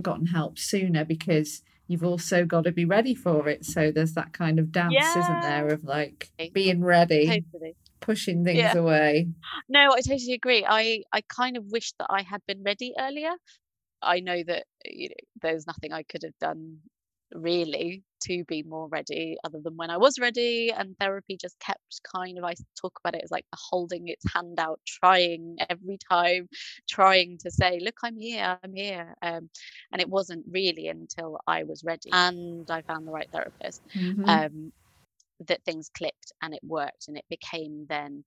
gotten 0.00 0.26
help 0.26 0.58
sooner 0.58 1.04
because 1.04 1.62
you've 1.86 2.04
also 2.04 2.44
got 2.44 2.64
to 2.64 2.72
be 2.72 2.84
ready 2.84 3.14
for 3.14 3.48
it? 3.48 3.64
So, 3.64 3.90
there's 3.90 4.14
that 4.14 4.32
kind 4.32 4.58
of 4.58 4.72
dance, 4.72 4.94
yeah. 4.94 5.18
isn't 5.18 5.40
there, 5.40 5.68
of 5.68 5.84
like 5.84 6.30
being 6.52 6.82
ready. 6.82 7.26
Totally. 7.26 7.76
Pushing 8.00 8.44
things 8.44 8.58
yeah. 8.58 8.76
away. 8.76 9.28
No, 9.68 9.92
I 9.92 10.00
totally 10.02 10.34
agree. 10.34 10.66
I, 10.68 11.04
I 11.12 11.22
kind 11.22 11.56
of 11.56 11.64
wish 11.70 11.92
that 11.98 12.06
I 12.10 12.20
had 12.22 12.42
been 12.46 12.62
ready 12.62 12.92
earlier. 12.98 13.32
I 14.02 14.20
know 14.20 14.42
that 14.46 14.64
you 14.84 15.08
know 15.08 15.14
there's 15.40 15.66
nothing 15.66 15.92
I 15.92 16.02
could 16.02 16.22
have 16.22 16.38
done 16.38 16.80
really 17.32 18.02
to 18.26 18.44
be 18.44 18.62
more 18.62 18.88
ready 18.88 19.36
other 19.44 19.60
than 19.62 19.76
when 19.76 19.90
I 19.90 19.96
was 19.96 20.18
ready 20.18 20.72
and 20.76 20.96
therapy 20.98 21.36
just 21.40 21.58
kept 21.60 22.00
kind 22.02 22.38
of 22.38 22.44
I 22.44 22.54
talk 22.80 22.98
about 23.02 23.14
it 23.14 23.24
as 23.24 23.30
like 23.30 23.46
holding 23.54 24.08
its 24.08 24.24
hand 24.32 24.58
out 24.58 24.80
trying 24.86 25.56
every 25.68 25.98
time 26.10 26.48
trying 26.88 27.38
to 27.38 27.50
say 27.50 27.78
look 27.80 27.96
I'm 28.02 28.18
here 28.18 28.58
I'm 28.62 28.74
here 28.74 29.14
um, 29.22 29.48
and 29.92 30.00
it 30.00 30.08
wasn't 30.08 30.44
really 30.50 30.88
until 30.88 31.40
I 31.46 31.64
was 31.64 31.84
ready 31.84 32.10
and 32.12 32.70
I 32.70 32.82
found 32.82 33.06
the 33.06 33.12
right 33.12 33.28
therapist 33.30 33.82
mm-hmm. 33.94 34.28
um, 34.28 34.72
that 35.46 35.64
things 35.64 35.90
clicked 35.96 36.32
and 36.42 36.54
it 36.54 36.60
worked 36.62 37.08
and 37.08 37.16
it 37.16 37.24
became 37.28 37.86
then 37.88 38.24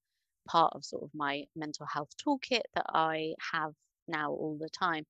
part 0.47 0.73
of 0.73 0.86
sort 0.86 1.03
of 1.03 1.10
my 1.13 1.43
mental 1.55 1.86
health 1.86 2.10
toolkit 2.25 2.62
that 2.75 2.86
I 2.89 3.33
have 3.53 3.73
now 4.07 4.31
all 4.31 4.57
the 4.60 4.69
time. 4.69 5.05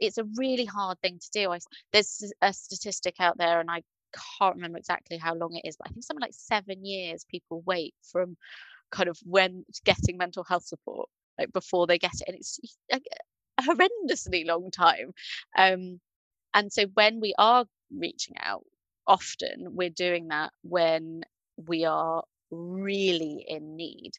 It's 0.00 0.18
a 0.18 0.24
really 0.36 0.64
hard 0.64 1.00
thing 1.00 1.18
to 1.18 1.30
do. 1.32 1.52
I, 1.52 1.58
there's 1.92 2.32
a 2.42 2.52
statistic 2.52 3.16
out 3.20 3.38
there, 3.38 3.60
and 3.60 3.70
I 3.70 3.82
can't 4.38 4.56
remember 4.56 4.78
exactly 4.78 5.16
how 5.18 5.34
long 5.34 5.54
it 5.54 5.66
is, 5.68 5.76
but 5.76 5.88
I 5.88 5.92
think 5.92 6.04
something 6.04 6.22
like 6.22 6.34
seven 6.34 6.84
years 6.84 7.24
people 7.30 7.62
wait 7.66 7.94
from 8.10 8.36
kind 8.90 9.08
of 9.08 9.18
when 9.24 9.64
getting 9.84 10.16
mental 10.16 10.44
health 10.44 10.64
support, 10.64 11.08
like 11.38 11.52
before 11.52 11.86
they 11.86 11.98
get 11.98 12.14
it, 12.14 12.28
and 12.28 12.36
it's 12.36 12.60
like 12.90 13.06
a 13.58 13.62
horrendously 13.62 14.46
long 14.46 14.70
time. 14.70 15.12
Um, 15.56 16.00
and 16.54 16.72
so 16.72 16.84
when 16.94 17.20
we 17.20 17.34
are 17.38 17.64
reaching 17.96 18.36
out, 18.40 18.64
often 19.06 19.68
we're 19.70 19.90
doing 19.90 20.28
that 20.28 20.52
when 20.62 21.22
we 21.56 21.84
are 21.84 22.22
really 22.50 23.44
in 23.48 23.76
need 23.76 24.12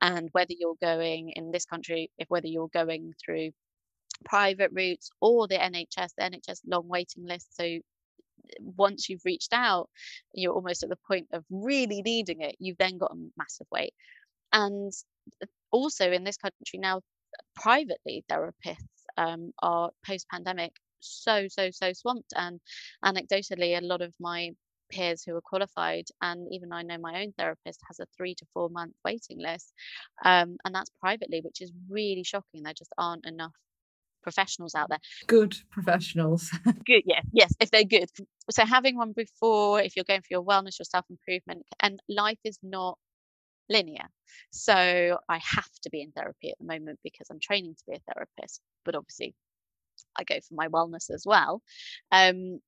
and 0.00 0.28
whether 0.32 0.52
you're 0.58 0.76
going 0.80 1.30
in 1.36 1.52
this 1.52 1.64
country 1.64 2.10
if 2.18 2.28
whether 2.28 2.48
you're 2.48 2.68
going 2.68 3.12
through 3.24 3.50
private 4.24 4.70
routes 4.72 5.10
or 5.20 5.46
the 5.46 5.56
NHS, 5.56 6.10
the 6.16 6.22
NHS 6.24 6.60
long 6.66 6.88
waiting 6.88 7.26
list. 7.26 7.54
So 7.56 7.78
once 8.60 9.08
you've 9.08 9.24
reached 9.24 9.52
out, 9.52 9.88
you're 10.32 10.52
almost 10.52 10.82
at 10.82 10.88
the 10.88 10.98
point 11.08 11.28
of 11.32 11.44
really 11.50 12.02
needing 12.02 12.40
it, 12.40 12.56
you've 12.58 12.78
then 12.78 12.98
got 12.98 13.12
a 13.12 13.28
massive 13.36 13.66
wait. 13.70 13.94
And 14.52 14.92
also 15.70 16.10
in 16.10 16.24
this 16.24 16.36
country 16.36 16.78
now, 16.78 17.00
privately 17.54 18.24
therapists 18.30 18.76
um, 19.16 19.52
are 19.62 19.90
post 20.06 20.26
pandemic 20.30 20.72
so, 21.00 21.46
so, 21.48 21.70
so 21.70 21.92
swamped. 21.92 22.32
And 22.34 22.60
anecdotally, 23.04 23.78
a 23.78 23.84
lot 23.84 24.02
of 24.02 24.14
my 24.20 24.52
peers 24.90 25.22
who 25.24 25.34
are 25.34 25.40
qualified 25.40 26.04
and 26.22 26.46
even 26.52 26.72
i 26.72 26.82
know 26.82 26.98
my 26.98 27.22
own 27.22 27.32
therapist 27.36 27.80
has 27.88 27.98
a 27.98 28.06
three 28.16 28.34
to 28.34 28.46
four 28.52 28.68
month 28.68 28.94
waiting 29.04 29.38
list 29.40 29.72
um, 30.24 30.56
and 30.64 30.74
that's 30.74 30.90
privately 31.00 31.40
which 31.40 31.60
is 31.60 31.72
really 31.88 32.22
shocking 32.22 32.62
there 32.62 32.72
just 32.72 32.92
aren't 32.96 33.26
enough 33.26 33.52
professionals 34.26 34.74
out 34.74 34.88
there. 34.88 34.98
Good 35.28 35.54
professionals. 35.70 36.50
good, 36.84 37.04
yes, 37.06 37.24
yes, 37.32 37.52
if 37.60 37.70
they're 37.70 37.84
good. 37.84 38.10
So 38.50 38.66
having 38.66 38.96
one 38.96 39.12
before, 39.12 39.80
if 39.80 39.94
you're 39.94 40.04
going 40.04 40.22
for 40.22 40.26
your 40.30 40.44
wellness, 40.44 40.80
your 40.80 40.84
self 40.84 41.04
improvement, 41.08 41.64
and 41.78 42.02
life 42.08 42.40
is 42.42 42.58
not 42.60 42.98
linear. 43.68 44.08
So 44.50 44.74
I 45.28 45.38
have 45.38 45.70
to 45.82 45.90
be 45.90 46.02
in 46.02 46.10
therapy 46.10 46.50
at 46.50 46.58
the 46.58 46.66
moment 46.66 46.98
because 47.04 47.28
I'm 47.30 47.38
training 47.40 47.74
to 47.74 47.84
be 47.88 47.96
a 47.96 48.12
therapist, 48.12 48.60
but 48.84 48.96
obviously 48.96 49.32
I 50.18 50.24
go 50.24 50.40
for 50.40 50.54
my 50.54 50.66
wellness 50.66 51.08
as 51.08 51.22
well. 51.24 51.62
Um, 52.10 52.58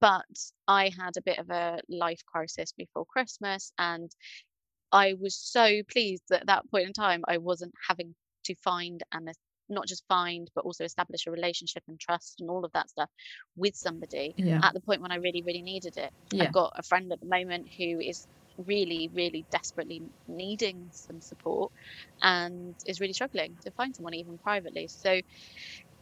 but 0.00 0.24
I 0.66 0.90
had 0.98 1.16
a 1.18 1.22
bit 1.22 1.38
of 1.38 1.50
a 1.50 1.78
life 1.90 2.22
crisis 2.26 2.72
before 2.76 3.04
Christmas, 3.04 3.70
and 3.78 4.10
I 4.92 5.14
was 5.20 5.36
so 5.36 5.82
pleased 5.90 6.24
that 6.30 6.40
at 6.40 6.46
that 6.46 6.70
point 6.70 6.86
in 6.86 6.94
time 6.94 7.22
I 7.28 7.36
wasn't 7.36 7.74
having 7.86 8.14
to 8.46 8.54
find 8.64 9.02
and 9.12 9.28
not 9.68 9.86
just 9.86 10.04
find 10.08 10.50
but 10.54 10.64
also 10.64 10.84
establish 10.84 11.26
a 11.26 11.30
relationship 11.30 11.82
and 11.88 11.98
trust 11.98 12.40
and 12.40 12.50
all 12.50 12.64
of 12.64 12.72
that 12.72 12.88
stuff 12.90 13.10
with 13.56 13.74
somebody 13.74 14.34
Yeah. 14.36 14.60
at 14.62 14.74
the 14.74 14.80
point 14.80 15.02
when 15.02 15.12
I 15.12 15.16
really 15.16 15.42
really 15.42 15.62
needed 15.62 15.96
it. 15.96 16.12
Yeah. 16.32 16.44
I've 16.44 16.52
got 16.52 16.72
a 16.76 16.82
friend 16.82 17.12
at 17.12 17.20
the 17.20 17.26
moment 17.26 17.68
who 17.68 18.00
is 18.00 18.26
really 18.58 19.10
really 19.12 19.44
desperately 19.50 20.02
needing 20.28 20.88
some 20.90 21.20
support 21.20 21.70
and 22.22 22.74
is 22.86 23.00
really 23.00 23.12
struggling 23.12 23.56
to 23.62 23.70
find 23.70 23.94
someone 23.94 24.14
even 24.14 24.38
privately. 24.38 24.86
So 24.86 25.20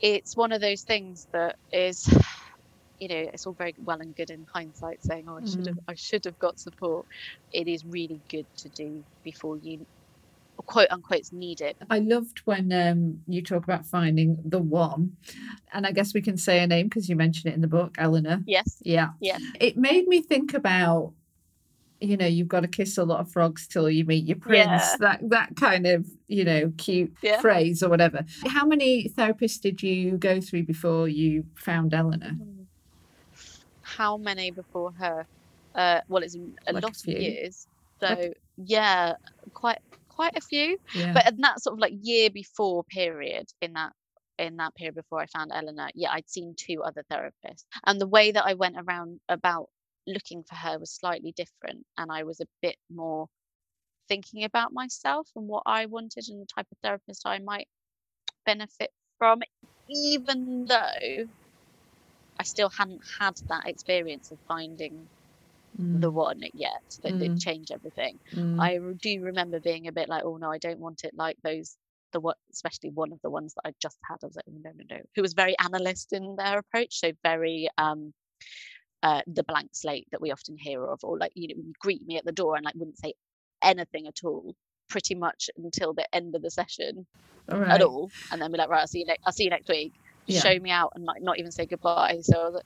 it's 0.01 0.37
one 0.37 0.53
of 0.53 0.61
those 0.61 0.83
things 0.83 1.27
that 1.33 1.57
is 1.73 2.09
you 3.01 3.09
know 3.09 3.17
it's 3.33 3.47
all 3.47 3.53
very 3.53 3.75
well 3.85 4.01
and 4.01 4.15
good 4.15 4.31
in 4.31 4.47
hindsight 4.53 5.03
saying 5.03 5.25
oh 5.29 5.37
I 5.37 5.41
should 5.41 5.61
mm-hmm. 5.61 5.67
have 5.67 5.79
I 5.89 5.95
should 5.95 6.25
have 6.27 6.39
got 6.39 6.59
support. 6.59 7.07
It 7.53 7.69
is 7.69 7.85
really 7.85 8.21
good 8.29 8.47
to 8.59 8.69
do 8.69 9.03
before 9.25 9.57
you 9.57 9.85
quote 10.57 10.89
unquote 10.91 11.33
need 11.33 11.61
it. 11.61 11.77
I 11.91 11.99
loved 11.99 12.41
when 12.45 12.73
um, 12.73 13.21
you 13.27 13.43
talk 13.43 13.65
about 13.65 13.85
finding 13.87 14.39
the 14.45 14.59
one, 14.61 15.17
and 15.73 15.87
I 15.87 15.93
guess 15.93 16.15
we 16.15 16.23
can 16.23 16.37
say 16.37 16.61
a 16.63 16.67
name 16.67 16.87
because 16.89 17.09
you 17.09 17.17
mentioned 17.17 17.53
it 17.53 17.55
in 17.55 17.61
the 17.61 17.69
book, 17.69 17.97
Eleanor. 17.99 18.43
Yes. 18.47 18.79
Yeah. 18.83 19.11
Yeah. 19.21 19.39
It 19.61 19.77
made 19.77 20.07
me 20.09 20.23
think 20.23 20.55
about, 20.55 21.13
you 22.01 22.17
know, 22.17 22.27
you've 22.27 22.49
got 22.49 22.61
to 22.61 22.69
kiss 22.69 22.99
a 22.99 23.05
lot 23.05 23.21
of 23.21 23.31
frogs 23.31 23.67
till 23.67 23.89
you 23.91 24.05
meet 24.05 24.25
your 24.27 24.37
prince. 24.39 24.67
Yeah. 24.67 24.97
That 25.01 25.29
that 25.31 25.57
kind 25.57 25.87
of, 25.87 26.07
you 26.29 26.45
know, 26.45 26.73
cute 26.79 27.13
Yeah. 27.23 27.41
phrase 27.41 27.83
or 27.83 27.89
whatever. 27.91 28.25
How 28.47 28.65
many 28.67 29.09
therapists 29.09 29.61
did 29.61 29.83
you 29.83 30.17
go 30.17 30.41
through 30.41 30.65
before 30.65 31.09
you 31.09 31.45
found 31.57 31.93
Eleanor? 31.95 32.33
How 33.83 34.17
many 34.17 34.51
before 34.51 34.93
her? 34.93 35.27
Uh, 35.75 36.01
well, 36.09 36.23
it's 36.23 36.35
a 36.37 36.39
Like 36.39 36.83
a 36.85 36.87
lot 36.87 36.97
of 36.97 37.07
years. 37.07 37.67
So 38.01 38.07
Like- 38.09 38.41
yeah, 38.57 39.15
quite 39.53 39.79
quite 40.15 40.37
a 40.37 40.41
few. 40.41 40.79
Yeah. 40.95 41.13
But 41.13 41.31
in 41.31 41.39
that 41.39 41.61
sort 41.63 41.75
of 41.75 41.81
like 41.81 41.95
year 42.01 42.31
before 42.31 42.85
period, 42.85 43.47
in 43.61 43.73
that 43.75 43.93
in 44.39 44.57
that 44.57 44.75
period 44.75 44.97
before 44.97 45.21
I 45.21 45.27
found 45.27 45.53
Eleanor, 45.55 45.91
yeah, 45.95 46.11
I'd 46.13 46.29
seen 46.29 46.55
two 46.57 46.83
other 46.83 47.05
therapists, 47.11 47.65
and 47.87 48.01
the 48.01 48.07
way 48.07 48.33
that 48.33 48.45
I 48.45 48.55
went 48.55 48.77
around 48.79 49.21
about 49.29 49.69
looking 50.07 50.43
for 50.43 50.55
her 50.57 50.79
was 50.79 50.91
slightly 50.91 51.33
different, 51.33 51.85
and 51.99 52.11
I 52.11 52.25
was 52.25 52.41
a 52.41 52.47
bit 52.61 52.77
more 52.93 53.29
thinking 54.09 54.45
about 54.45 54.73
myself 54.73 55.29
and 55.35 55.49
what 55.49 55.63
I 55.67 55.87
wanted 55.87 56.29
and 56.29 56.41
the 56.41 56.47
type 56.47 56.67
of 56.71 56.79
therapist 56.83 57.23
I 57.27 57.39
might 57.39 57.69
benefit 58.45 58.91
from, 59.19 59.41
even 59.89 60.67
though 60.67 61.27
I 62.39 62.43
still 62.43 62.69
hadn't 62.69 63.03
had 63.19 63.37
that 63.49 63.67
experience 63.67 64.31
of 64.31 64.39
finding 64.47 65.07
the 65.77 66.11
one 66.11 66.41
yet 66.55 66.83
that 67.03 67.15
Mm. 67.15 67.19
did 67.19 67.39
change 67.39 67.71
everything. 67.71 68.19
Mm. 68.33 68.61
I 68.61 68.79
do 69.01 69.23
remember 69.23 69.61
being 69.61 69.87
a 69.89 69.93
bit 69.93 70.09
like, 70.09 70.25
oh 70.25 70.37
no, 70.37 70.51
I 70.51 70.59
don't 70.59 70.79
want 70.79 71.05
it 71.05 71.15
like 71.15 71.37
those. 71.43 71.77
The 72.13 72.21
what, 72.21 72.37
especially 72.53 72.91
one 72.91 73.13
of 73.13 73.21
the 73.23 73.31
ones 73.31 73.55
that 73.55 73.63
I 73.69 73.73
just 73.83 73.99
had. 74.09 74.19
I 74.23 74.27
was 74.27 74.37
like, 74.37 74.45
oh, 74.49 74.57
no, 74.63 74.71
no, 74.77 74.85
no. 74.97 75.03
Who 75.17 75.23
was 75.23 75.35
very 75.35 75.57
analyst 75.59 76.13
in 76.13 76.37
their 76.37 76.59
approach, 76.59 77.01
so 77.01 77.11
very 77.25 77.69
um, 77.77 78.15
uh, 79.03 79.23
the 79.27 79.43
blank 79.43 79.71
slate 79.75 80.07
that 80.13 80.21
we 80.21 80.31
often 80.31 80.57
hear 80.57 80.87
of, 80.87 81.01
or 81.03 81.19
like 81.19 81.33
you 81.35 81.49
know, 81.49 81.55
would 81.57 81.79
greet 81.81 82.07
me 82.07 82.17
at 82.17 82.25
the 82.25 82.31
door 82.33 82.55
and 82.55 82.65
like 82.65 82.75
wouldn't 82.77 82.99
say 82.99 83.15
anything 83.63 84.07
at 84.07 84.23
all, 84.25 84.55
pretty 84.89 85.17
much 85.17 85.51
until 85.57 85.93
the 85.93 86.07
end 86.15 86.37
of 86.37 86.43
the 86.43 86.51
session 86.51 87.05
All 87.51 87.59
right. 87.59 87.73
at 87.73 87.83
all, 87.83 88.11
and 88.31 88.41
then 88.41 88.53
be 88.53 88.59
like, 88.59 88.69
right, 88.69 88.83
I'll 88.83 88.87
see 88.87 89.01
you 89.01 89.07
next, 89.07 89.23
I'll 89.27 89.33
see 89.33 89.45
you 89.45 89.51
next 89.51 89.69
week. 89.69 89.93
Yeah. 90.27 90.41
Show 90.41 90.59
me 90.61 90.71
out 90.71 90.93
and 90.95 91.05
like 91.05 91.21
not 91.21 91.39
even 91.41 91.51
say 91.51 91.67
goodbye. 91.67 92.19
So 92.23 92.41
I 92.41 92.45
was 92.45 92.55
like, 92.55 92.65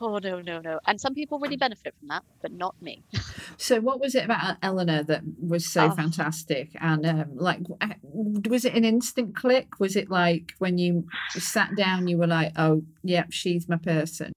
oh 0.00 0.18
no, 0.18 0.40
no, 0.40 0.60
no. 0.60 0.80
And 0.86 1.00
some 1.00 1.14
people 1.14 1.38
really 1.38 1.56
benefit 1.56 1.94
from 1.98 2.08
that, 2.08 2.22
but 2.42 2.52
not 2.52 2.74
me. 2.80 3.02
So, 3.56 3.78
what 3.80 4.00
was 4.00 4.14
it 4.14 4.24
about 4.24 4.56
Eleanor 4.62 5.02
that 5.02 5.20
was 5.38 5.70
so 5.70 5.86
Oh. 5.86 5.90
fantastic? 5.90 6.70
And 6.80 7.04
um, 7.04 7.36
like, 7.36 7.60
uh, 7.80 7.88
was 8.02 8.64
it 8.64 8.74
an 8.74 8.84
instant 8.86 9.36
click? 9.36 9.78
Was 9.78 9.96
it 9.96 10.08
like 10.10 10.52
when 10.58 10.78
you 10.78 11.06
sat 11.30 11.76
down, 11.76 12.08
you 12.08 12.16
were 12.16 12.26
like, 12.26 12.52
"Oh, 12.56 12.82
yep, 13.02 13.32
she's 13.32 13.68
my 13.68 13.76
person." 13.76 14.32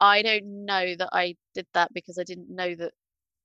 I 0.00 0.22
don't 0.22 0.64
know 0.66 0.94
that 0.96 1.10
I 1.12 1.36
did 1.54 1.66
that 1.74 1.92
because 1.94 2.18
I 2.18 2.24
didn't 2.24 2.50
know 2.50 2.74
that 2.74 2.92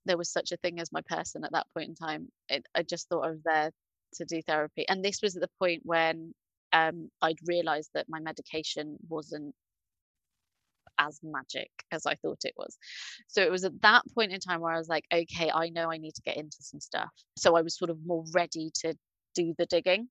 there 0.05 0.17
was 0.17 0.29
such 0.31 0.51
a 0.51 0.57
thing 0.57 0.79
as 0.79 0.91
my 0.91 1.01
person 1.01 1.43
at 1.43 1.51
that 1.51 1.67
point 1.73 1.89
in 1.89 1.95
time. 1.95 2.29
It, 2.49 2.65
I 2.75 2.83
just 2.83 3.07
thought 3.09 3.25
I 3.25 3.29
was 3.29 3.43
there 3.45 3.71
to 4.15 4.25
do 4.25 4.41
therapy. 4.41 4.85
And 4.89 5.03
this 5.03 5.21
was 5.21 5.35
at 5.35 5.41
the 5.41 5.49
point 5.59 5.81
when 5.85 6.33
um, 6.73 7.09
I'd 7.21 7.37
realized 7.45 7.91
that 7.93 8.07
my 8.09 8.19
medication 8.19 8.97
wasn't 9.07 9.53
as 10.99 11.19
magic 11.23 11.69
as 11.91 12.05
I 12.05 12.15
thought 12.15 12.39
it 12.43 12.53
was. 12.57 12.77
So 13.27 13.41
it 13.41 13.51
was 13.51 13.63
at 13.63 13.81
that 13.81 14.03
point 14.13 14.31
in 14.31 14.39
time 14.39 14.61
where 14.61 14.73
I 14.73 14.77
was 14.77 14.89
like, 14.89 15.05
okay, 15.13 15.51
I 15.53 15.69
know 15.69 15.91
I 15.91 15.97
need 15.97 16.15
to 16.15 16.21
get 16.21 16.37
into 16.37 16.57
some 16.61 16.79
stuff. 16.79 17.09
So 17.35 17.55
I 17.55 17.61
was 17.61 17.77
sort 17.77 17.89
of 17.89 17.97
more 18.05 18.23
ready 18.33 18.71
to 18.81 18.93
do 19.35 19.53
the 19.57 19.65
digging 19.65 20.09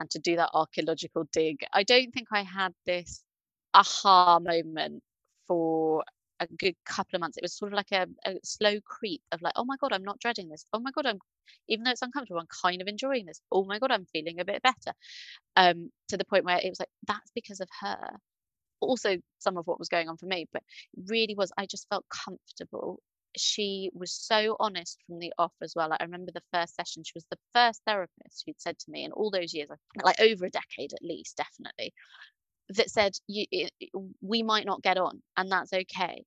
and 0.00 0.10
to 0.10 0.18
do 0.18 0.36
that 0.36 0.50
archaeological 0.52 1.28
dig. 1.32 1.58
I 1.72 1.82
don't 1.82 2.12
think 2.12 2.28
I 2.32 2.42
had 2.42 2.72
this 2.86 3.22
aha 3.72 4.38
moment 4.40 5.02
for 5.46 6.04
a 6.40 6.46
good 6.58 6.74
couple 6.84 7.16
of 7.16 7.20
months. 7.20 7.36
It 7.36 7.42
was 7.42 7.56
sort 7.56 7.72
of 7.72 7.76
like 7.76 7.92
a, 7.92 8.06
a 8.26 8.38
slow 8.42 8.80
creep 8.84 9.22
of 9.32 9.42
like, 9.42 9.54
oh 9.56 9.64
my 9.64 9.76
God, 9.80 9.92
I'm 9.92 10.04
not 10.04 10.18
dreading 10.20 10.48
this. 10.48 10.66
Oh 10.72 10.80
my 10.80 10.90
God, 10.90 11.06
I'm, 11.06 11.18
even 11.68 11.84
though 11.84 11.90
it's 11.90 12.02
uncomfortable, 12.02 12.40
I'm 12.40 12.46
kind 12.62 12.82
of 12.82 12.88
enjoying 12.88 13.26
this. 13.26 13.40
Oh 13.52 13.64
my 13.64 13.78
God, 13.78 13.90
I'm 13.90 14.06
feeling 14.06 14.40
a 14.40 14.44
bit 14.44 14.62
better. 14.62 14.94
Um, 15.56 15.90
to 16.08 16.16
the 16.16 16.24
point 16.24 16.44
where 16.44 16.58
it 16.58 16.68
was 16.68 16.80
like, 16.80 16.90
that's 17.06 17.30
because 17.34 17.60
of 17.60 17.68
her. 17.80 18.18
Also, 18.84 19.16
some 19.38 19.56
of 19.56 19.66
what 19.66 19.78
was 19.78 19.88
going 19.88 20.08
on 20.08 20.16
for 20.16 20.26
me, 20.26 20.46
but 20.52 20.62
really 21.08 21.34
was, 21.36 21.52
I 21.58 21.66
just 21.66 21.88
felt 21.88 22.04
comfortable. 22.08 23.00
She 23.36 23.90
was 23.94 24.12
so 24.12 24.56
honest 24.60 24.98
from 25.06 25.18
the 25.18 25.32
off 25.38 25.52
as 25.62 25.74
well. 25.74 25.88
Like, 25.88 26.00
I 26.00 26.04
remember 26.04 26.32
the 26.32 26.42
first 26.52 26.76
session, 26.76 27.02
she 27.04 27.12
was 27.14 27.26
the 27.30 27.38
first 27.52 27.82
therapist 27.86 28.44
who'd 28.46 28.60
said 28.60 28.78
to 28.78 28.90
me 28.90 29.04
in 29.04 29.12
all 29.12 29.30
those 29.30 29.52
years, 29.52 29.68
like 30.02 30.20
over 30.20 30.46
a 30.46 30.50
decade 30.50 30.92
at 30.92 31.02
least, 31.02 31.36
definitely, 31.36 31.92
that 32.70 32.90
said 32.90 33.12
you 33.26 33.44
it, 33.50 33.70
we 34.22 34.42
might 34.42 34.66
not 34.66 34.82
get 34.82 34.96
on 34.96 35.22
and 35.36 35.50
that's 35.50 35.72
okay 35.72 36.24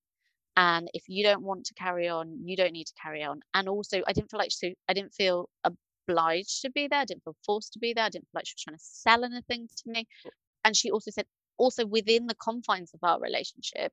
and 0.56 0.90
if 0.94 1.04
you 1.08 1.24
don't 1.24 1.44
want 1.44 1.66
to 1.66 1.74
carry 1.74 2.08
on 2.08 2.40
you 2.46 2.56
don't 2.56 2.74
need 2.74 2.86
to 2.86 2.94
carry 3.02 3.24
on 3.24 3.40
and 3.54 3.68
also 3.68 4.02
i 4.08 4.14
didn't 4.14 4.30
feel 4.30 4.40
like 4.40 4.52
she 4.52 4.76
i 4.88 4.94
didn't 4.94 5.14
feel 5.14 5.50
obliged 5.64 6.62
to 6.62 6.70
be 6.72 6.88
there 6.88 7.00
i 7.00 7.06
didn't 7.06 7.24
feel 7.24 7.36
forced 7.46 7.74
to 7.74 7.80
be 7.80 7.94
there 7.94 8.06
i 8.06 8.10
didn't 8.10 8.26
feel 8.26 8.36
like 8.40 8.48
she 8.48 8.54
was 8.56 8.64
trying 8.64 8.78
to 8.78 8.84
sell 8.84 9.24
anything 9.24 9.68
to 9.76 9.84
me 9.88 10.08
and 10.64 10.76
she 10.76 10.92
also 10.92 11.12
said 11.12 11.26
also 11.58 11.86
within 11.86 12.28
the 12.28 12.36
confines 12.36 12.92
of 12.94 13.00
our 13.04 13.20
relationship 13.20 13.92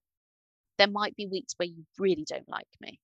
there 0.78 0.88
might 0.88 1.14
be 1.16 1.26
weeks 1.26 1.54
where 1.56 1.68
you 1.68 1.84
really 1.98 2.24
don't 2.28 2.48
like 2.48 2.66
me 2.80 2.98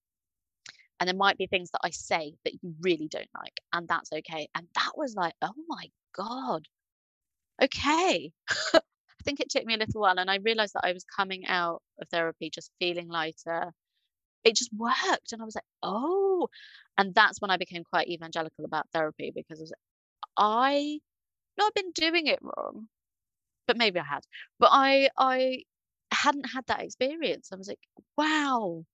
and 0.98 1.08
there 1.08 1.16
might 1.16 1.38
be 1.38 1.46
things 1.46 1.70
that 1.70 1.80
i 1.82 1.90
say 1.90 2.34
that 2.44 2.54
you 2.54 2.74
really 2.80 3.08
don't 3.08 3.30
like 3.34 3.61
and 3.72 3.88
that's 3.88 4.12
okay 4.12 4.48
and 4.54 4.66
that 4.74 4.92
was 4.96 5.14
like 5.14 5.34
oh 5.42 5.54
my 5.68 5.86
god 6.14 6.66
okay 7.62 8.32
I 9.20 9.22
think 9.22 9.40
it 9.40 9.50
took 9.50 9.66
me 9.66 9.74
a 9.74 9.78
little 9.78 10.00
while 10.00 10.18
and 10.18 10.30
I 10.30 10.36
realized 10.36 10.72
that 10.74 10.86
I 10.86 10.92
was 10.94 11.04
coming 11.04 11.46
out 11.46 11.82
of 12.00 12.08
therapy 12.08 12.48
just 12.48 12.72
feeling 12.78 13.08
lighter. 13.08 13.72
It 14.44 14.56
just 14.56 14.72
worked. 14.72 15.32
And 15.32 15.42
I 15.42 15.44
was 15.44 15.54
like, 15.54 15.64
oh. 15.82 16.48
And 16.96 17.14
that's 17.14 17.40
when 17.40 17.50
I 17.50 17.58
became 17.58 17.84
quite 17.84 18.08
evangelical 18.08 18.64
about 18.64 18.88
therapy 18.94 19.30
because 19.34 19.61
I 19.61 19.62
was 19.62 19.72
like, 19.72 19.78
I 20.38 21.00
not 21.58 21.74
been 21.74 21.92
doing 21.92 22.28
it 22.28 22.38
wrong, 22.40 22.88
but 23.71 23.79
maybe 23.79 24.01
I 24.01 24.05
had. 24.05 24.25
But 24.59 24.71
I 24.73 25.11
I 25.16 25.62
hadn't 26.12 26.47
had 26.53 26.64
that 26.66 26.83
experience. 26.83 27.51
I 27.53 27.57
was 27.57 27.68
like, 27.68 27.79
wow, 28.16 28.85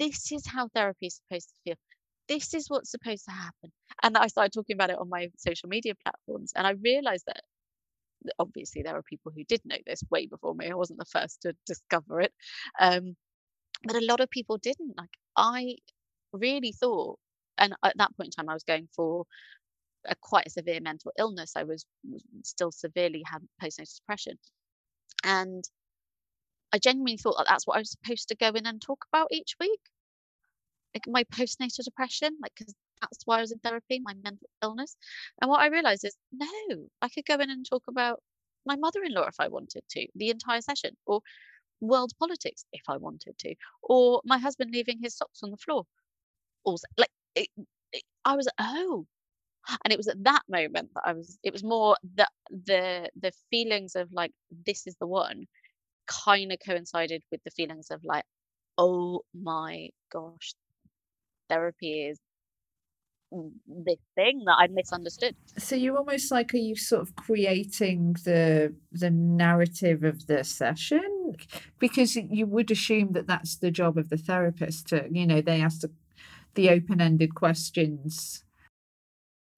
this 0.00 0.32
is 0.32 0.44
how 0.44 0.66
therapy 0.74 1.06
is 1.06 1.20
supposed 1.22 1.50
to 1.50 1.54
feel. 1.64 1.76
This 2.28 2.52
is 2.52 2.68
what's 2.68 2.90
supposed 2.90 3.26
to 3.26 3.30
happen. 3.30 3.70
And 4.02 4.16
I 4.18 4.26
started 4.26 4.52
talking 4.52 4.74
about 4.74 4.90
it 4.90 4.98
on 4.98 5.08
my 5.08 5.28
social 5.36 5.68
media 5.68 5.94
platforms. 6.02 6.52
And 6.56 6.66
I 6.66 6.72
realized 6.72 7.26
that 7.28 7.42
obviously 8.40 8.82
there 8.82 8.96
are 8.96 9.02
people 9.04 9.30
who 9.30 9.44
did 9.44 9.60
know 9.64 9.78
this 9.86 10.02
way 10.10 10.26
before 10.26 10.56
me. 10.56 10.68
I 10.68 10.74
wasn't 10.74 10.98
the 10.98 11.04
first 11.04 11.42
to 11.42 11.54
discover 11.64 12.20
it. 12.20 12.32
Um, 12.80 13.14
but 13.84 13.94
a 13.94 14.04
lot 14.04 14.18
of 14.18 14.30
people 14.30 14.58
didn't. 14.58 14.94
Like 14.98 15.16
I 15.36 15.76
really 16.32 16.72
thought, 16.72 17.20
and 17.56 17.74
at 17.84 17.96
that 17.98 18.16
point 18.16 18.28
in 18.28 18.32
time, 18.32 18.50
I 18.50 18.54
was 18.54 18.64
going 18.64 18.88
for 18.96 19.26
a 20.08 20.14
quite 20.20 20.46
a 20.46 20.50
severe 20.50 20.80
mental 20.80 21.12
illness. 21.18 21.52
I 21.56 21.64
was 21.64 21.84
still 22.42 22.72
severely 22.72 23.22
had 23.26 23.42
postnatal 23.62 23.96
depression, 23.96 24.38
and 25.24 25.64
I 26.72 26.78
genuinely 26.78 27.16
thought 27.16 27.36
that 27.38 27.46
that's 27.48 27.66
what 27.66 27.76
I 27.76 27.80
was 27.80 27.90
supposed 27.90 28.28
to 28.28 28.36
go 28.36 28.48
in 28.50 28.66
and 28.66 28.80
talk 28.80 29.04
about 29.12 29.28
each 29.30 29.54
week, 29.60 29.80
like 30.94 31.04
my 31.06 31.24
postnatal 31.24 31.84
depression, 31.84 32.36
like 32.42 32.52
because 32.56 32.74
that's 33.00 33.18
why 33.24 33.38
I 33.38 33.40
was 33.42 33.52
in 33.52 33.58
therapy, 33.58 34.00
my 34.02 34.14
mental 34.22 34.48
illness. 34.62 34.96
And 35.40 35.50
what 35.50 35.60
I 35.60 35.66
realized 35.68 36.04
is, 36.04 36.16
no, 36.32 36.88
I 37.02 37.08
could 37.08 37.24
go 37.26 37.34
in 37.34 37.50
and 37.50 37.64
talk 37.64 37.84
about 37.88 38.20
my 38.64 38.76
mother-in-law 38.76 39.26
if 39.28 39.36
I 39.38 39.48
wanted 39.48 39.82
to, 39.90 40.06
the 40.16 40.30
entire 40.30 40.60
session, 40.60 40.96
or 41.06 41.20
world 41.80 42.12
politics 42.18 42.64
if 42.72 42.82
I 42.88 42.96
wanted 42.96 43.38
to, 43.38 43.54
or 43.82 44.20
my 44.24 44.38
husband 44.38 44.70
leaving 44.72 44.98
his 45.02 45.16
socks 45.16 45.40
on 45.42 45.50
the 45.50 45.56
floor. 45.58 45.84
Also, 46.64 46.86
like 46.96 47.10
it, 47.34 47.48
I 48.24 48.34
was, 48.34 48.48
oh, 48.58 49.06
and 49.84 49.92
it 49.92 49.96
was 49.96 50.08
at 50.08 50.22
that 50.24 50.42
moment 50.48 50.90
that 50.94 51.02
I 51.04 51.12
was. 51.12 51.38
It 51.42 51.52
was 51.52 51.64
more 51.64 51.96
the 52.14 52.26
the 52.50 53.10
the 53.20 53.32
feelings 53.50 53.96
of 53.96 54.12
like 54.12 54.32
this 54.66 54.86
is 54.86 54.96
the 55.00 55.06
one, 55.06 55.46
kind 56.06 56.52
of 56.52 56.58
coincided 56.64 57.22
with 57.30 57.42
the 57.44 57.50
feelings 57.50 57.88
of 57.90 58.04
like, 58.04 58.24
oh 58.78 59.22
my 59.34 59.90
gosh, 60.12 60.54
therapy 61.48 62.06
is 62.06 62.18
this 63.32 63.98
thing 64.14 64.44
that 64.46 64.56
I 64.58 64.68
misunderstood. 64.68 65.34
So 65.58 65.74
you're 65.74 65.96
almost 65.96 66.30
like 66.30 66.54
are 66.54 66.58
you 66.58 66.76
sort 66.76 67.02
of 67.02 67.16
creating 67.16 68.16
the 68.24 68.74
the 68.92 69.10
narrative 69.10 70.04
of 70.04 70.26
the 70.26 70.44
session 70.44 71.34
because 71.78 72.14
you 72.16 72.46
would 72.46 72.70
assume 72.70 73.12
that 73.12 73.26
that's 73.26 73.56
the 73.56 73.70
job 73.70 73.98
of 73.98 74.10
the 74.10 74.16
therapist 74.16 74.88
to 74.88 75.08
you 75.10 75.26
know 75.26 75.40
they 75.40 75.60
ask 75.60 75.80
the, 75.80 75.90
the 76.54 76.70
open-ended 76.70 77.34
questions. 77.34 78.44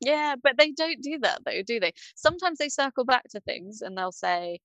Yeah, 0.01 0.37
but 0.43 0.57
they 0.59 0.73
don't 0.73 1.03
do 1.03 1.19
that 1.23 1.41
though, 1.45 1.63
do 1.67 1.81
they? 1.81 1.93
Sometimes 2.15 2.59
they 2.59 2.69
circle 2.69 3.05
back 3.05 3.25
to 3.31 3.41
things 3.41 3.83
and 3.83 3.97
they'll 3.97 4.13
say, 4.13 4.61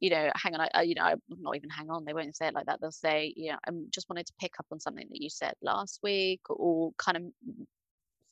you 0.00 0.10
know, 0.10 0.30
hang 0.36 0.54
on, 0.54 0.68
I, 0.74 0.82
you 0.82 0.94
know, 0.96 1.04
I'm 1.04 1.20
not 1.40 1.56
even 1.56 1.70
hang 1.70 1.90
on. 1.90 2.04
They 2.04 2.14
won't 2.14 2.36
say 2.36 2.48
it 2.48 2.54
like 2.54 2.66
that. 2.66 2.80
They'll 2.80 2.92
say, 2.92 3.32
you 3.36 3.52
know, 3.52 3.58
I 3.66 3.72
just 3.90 4.08
wanted 4.10 4.26
to 4.26 4.32
pick 4.40 4.52
up 4.60 4.66
on 4.72 4.80
something 4.80 5.06
that 5.10 5.22
you 5.22 5.30
said 5.30 5.54
last 5.62 6.00
week, 6.02 6.40
or 6.50 6.92
kind 6.98 7.16
of 7.16 7.22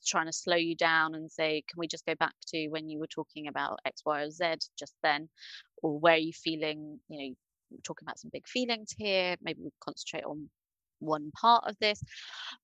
trying 0.06 0.26
to 0.26 0.32
slow 0.32 0.56
you 0.56 0.76
down 0.76 1.14
and 1.14 1.30
say, 1.30 1.62
can 1.68 1.78
we 1.78 1.86
just 1.86 2.06
go 2.06 2.14
back 2.16 2.34
to 2.48 2.68
when 2.68 2.88
you 2.88 2.98
were 2.98 3.06
talking 3.06 3.48
about 3.48 3.80
X, 3.84 4.02
Y, 4.04 4.22
or 4.22 4.30
Z 4.30 4.44
just 4.78 4.94
then, 5.02 5.28
or 5.82 5.98
where 5.98 6.14
are 6.14 6.18
you 6.18 6.32
feeling, 6.32 7.00
you 7.08 7.18
know, 7.30 7.34
talking 7.84 8.06
about 8.06 8.18
some 8.18 8.30
big 8.32 8.48
feelings 8.48 8.94
here. 8.96 9.36
Maybe 9.42 9.60
we 9.62 9.70
concentrate 9.80 10.24
on 10.24 10.50
one 11.00 11.30
part 11.40 11.64
of 11.66 11.76
this, 11.80 12.02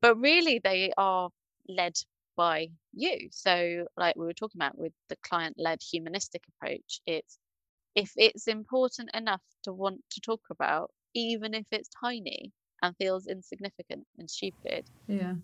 but 0.02 0.16
really 0.18 0.60
they 0.62 0.92
are 0.98 1.30
led 1.68 1.94
by 2.36 2.68
you. 2.92 3.28
So, 3.30 3.86
like 3.96 4.16
we 4.16 4.26
were 4.26 4.32
talking 4.32 4.60
about 4.60 4.78
with 4.78 4.92
the 5.08 5.16
client-led 5.22 5.80
humanistic 5.82 6.42
approach, 6.48 7.00
it's 7.06 7.38
if 7.94 8.12
it's 8.16 8.46
important 8.46 9.10
enough 9.14 9.42
to 9.64 9.72
want 9.72 10.02
to 10.10 10.20
talk 10.20 10.42
about, 10.50 10.90
even 11.14 11.54
if 11.54 11.66
it's 11.72 11.88
tiny 12.00 12.52
and 12.82 12.96
feels 12.96 13.26
insignificant 13.26 14.06
and 14.18 14.30
stupid. 14.30 14.84
Yeah. 15.08 15.34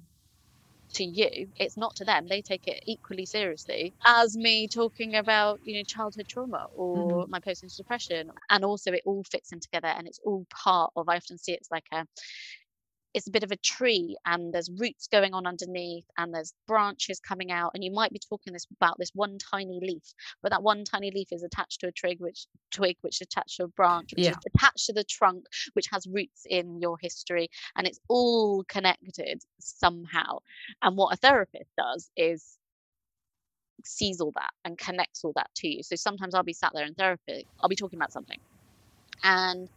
To 0.97 1.05
you, 1.05 1.49
it's 1.57 1.79
not 1.79 1.97
to 1.97 2.05
them. 2.05 2.27
They 2.29 2.43
take 2.43 2.69
it 2.69 2.85
equally 2.87 3.25
seriously 3.25 3.95
as 4.05 4.37
me 4.37 4.69
talking 4.69 5.17
about, 5.17 5.61
you 5.65 5.79
know, 5.79 5.85
childhood 5.85 6.29
trauma 6.29 6.67
or 6.77 7.23
mm-hmm. 7.23 7.31
my 7.31 7.41
post 7.41 7.65
depression. 7.79 8.31
And 8.51 8.63
also, 8.63 8.93
it 8.93 9.01
all 9.07 9.25
fits 9.25 9.53
in 9.53 9.61
together 9.61 9.89
and 9.89 10.07
it's 10.07 10.21
all 10.23 10.47
part 10.51 10.93
of. 10.95 11.09
I 11.09 11.17
often 11.17 11.39
see 11.39 11.53
it's 11.53 11.71
like 11.71 11.87
a 11.93 12.07
it's 13.15 13.27
a 13.27 13.31
bit 13.31 13.43
of 13.43 13.53
a 13.53 13.57
tree 13.57 14.17
and 14.27 14.53
there's 14.53 14.71
roots 14.79 15.07
going 15.07 15.35
on 15.35 15.47
underneath 15.47 16.07
and 16.19 16.35
there's 16.35 16.55
branches 16.67 17.21
coming 17.21 17.51
out 17.51 17.71
and 17.75 17.85
you 17.85 17.93
might 17.93 18.13
be 18.13 18.19
talking 18.19 18.53
this 18.53 18.67
about 18.77 18.99
this 18.99 19.11
one 19.15 19.39
tiny 19.39 19.81
leaf 19.83 20.03
but 20.43 20.51
that 20.51 20.63
one 20.63 20.85
tiny 20.85 21.11
leaf 21.11 21.29
is 21.31 21.43
attached 21.43 21.81
to 21.81 21.89
a 21.89 21.93
twig 21.93 22.19
which 22.21 22.47
twig 22.71 22.97
which 23.03 23.21
is 23.21 23.27
attached 23.27 23.57
to 23.57 23.65
a 23.65 23.69
branch 23.69 24.11
which 24.17 24.25
yeah. 24.25 24.31
is 24.31 24.37
attached 24.55 24.87
to 24.87 24.93
the 24.93 25.05
trunk 25.05 25.45
which 25.75 25.87
has 25.91 26.07
roots 26.07 26.47
in 26.49 26.81
your 26.81 26.97
history 27.01 27.49
and 27.77 27.87
it's 27.87 28.01
all 28.09 28.65
connected 28.65 29.43
somehow 29.59 30.39
and 30.83 30.97
what 30.97 31.13
a 31.13 31.17
therapist 31.17 31.71
does 31.77 32.11
is 32.17 32.59
sees 33.85 34.21
all 34.21 34.33
that 34.33 34.51
and 34.65 34.79
connects 34.79 35.25
all 35.25 35.33
that 35.35 35.51
to 35.57 35.69
you 35.69 35.83
so 35.83 35.97
sometimes 35.97 36.35
i'll 36.35 36.43
be 36.43 36.53
sat 36.53 36.71
there 36.73 36.87
in 36.87 36.95
therapy 36.95 37.47
i'll 37.61 37.69
be 37.69 37.77
talking 37.77 37.99
about 37.99 38.13
something 38.13 38.39
and 39.25 39.69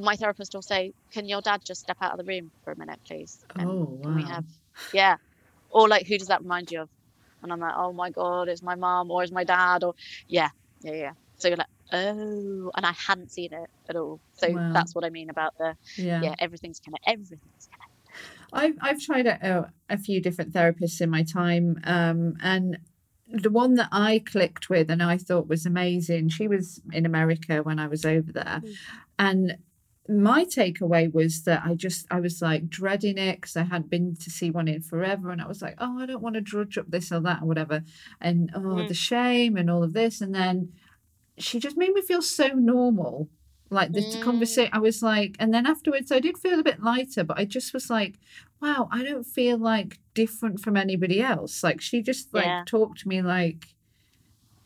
my 0.00 0.16
therapist 0.16 0.54
will 0.54 0.62
say, 0.62 0.92
"Can 1.10 1.26
your 1.26 1.40
dad 1.40 1.62
just 1.64 1.80
step 1.80 1.98
out 2.00 2.12
of 2.12 2.18
the 2.18 2.24
room 2.24 2.50
for 2.64 2.72
a 2.72 2.78
minute, 2.78 3.00
please?" 3.04 3.44
And 3.56 3.68
oh, 3.68 3.88
wow. 3.90 4.02
Can 4.02 4.16
we 4.16 4.22
have, 4.24 4.44
yeah, 4.92 5.16
or 5.70 5.88
like, 5.88 6.06
who 6.06 6.18
does 6.18 6.28
that 6.28 6.42
remind 6.42 6.70
you 6.70 6.82
of? 6.82 6.88
And 7.42 7.52
I'm 7.52 7.60
like, 7.60 7.74
"Oh 7.76 7.92
my 7.92 8.10
god, 8.10 8.48
it's 8.48 8.62
my 8.62 8.74
mom 8.74 9.10
or 9.10 9.22
it's 9.22 9.32
my 9.32 9.44
dad," 9.44 9.84
or 9.84 9.94
yeah, 10.28 10.50
yeah, 10.82 10.94
yeah. 10.94 11.12
So 11.36 11.48
you're 11.48 11.56
like, 11.56 11.66
"Oh," 11.92 12.70
and 12.74 12.86
I 12.86 12.92
hadn't 12.92 13.32
seen 13.32 13.52
it 13.52 13.68
at 13.88 13.96
all. 13.96 14.20
So 14.34 14.50
wow. 14.50 14.72
that's 14.72 14.94
what 14.94 15.04
I 15.04 15.10
mean 15.10 15.28
about 15.30 15.56
the 15.58 15.76
yeah, 15.96 16.22
yeah 16.22 16.34
everything's 16.38 16.80
kind 16.80 16.94
of 16.94 17.00
everything's 17.06 17.68
connected. 17.70 17.92
I've 18.52 18.76
I've 18.80 19.00
tried 19.00 19.26
a, 19.26 19.72
a 19.88 19.98
few 19.98 20.20
different 20.20 20.52
therapists 20.52 21.00
in 21.00 21.10
my 21.10 21.22
time, 21.22 21.80
um, 21.84 22.36
and 22.42 22.78
the 23.28 23.50
one 23.50 23.74
that 23.74 23.88
I 23.90 24.22
clicked 24.24 24.68
with 24.68 24.90
and 24.90 25.02
I 25.02 25.16
thought 25.16 25.48
was 25.48 25.64
amazing. 25.64 26.28
She 26.28 26.48
was 26.48 26.80
in 26.92 27.06
America 27.06 27.62
when 27.62 27.78
I 27.78 27.86
was 27.86 28.04
over 28.04 28.30
there, 28.30 28.62
mm. 28.62 28.74
and 29.18 29.56
my 30.20 30.44
takeaway 30.44 31.12
was 31.12 31.42
that 31.44 31.62
I 31.64 31.74
just 31.74 32.06
I 32.10 32.20
was 32.20 32.42
like 32.42 32.68
dreading 32.68 33.18
it 33.18 33.40
because 33.40 33.56
I 33.56 33.62
hadn't 33.62 33.90
been 33.90 34.16
to 34.16 34.30
see 34.30 34.50
one 34.50 34.68
in 34.68 34.82
forever, 34.82 35.30
and 35.30 35.40
I 35.40 35.46
was 35.46 35.62
like, 35.62 35.76
oh, 35.78 35.98
I 36.00 36.06
don't 36.06 36.22
want 36.22 36.34
to 36.34 36.40
drudge 36.40 36.76
up 36.76 36.90
this 36.90 37.12
or 37.12 37.20
that 37.20 37.42
or 37.42 37.46
whatever, 37.46 37.82
and 38.20 38.50
oh, 38.54 38.60
mm. 38.60 38.88
the 38.88 38.94
shame 38.94 39.56
and 39.56 39.70
all 39.70 39.82
of 39.82 39.92
this, 39.92 40.20
and 40.20 40.34
then 40.34 40.72
she 41.38 41.58
just 41.58 41.76
made 41.76 41.92
me 41.92 42.02
feel 42.02 42.22
so 42.22 42.48
normal. 42.48 43.28
Like 43.70 43.92
the 43.92 44.02
mm. 44.02 44.22
conversation, 44.22 44.70
I 44.74 44.80
was 44.80 45.02
like, 45.02 45.34
and 45.38 45.54
then 45.54 45.66
afterwards, 45.66 46.12
I 46.12 46.20
did 46.20 46.36
feel 46.36 46.60
a 46.60 46.62
bit 46.62 46.82
lighter, 46.82 47.24
but 47.24 47.38
I 47.38 47.46
just 47.46 47.72
was 47.72 47.88
like, 47.88 48.18
wow, 48.60 48.88
I 48.92 49.02
don't 49.02 49.24
feel 49.24 49.56
like 49.56 49.98
different 50.12 50.60
from 50.60 50.76
anybody 50.76 51.22
else. 51.22 51.62
Like 51.62 51.80
she 51.80 52.02
just 52.02 52.34
like 52.34 52.44
yeah. 52.44 52.64
talked 52.66 53.00
to 53.00 53.08
me 53.08 53.22
like 53.22 53.68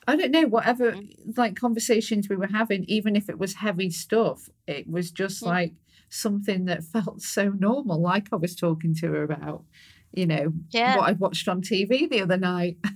I 0.06 0.16
don't 0.16 0.30
know, 0.30 0.46
whatever 0.46 0.92
mm-hmm. 0.92 1.30
like 1.36 1.56
conversations 1.56 2.28
we 2.28 2.36
were 2.36 2.46
having, 2.46 2.84
even 2.84 3.16
if 3.16 3.28
it 3.28 3.38
was 3.38 3.54
heavy 3.54 3.90
stuff, 3.90 4.48
it 4.66 4.88
was 4.88 5.10
just 5.10 5.42
mm-hmm. 5.42 5.50
like 5.50 5.74
something 6.08 6.66
that 6.66 6.84
felt 6.92 7.22
so 7.22 7.50
normal, 7.50 8.00
like 8.00 8.28
I 8.32 8.36
was 8.36 8.54
talking 8.54 8.94
to 8.96 9.08
her 9.08 9.22
about, 9.22 9.64
you 10.12 10.26
know, 10.26 10.52
yeah. 10.70 10.96
what 10.96 11.08
I 11.08 11.12
watched 11.12 11.48
on 11.48 11.62
TV 11.62 12.08
the 12.08 12.22
other 12.22 12.36
night. 12.38 12.76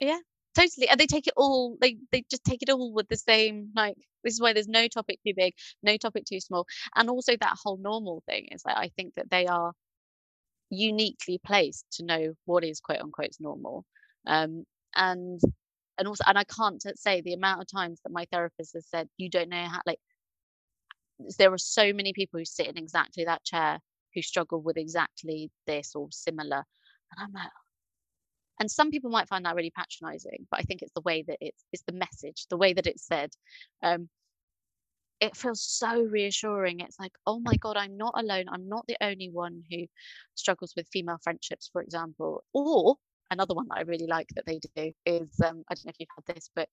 Yeah, 0.00 0.18
totally. 0.56 0.88
And 0.88 0.98
they 0.98 1.06
take 1.06 1.28
it 1.28 1.34
all, 1.36 1.76
they 1.80 1.96
they 2.10 2.24
just 2.28 2.42
take 2.42 2.60
it 2.60 2.70
all 2.70 2.92
with 2.92 3.08
the 3.08 3.16
same, 3.16 3.68
like, 3.76 3.94
this 4.24 4.34
is 4.34 4.40
why 4.40 4.52
there's 4.52 4.66
no 4.66 4.88
topic 4.88 5.20
too 5.24 5.32
big, 5.36 5.54
no 5.84 5.96
topic 5.96 6.24
too 6.24 6.40
small. 6.40 6.66
And 6.96 7.08
also 7.08 7.36
that 7.36 7.56
whole 7.62 7.76
normal 7.76 8.20
thing 8.26 8.48
is 8.50 8.64
like 8.66 8.76
I 8.76 8.90
think 8.96 9.14
that 9.14 9.30
they 9.30 9.46
are 9.46 9.72
uniquely 10.70 11.38
placed 11.46 11.86
to 11.92 12.04
know 12.04 12.34
what 12.46 12.64
is 12.64 12.80
quote 12.80 13.00
unquote 13.00 13.36
normal. 13.38 13.84
Um, 14.26 14.64
and 14.96 15.40
and 16.02 16.08
also 16.08 16.24
and 16.26 16.36
i 16.36 16.42
can't 16.42 16.82
say 16.96 17.20
the 17.20 17.32
amount 17.32 17.60
of 17.60 17.66
times 17.70 18.00
that 18.02 18.10
my 18.10 18.26
therapist 18.32 18.72
has 18.74 18.84
said 18.88 19.08
you 19.18 19.30
don't 19.30 19.48
know 19.48 19.66
how 19.66 19.78
like 19.86 20.00
there 21.38 21.52
are 21.52 21.58
so 21.58 21.92
many 21.92 22.12
people 22.12 22.40
who 22.40 22.44
sit 22.44 22.66
in 22.66 22.76
exactly 22.76 23.24
that 23.24 23.44
chair 23.44 23.78
who 24.12 24.20
struggle 24.20 24.60
with 24.60 24.76
exactly 24.76 25.48
this 25.68 25.94
or 25.94 26.08
similar 26.10 26.64
and 27.12 27.20
i'm 27.20 27.32
like 27.32 27.52
and 28.58 28.68
some 28.68 28.90
people 28.90 29.10
might 29.10 29.28
find 29.28 29.44
that 29.44 29.54
really 29.54 29.70
patronizing 29.70 30.44
but 30.50 30.58
i 30.58 30.64
think 30.64 30.82
it's 30.82 30.92
the 30.96 31.02
way 31.02 31.22
that 31.22 31.38
it's 31.40 31.64
it's 31.72 31.84
the 31.86 31.92
message 31.92 32.46
the 32.50 32.56
way 32.56 32.72
that 32.72 32.88
it's 32.88 33.06
said 33.06 33.30
um 33.84 34.08
it 35.20 35.36
feels 35.36 35.62
so 35.62 36.02
reassuring 36.02 36.80
it's 36.80 36.98
like 36.98 37.12
oh 37.28 37.38
my 37.38 37.54
god 37.58 37.76
i'm 37.76 37.96
not 37.96 38.12
alone 38.16 38.46
i'm 38.50 38.68
not 38.68 38.84
the 38.88 38.96
only 39.00 39.30
one 39.30 39.62
who 39.70 39.84
struggles 40.34 40.72
with 40.76 40.88
female 40.92 41.18
friendships 41.22 41.70
for 41.72 41.80
example 41.80 42.42
or 42.52 42.96
another 43.32 43.54
one 43.54 43.66
that 43.68 43.78
I 43.78 43.82
really 43.82 44.06
like 44.06 44.28
that 44.34 44.46
they 44.46 44.60
do 44.76 44.92
is 45.06 45.40
um, 45.44 45.64
I 45.68 45.74
don't 45.74 45.86
know 45.86 45.90
if 45.90 45.96
you've 45.98 46.08
had 46.16 46.34
this, 46.34 46.50
but 46.54 46.68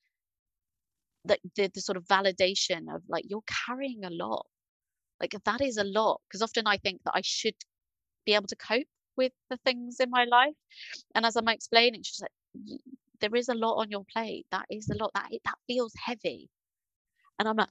the, 1.26 1.38
the, 1.55 1.72
the 1.74 1.82
sort 1.82 1.97
of 1.97 2.05
validation 2.05 2.93
of 2.93 3.01
like 3.07 3.26
you're 3.28 3.43
carrying 3.66 4.03
a 4.05 4.10
lot. 4.10 4.45
Like 5.20 5.36
that 5.45 5.62
is 5.62 5.78
a 5.78 5.84
lot 5.84 6.22
because 6.28 6.41
often 6.41 6.68
I 6.68 6.78
think 6.78 7.01
that 7.05 7.14
I 7.16 7.22
should 7.24 7.55
be 8.26 8.36
able 8.36 8.47
to 8.47 8.55
cope 8.55 8.88
with 9.18 9.32
the 9.49 9.57
things 9.66 9.99
in 9.99 10.10
my 10.10 10.26
life, 10.26 10.55
and 11.16 11.26
as 11.26 11.36
I'm 11.36 11.49
explaining, 11.49 12.03
she's 12.03 12.22
like, 12.22 12.80
there 13.20 13.36
is 13.36 13.49
a 13.49 13.53
lot 13.53 13.76
on 13.76 13.89
your 13.89 14.05
plate. 14.14 14.45
That 14.51 14.66
is 14.70 14.89
a 14.89 14.95
lot. 14.95 15.12
That 15.14 15.28
that 15.43 15.55
feels 15.68 15.93
heavy, 15.97 16.49
and 17.38 17.49
I'm 17.49 17.57
like, 17.57 17.70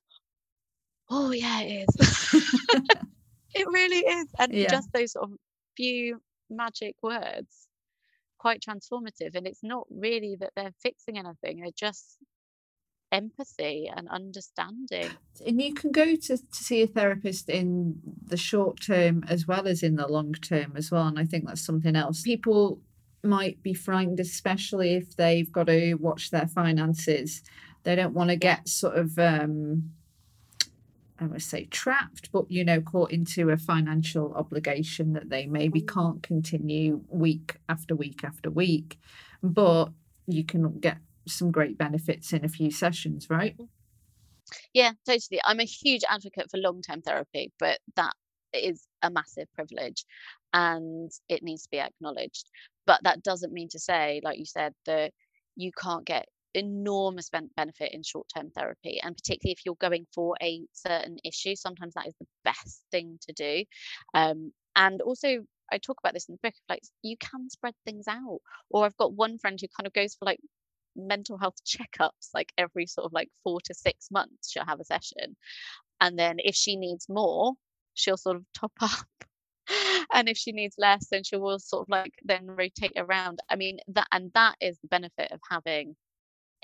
oh 1.10 1.30
yeah, 1.30 1.62
it 1.62 1.88
is. 1.88 2.42
it 3.54 3.66
really 3.66 4.00
is, 4.00 4.26
and 4.38 4.52
yeah. 4.52 4.68
just 4.68 4.92
those 4.92 5.12
sort 5.12 5.30
of 5.30 5.38
few 5.74 6.20
magic 6.50 6.96
words 7.02 7.67
quite 8.38 8.62
transformative. 8.62 9.34
And 9.34 9.46
it's 9.46 9.62
not 9.62 9.86
really 9.90 10.36
that 10.40 10.52
they're 10.56 10.74
fixing 10.80 11.18
anything, 11.18 11.60
they're 11.60 11.70
just 11.76 12.18
empathy 13.10 13.90
and 13.94 14.08
understanding. 14.08 15.10
And 15.46 15.60
you 15.60 15.74
can 15.74 15.92
go 15.92 16.14
to, 16.16 16.36
to 16.36 16.42
see 16.52 16.82
a 16.82 16.86
therapist 16.86 17.48
in 17.48 18.00
the 18.26 18.36
short 18.36 18.80
term 18.80 19.24
as 19.28 19.46
well 19.46 19.66
as 19.66 19.82
in 19.82 19.96
the 19.96 20.06
long 20.06 20.34
term 20.34 20.74
as 20.76 20.90
well. 20.90 21.06
And 21.06 21.18
I 21.18 21.24
think 21.24 21.46
that's 21.46 21.64
something 21.64 21.96
else. 21.96 22.22
People 22.22 22.80
might 23.24 23.62
be 23.62 23.74
frightened, 23.74 24.20
especially 24.20 24.94
if 24.94 25.16
they've 25.16 25.50
got 25.50 25.66
to 25.66 25.94
watch 25.94 26.30
their 26.30 26.46
finances. 26.46 27.42
They 27.84 27.96
don't 27.96 28.14
want 28.14 28.30
to 28.30 28.36
get 28.36 28.68
sort 28.68 28.96
of 28.96 29.18
um, 29.18 29.90
I 31.20 31.26
would 31.26 31.42
say 31.42 31.64
trapped, 31.64 32.30
but 32.32 32.50
you 32.50 32.64
know, 32.64 32.80
caught 32.80 33.10
into 33.10 33.50
a 33.50 33.56
financial 33.56 34.34
obligation 34.34 35.12
that 35.14 35.30
they 35.30 35.46
maybe 35.46 35.82
mm. 35.82 35.92
can't 35.92 36.22
continue 36.22 37.02
week 37.08 37.56
after 37.68 37.94
week 37.94 38.22
after 38.24 38.50
week. 38.50 38.98
But 39.42 39.90
you 40.26 40.44
can 40.44 40.78
get 40.78 40.98
some 41.26 41.50
great 41.50 41.76
benefits 41.76 42.32
in 42.32 42.44
a 42.44 42.48
few 42.48 42.70
sessions, 42.70 43.28
right? 43.28 43.56
Mm. 43.58 43.68
Yeah, 44.72 44.92
totally. 45.06 45.40
I'm 45.44 45.60
a 45.60 45.64
huge 45.64 46.02
advocate 46.08 46.50
for 46.50 46.58
long 46.58 46.82
term 46.82 47.02
therapy, 47.02 47.52
but 47.58 47.78
that 47.96 48.14
is 48.52 48.86
a 49.02 49.10
massive 49.10 49.46
privilege 49.54 50.04
and 50.54 51.10
it 51.28 51.42
needs 51.42 51.64
to 51.64 51.70
be 51.70 51.80
acknowledged. 51.80 52.50
But 52.86 53.02
that 53.04 53.22
doesn't 53.22 53.52
mean 53.52 53.68
to 53.70 53.78
say, 53.78 54.20
like 54.24 54.38
you 54.38 54.46
said, 54.46 54.72
that 54.86 55.12
you 55.56 55.70
can't 55.72 56.06
get 56.06 56.26
enormous 56.54 57.28
ben- 57.28 57.50
benefit 57.56 57.92
in 57.92 58.02
short-term 58.02 58.50
therapy 58.50 59.00
and 59.02 59.16
particularly 59.16 59.52
if 59.52 59.64
you're 59.64 59.76
going 59.76 60.06
for 60.14 60.34
a 60.42 60.62
certain 60.72 61.18
issue 61.24 61.54
sometimes 61.54 61.94
that 61.94 62.06
is 62.06 62.14
the 62.20 62.26
best 62.44 62.82
thing 62.90 63.18
to 63.22 63.32
do. 63.32 63.64
Um, 64.14 64.52
and 64.76 65.00
also 65.02 65.44
I 65.70 65.78
talk 65.78 65.98
about 66.02 66.14
this 66.14 66.28
in 66.28 66.34
the 66.34 66.48
book 66.48 66.54
like 66.68 66.82
you 67.02 67.16
can 67.18 67.50
spread 67.50 67.74
things 67.84 68.08
out 68.08 68.40
or 68.70 68.84
I've 68.84 68.96
got 68.96 69.12
one 69.12 69.38
friend 69.38 69.58
who 69.60 69.68
kind 69.76 69.86
of 69.86 69.92
goes 69.92 70.14
for 70.14 70.24
like 70.24 70.40
mental 70.96 71.38
health 71.38 71.56
checkups 71.66 72.30
like 72.34 72.52
every 72.56 72.86
sort 72.86 73.06
of 73.06 73.12
like 73.12 73.30
4 73.44 73.60
to 73.64 73.74
6 73.74 74.08
months 74.10 74.50
she'll 74.50 74.64
have 74.64 74.80
a 74.80 74.84
session 74.84 75.36
and 76.00 76.18
then 76.18 76.36
if 76.38 76.54
she 76.54 76.76
needs 76.76 77.06
more 77.08 77.54
she'll 77.94 78.16
sort 78.16 78.36
of 78.36 78.44
top 78.54 78.72
up 78.80 79.06
and 80.12 80.28
if 80.28 80.36
she 80.36 80.52
needs 80.52 80.76
less 80.78 81.06
then 81.10 81.22
she 81.24 81.36
will 81.36 81.58
sort 81.58 81.82
of 81.82 81.88
like 81.88 82.14
then 82.24 82.46
rotate 82.46 82.92
around. 82.96 83.40
I 83.50 83.56
mean 83.56 83.78
that 83.88 84.06
and 84.12 84.30
that 84.34 84.56
is 84.60 84.78
the 84.80 84.88
benefit 84.88 85.30
of 85.32 85.40
having 85.50 85.96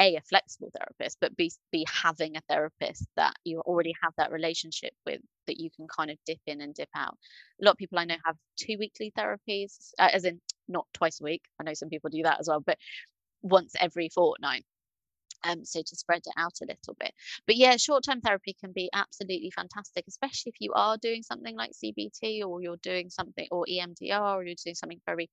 a 0.00 0.16
a 0.16 0.20
flexible 0.22 0.70
therapist 0.76 1.18
but 1.20 1.36
b 1.36 1.50
be 1.72 1.86
having 1.88 2.36
a 2.36 2.40
therapist 2.48 3.06
that 3.16 3.34
you 3.44 3.60
already 3.60 3.94
have 4.02 4.12
that 4.16 4.32
relationship 4.32 4.92
with 5.06 5.20
that 5.46 5.60
you 5.60 5.70
can 5.70 5.86
kind 5.88 6.10
of 6.10 6.18
dip 6.26 6.40
in 6.46 6.60
and 6.62 6.74
dip 6.74 6.88
out. 6.96 7.16
A 7.60 7.64
lot 7.64 7.72
of 7.72 7.78
people 7.78 7.98
i 7.98 8.04
know 8.04 8.16
have 8.24 8.36
two 8.56 8.76
weekly 8.78 9.12
therapies 9.16 9.90
uh, 9.98 10.10
as 10.12 10.24
in 10.24 10.40
not 10.68 10.86
twice 10.94 11.20
a 11.20 11.24
week. 11.24 11.42
I 11.60 11.64
know 11.64 11.74
some 11.74 11.90
people 11.90 12.10
do 12.10 12.22
that 12.24 12.40
as 12.40 12.48
well 12.48 12.60
but 12.60 12.78
once 13.42 13.74
every 13.78 14.08
fortnight 14.08 14.64
um, 15.44 15.64
so 15.64 15.80
to 15.80 15.96
spread 15.96 16.22
it 16.26 16.34
out 16.36 16.54
a 16.62 16.66
little 16.66 16.96
bit. 16.98 17.12
But 17.46 17.56
yeah, 17.56 17.76
short-term 17.76 18.20
therapy 18.20 18.54
can 18.58 18.72
be 18.72 18.90
absolutely 18.94 19.50
fantastic, 19.50 20.04
especially 20.08 20.50
if 20.50 20.56
you 20.60 20.72
are 20.74 20.96
doing 20.98 21.22
something 21.22 21.56
like 21.56 21.72
CBT 21.72 22.42
or 22.44 22.62
you're 22.62 22.78
doing 22.82 23.10
something 23.10 23.46
or 23.50 23.66
EMDR 23.68 24.36
or 24.36 24.44
you're 24.44 24.54
doing 24.64 24.74
something 24.74 25.00
very 25.06 25.30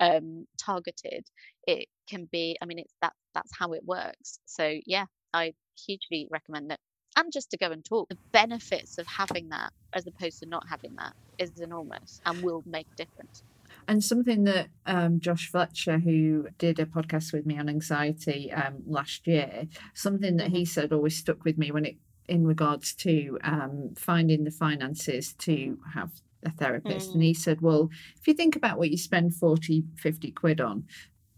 um, 0.00 0.46
targeted. 0.58 1.26
It 1.66 1.86
can 2.08 2.28
be. 2.30 2.56
I 2.60 2.66
mean, 2.66 2.78
it's 2.78 2.94
that 3.02 3.12
that's 3.34 3.52
how 3.58 3.72
it 3.72 3.84
works. 3.84 4.38
So 4.46 4.78
yeah, 4.86 5.06
I 5.32 5.54
hugely 5.86 6.28
recommend 6.30 6.72
it. 6.72 6.80
And 7.16 7.32
just 7.32 7.50
to 7.50 7.58
go 7.58 7.70
and 7.70 7.84
talk, 7.84 8.08
the 8.08 8.18
benefits 8.32 8.98
of 8.98 9.06
having 9.06 9.50
that 9.50 9.70
as 9.94 10.06
opposed 10.06 10.38
to 10.40 10.48
not 10.48 10.64
having 10.68 10.94
that 10.96 11.12
is 11.38 11.52
enormous 11.60 12.20
and 12.24 12.42
will 12.42 12.62
make 12.66 12.86
a 12.92 12.96
difference. 13.04 13.42
And 13.88 14.02
something 14.02 14.44
that 14.44 14.68
um, 14.86 15.20
Josh 15.20 15.50
Fletcher, 15.50 15.98
who 15.98 16.48
did 16.58 16.78
a 16.78 16.86
podcast 16.86 17.32
with 17.32 17.46
me 17.46 17.58
on 17.58 17.68
anxiety 17.68 18.52
um, 18.52 18.82
last 18.86 19.26
year, 19.26 19.66
something 19.94 20.36
that 20.36 20.48
he 20.48 20.64
said 20.64 20.92
always 20.92 21.16
stuck 21.16 21.44
with 21.44 21.58
me 21.58 21.70
when 21.70 21.84
it 21.84 21.96
in 22.28 22.46
regards 22.46 22.94
to 22.94 23.38
um, 23.42 23.90
finding 23.96 24.44
the 24.44 24.50
finances 24.50 25.34
to 25.34 25.78
have 25.94 26.10
a 26.44 26.50
therapist. 26.50 27.10
Mm. 27.10 27.14
And 27.14 27.22
he 27.22 27.34
said, 27.34 27.60
well, 27.60 27.90
if 28.18 28.26
you 28.26 28.34
think 28.34 28.56
about 28.56 28.78
what 28.78 28.90
you 28.90 28.96
spend 28.96 29.34
40, 29.34 29.84
50 29.96 30.30
quid 30.32 30.60
on, 30.60 30.84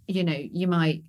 you 0.06 0.24
know, 0.24 0.36
you 0.36 0.68
might 0.68 1.02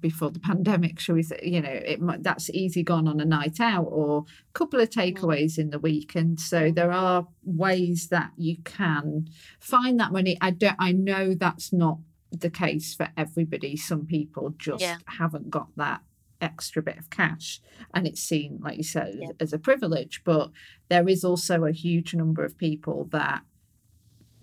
before 0.00 0.30
the 0.30 0.40
pandemic, 0.40 0.98
shall 1.00 1.14
we 1.14 1.22
say, 1.22 1.40
you 1.42 1.60
know, 1.60 1.70
it 1.70 2.00
might, 2.00 2.22
that's 2.22 2.50
easy 2.50 2.82
gone 2.82 3.08
on 3.08 3.20
a 3.20 3.24
night 3.24 3.60
out 3.60 3.86
or 3.88 4.24
a 4.28 4.52
couple 4.52 4.80
of 4.80 4.90
mm. 4.90 5.14
takeaways 5.14 5.58
in 5.58 5.70
the 5.70 5.78
week. 5.78 6.14
And 6.14 6.38
so 6.38 6.70
there 6.70 6.92
are 6.92 7.28
ways 7.44 8.08
that 8.08 8.32
you 8.36 8.56
can 8.64 9.28
find 9.60 9.98
that 10.00 10.12
money. 10.12 10.36
I 10.40 10.50
don't, 10.50 10.76
I 10.78 10.92
know 10.92 11.34
that's 11.34 11.72
not 11.72 11.98
the 12.30 12.50
case 12.50 12.94
for 12.94 13.08
everybody. 13.16 13.76
Some 13.76 14.06
people 14.06 14.54
just 14.58 14.82
yeah. 14.82 14.98
haven't 15.06 15.50
got 15.50 15.68
that 15.76 16.02
extra 16.40 16.80
bit 16.80 16.98
of 16.98 17.10
cash 17.10 17.60
and 17.92 18.06
it's 18.06 18.20
seen 18.20 18.60
like 18.62 18.76
you 18.76 18.84
said 18.84 19.12
yeah. 19.18 19.30
as 19.40 19.52
a 19.52 19.58
privilege 19.58 20.22
but 20.24 20.52
there 20.88 21.08
is 21.08 21.24
also 21.24 21.64
a 21.64 21.72
huge 21.72 22.14
number 22.14 22.44
of 22.44 22.56
people 22.56 23.08
that 23.10 23.42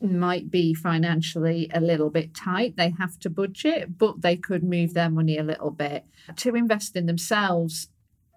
might 0.06 0.50
be 0.52 0.74
financially 0.74 1.70
a 1.74 1.82
little 1.82 2.10
bit 2.10 2.34
tight. 2.34 2.78
They 2.78 2.94
have 3.00 3.20
to 3.20 3.30
budget, 3.30 3.98
but 3.98 4.22
they 4.22 4.36
could 4.36 4.64
move 4.64 4.94
their 4.94 5.10
money 5.10 5.38
a 5.38 5.44
little 5.44 5.72
bit 5.72 6.06
to 6.38 6.56
invest 6.56 6.96
in 6.96 7.06
themselves. 7.06 7.90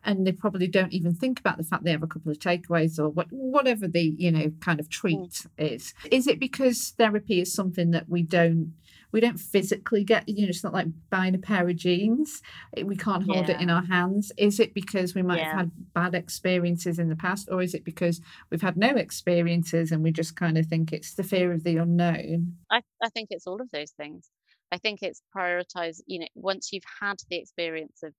And 0.04 0.26
they 0.26 0.32
probably 0.32 0.68
don't 0.68 0.92
even 0.92 1.14
think 1.14 1.40
about 1.40 1.58
the 1.58 1.64
fact 1.64 1.84
they 1.84 1.90
have 1.90 2.02
a 2.02 2.06
couple 2.06 2.30
of 2.30 2.38
takeaways 2.38 2.98
or 2.98 3.08
what, 3.08 3.26
whatever 3.30 3.88
the 3.88 4.14
you 4.16 4.30
know 4.30 4.52
kind 4.60 4.80
of 4.80 4.88
treat 4.88 5.18
mm. 5.18 5.46
is. 5.58 5.92
Is 6.10 6.26
it 6.26 6.40
because 6.40 6.90
therapy 6.96 7.40
is 7.40 7.52
something 7.52 7.90
that 7.90 8.08
we 8.08 8.22
don't 8.22 8.74
we 9.12 9.20
don't 9.20 9.38
physically 9.38 10.04
get 10.04 10.28
you 10.28 10.42
know 10.42 10.48
it's 10.48 10.64
not 10.64 10.72
like 10.72 10.86
buying 11.11 11.34
a 11.34 11.38
pair 11.38 11.68
of 11.68 11.76
jeans. 11.76 12.42
We 12.82 12.96
can't 12.96 13.24
hold 13.24 13.48
yeah. 13.48 13.56
it 13.56 13.61
in 13.61 13.70
our 13.70 13.84
hands. 13.84 14.32
Is 14.36 14.61
it 14.61 14.74
because 14.74 15.14
we 15.14 15.22
might 15.22 15.38
yeah. 15.38 15.50
have 15.50 15.56
had 15.56 15.70
bad 15.94 16.14
experiences 16.14 16.98
in 16.98 17.09
the 17.09 17.16
past 17.16 17.48
or 17.50 17.62
is 17.62 17.74
it 17.74 17.84
because 17.84 18.20
we've 18.50 18.62
had 18.62 18.76
no 18.76 18.90
experiences 18.90 19.92
and 19.92 20.02
we 20.02 20.12
just 20.12 20.36
kind 20.36 20.59
of 20.59 20.66
think 20.66 20.92
it's 20.92 21.14
the 21.14 21.22
fear 21.22 21.52
of 21.52 21.64
the 21.64 21.76
unknown? 21.76 22.56
I, 22.70 22.82
I 23.02 23.09
think 23.09 23.28
it's 23.30 23.46
all 23.46 23.61
of 23.61 23.70
those 23.70 23.92
things. 23.92 24.30
I 24.70 24.78
think 24.78 25.02
it's 25.02 25.22
prioritize 25.34 26.00
you 26.06 26.20
know 26.20 26.26
once 26.34 26.72
you've 26.72 26.84
had 27.00 27.16
the 27.30 27.36
experience 27.36 28.02
of 28.02 28.12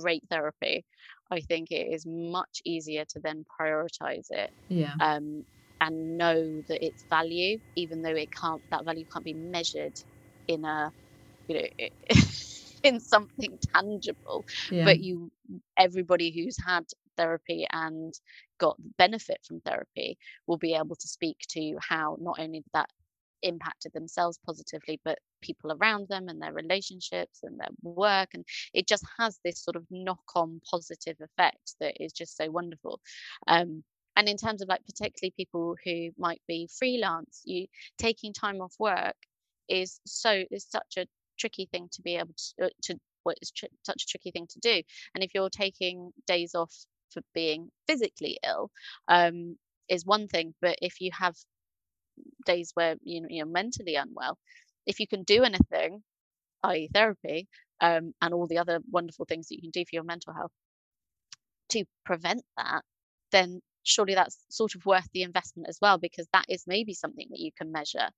great 0.00 0.22
therapy 0.30 0.84
i 1.30 1.40
think 1.40 1.70
it 1.70 1.92
is 1.92 2.06
much 2.06 2.60
easier 2.64 3.04
to 3.04 3.18
then 3.20 3.44
prioritize 3.60 4.26
it 4.30 4.52
yeah. 4.68 4.92
um 5.00 5.44
and 5.80 6.16
know 6.16 6.62
that 6.68 6.84
its 6.84 7.02
value 7.04 7.58
even 7.74 8.02
though 8.02 8.14
it 8.14 8.30
can't 8.30 8.62
that 8.70 8.84
value 8.84 9.04
can't 9.12 9.24
be 9.24 9.34
measured 9.34 10.00
in 10.48 10.64
a 10.64 10.92
you 11.48 11.54
know 11.54 11.88
in 12.82 13.00
something 13.00 13.58
tangible 13.74 14.44
yeah. 14.70 14.84
but 14.84 15.00
you 15.00 15.30
everybody 15.76 16.30
who's 16.30 16.56
had 16.64 16.84
therapy 17.16 17.66
and 17.72 18.14
got 18.58 18.76
benefit 18.98 19.38
from 19.46 19.60
therapy 19.60 20.18
will 20.46 20.56
be 20.56 20.74
able 20.74 20.96
to 20.96 21.08
speak 21.08 21.36
to 21.48 21.76
how 21.80 22.16
not 22.20 22.38
only 22.38 22.62
that 22.72 22.88
impacted 23.42 23.92
themselves 23.92 24.38
positively 24.46 25.00
but 25.04 25.18
people 25.40 25.72
around 25.72 26.06
them 26.08 26.28
and 26.28 26.40
their 26.40 26.52
relationships 26.52 27.40
and 27.42 27.58
their 27.58 27.68
work 27.82 28.28
and 28.34 28.44
it 28.72 28.86
just 28.86 29.04
has 29.18 29.38
this 29.44 29.58
sort 29.58 29.76
of 29.76 29.84
knock 29.90 30.22
on 30.36 30.60
positive 30.68 31.16
effect 31.20 31.74
that 31.80 31.92
is 32.00 32.12
just 32.12 32.36
so 32.36 32.48
wonderful 32.50 33.00
um, 33.48 33.82
and 34.14 34.28
in 34.28 34.36
terms 34.36 34.62
of 34.62 34.68
like 34.68 34.84
particularly 34.86 35.32
people 35.36 35.74
who 35.84 36.10
might 36.16 36.40
be 36.46 36.68
freelance 36.78 37.42
you 37.44 37.66
taking 37.98 38.32
time 38.32 38.60
off 38.60 38.74
work 38.78 39.16
is 39.72 40.00
so 40.06 40.44
is 40.50 40.66
such 40.68 40.98
a 40.98 41.06
tricky 41.38 41.66
thing 41.72 41.88
to 41.90 42.02
be 42.02 42.16
able 42.16 42.34
to, 42.36 42.66
uh, 42.66 42.68
to 42.82 42.98
is 43.40 43.50
tr- 43.52 43.66
such 43.82 44.02
a 44.02 44.06
tricky 44.06 44.30
thing 44.30 44.46
to 44.48 44.58
do 44.60 44.82
and 45.14 45.24
if 45.24 45.30
you're 45.34 45.48
taking 45.48 46.10
days 46.26 46.54
off 46.54 46.74
for 47.10 47.22
being 47.34 47.68
physically 47.86 48.38
ill 48.44 48.70
um, 49.08 49.56
is 49.88 50.04
one 50.04 50.26
thing 50.28 50.54
but 50.60 50.76
if 50.82 51.00
you 51.00 51.10
have 51.18 51.34
days 52.44 52.72
where 52.74 52.96
you 53.02 53.20
know 53.20 53.28
you're 53.30 53.46
mentally 53.46 53.94
unwell 53.94 54.36
if 54.86 55.00
you 55.00 55.06
can 55.06 55.22
do 55.22 55.44
anything 55.44 56.02
i.e 56.64 56.88
therapy 56.92 57.48
um, 57.80 58.12
and 58.20 58.34
all 58.34 58.46
the 58.46 58.58
other 58.58 58.80
wonderful 58.90 59.24
things 59.24 59.48
that 59.48 59.56
you 59.56 59.62
can 59.62 59.70
do 59.70 59.84
for 59.84 59.94
your 59.94 60.04
mental 60.04 60.34
health 60.34 60.52
to 61.68 61.84
prevent 62.04 62.42
that 62.56 62.82
then 63.30 63.60
surely 63.82 64.14
that's 64.14 64.38
sort 64.48 64.74
of 64.74 64.84
worth 64.86 65.08
the 65.12 65.22
investment 65.22 65.68
as 65.68 65.78
well 65.80 65.98
because 65.98 66.26
that 66.32 66.44
is 66.48 66.64
maybe 66.66 66.94
something 66.94 67.26
that 67.30 67.40
you 67.40 67.50
can 67.56 67.72
measure 67.72 68.08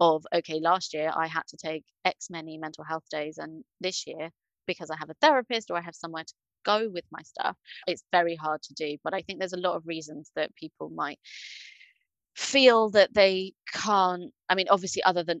of 0.00 0.24
okay 0.34 0.60
last 0.60 0.94
year 0.94 1.10
i 1.14 1.26
had 1.26 1.46
to 1.46 1.56
take 1.56 1.84
x 2.04 2.28
many 2.30 2.58
mental 2.58 2.84
health 2.84 3.04
days 3.10 3.38
and 3.38 3.62
this 3.80 4.06
year 4.06 4.30
because 4.66 4.90
i 4.90 4.96
have 4.96 5.10
a 5.10 5.16
therapist 5.20 5.70
or 5.70 5.76
i 5.76 5.80
have 5.80 5.94
somewhere 5.94 6.24
to 6.24 6.34
go 6.64 6.88
with 6.92 7.04
my 7.10 7.22
stuff 7.22 7.56
it's 7.86 8.04
very 8.12 8.36
hard 8.36 8.62
to 8.62 8.74
do 8.74 8.96
but 9.02 9.14
i 9.14 9.20
think 9.22 9.38
there's 9.38 9.52
a 9.52 9.60
lot 9.60 9.76
of 9.76 9.86
reasons 9.86 10.30
that 10.36 10.54
people 10.54 10.90
might 10.90 11.18
feel 12.34 12.90
that 12.90 13.12
they 13.12 13.52
can't 13.72 14.32
i 14.48 14.54
mean 14.54 14.66
obviously 14.70 15.02
other 15.02 15.22
than 15.22 15.40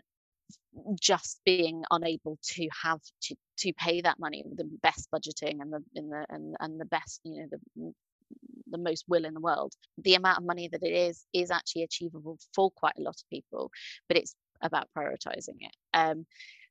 just 0.98 1.40
being 1.44 1.84
unable 1.90 2.38
to 2.42 2.68
have 2.82 3.00
to 3.20 3.34
to 3.58 3.72
pay 3.74 4.00
that 4.00 4.18
money 4.18 4.42
the 4.56 4.68
best 4.82 5.08
budgeting 5.14 5.60
and 5.60 5.72
the 5.72 5.82
in 5.94 6.08
the 6.08 6.24
and, 6.28 6.56
and 6.60 6.80
the 6.80 6.84
best 6.86 7.20
you 7.24 7.40
know 7.40 7.48
the 7.50 7.92
the 8.70 8.78
most 8.78 9.04
will 9.08 9.24
in 9.24 9.34
the 9.34 9.40
world 9.40 9.72
the 9.98 10.14
amount 10.14 10.38
of 10.38 10.44
money 10.44 10.68
that 10.70 10.82
it 10.82 10.92
is 10.92 11.26
is 11.32 11.50
actually 11.50 11.82
achievable 11.82 12.38
for 12.54 12.70
quite 12.70 12.94
a 12.98 13.02
lot 13.02 13.14
of 13.14 13.30
people 13.30 13.70
but 14.08 14.16
it's 14.16 14.34
about 14.62 14.88
prioritizing 14.96 15.58
it 15.60 15.74
um, 15.94 16.24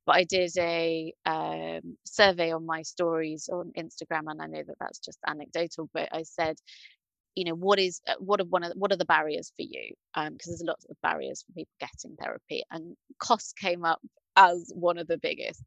but 0.06 0.16
I 0.16 0.24
did 0.24 0.52
a 0.58 1.14
um, 1.26 1.98
survey 2.06 2.52
on 2.52 2.66
my 2.66 2.82
stories 2.82 3.50
on 3.52 3.72
Instagram, 3.78 4.24
and 4.28 4.42
I 4.42 4.48
know 4.48 4.64
that 4.66 4.78
that's 4.80 5.00
just 5.00 5.20
anecdotal, 5.28 5.90
but 5.94 6.10
I 6.12 6.24
said, 6.24 6.58
you 7.36 7.46
know, 7.46 7.54
what 7.54 7.80
is 7.80 8.02
uh, 8.08 8.16
what 8.20 8.42
are 8.42 8.46
one 8.46 8.64
of 8.64 8.74
what 8.76 8.92
are 8.92 8.98
the 8.98 9.06
barriers 9.06 9.54
for 9.56 9.62
you? 9.62 9.94
Because 10.14 10.28
um, 10.28 10.38
there's 10.46 10.64
lots 10.66 10.86
of 10.90 10.98
barriers 11.02 11.44
for 11.44 11.54
people 11.54 11.74
getting 11.80 12.18
therapy, 12.18 12.64
and 12.72 12.96
cost 13.20 13.56
came 13.58 13.86
up 13.86 14.02
as 14.36 14.72
one 14.76 14.98
of 14.98 15.08
the 15.08 15.18
biggest. 15.18 15.64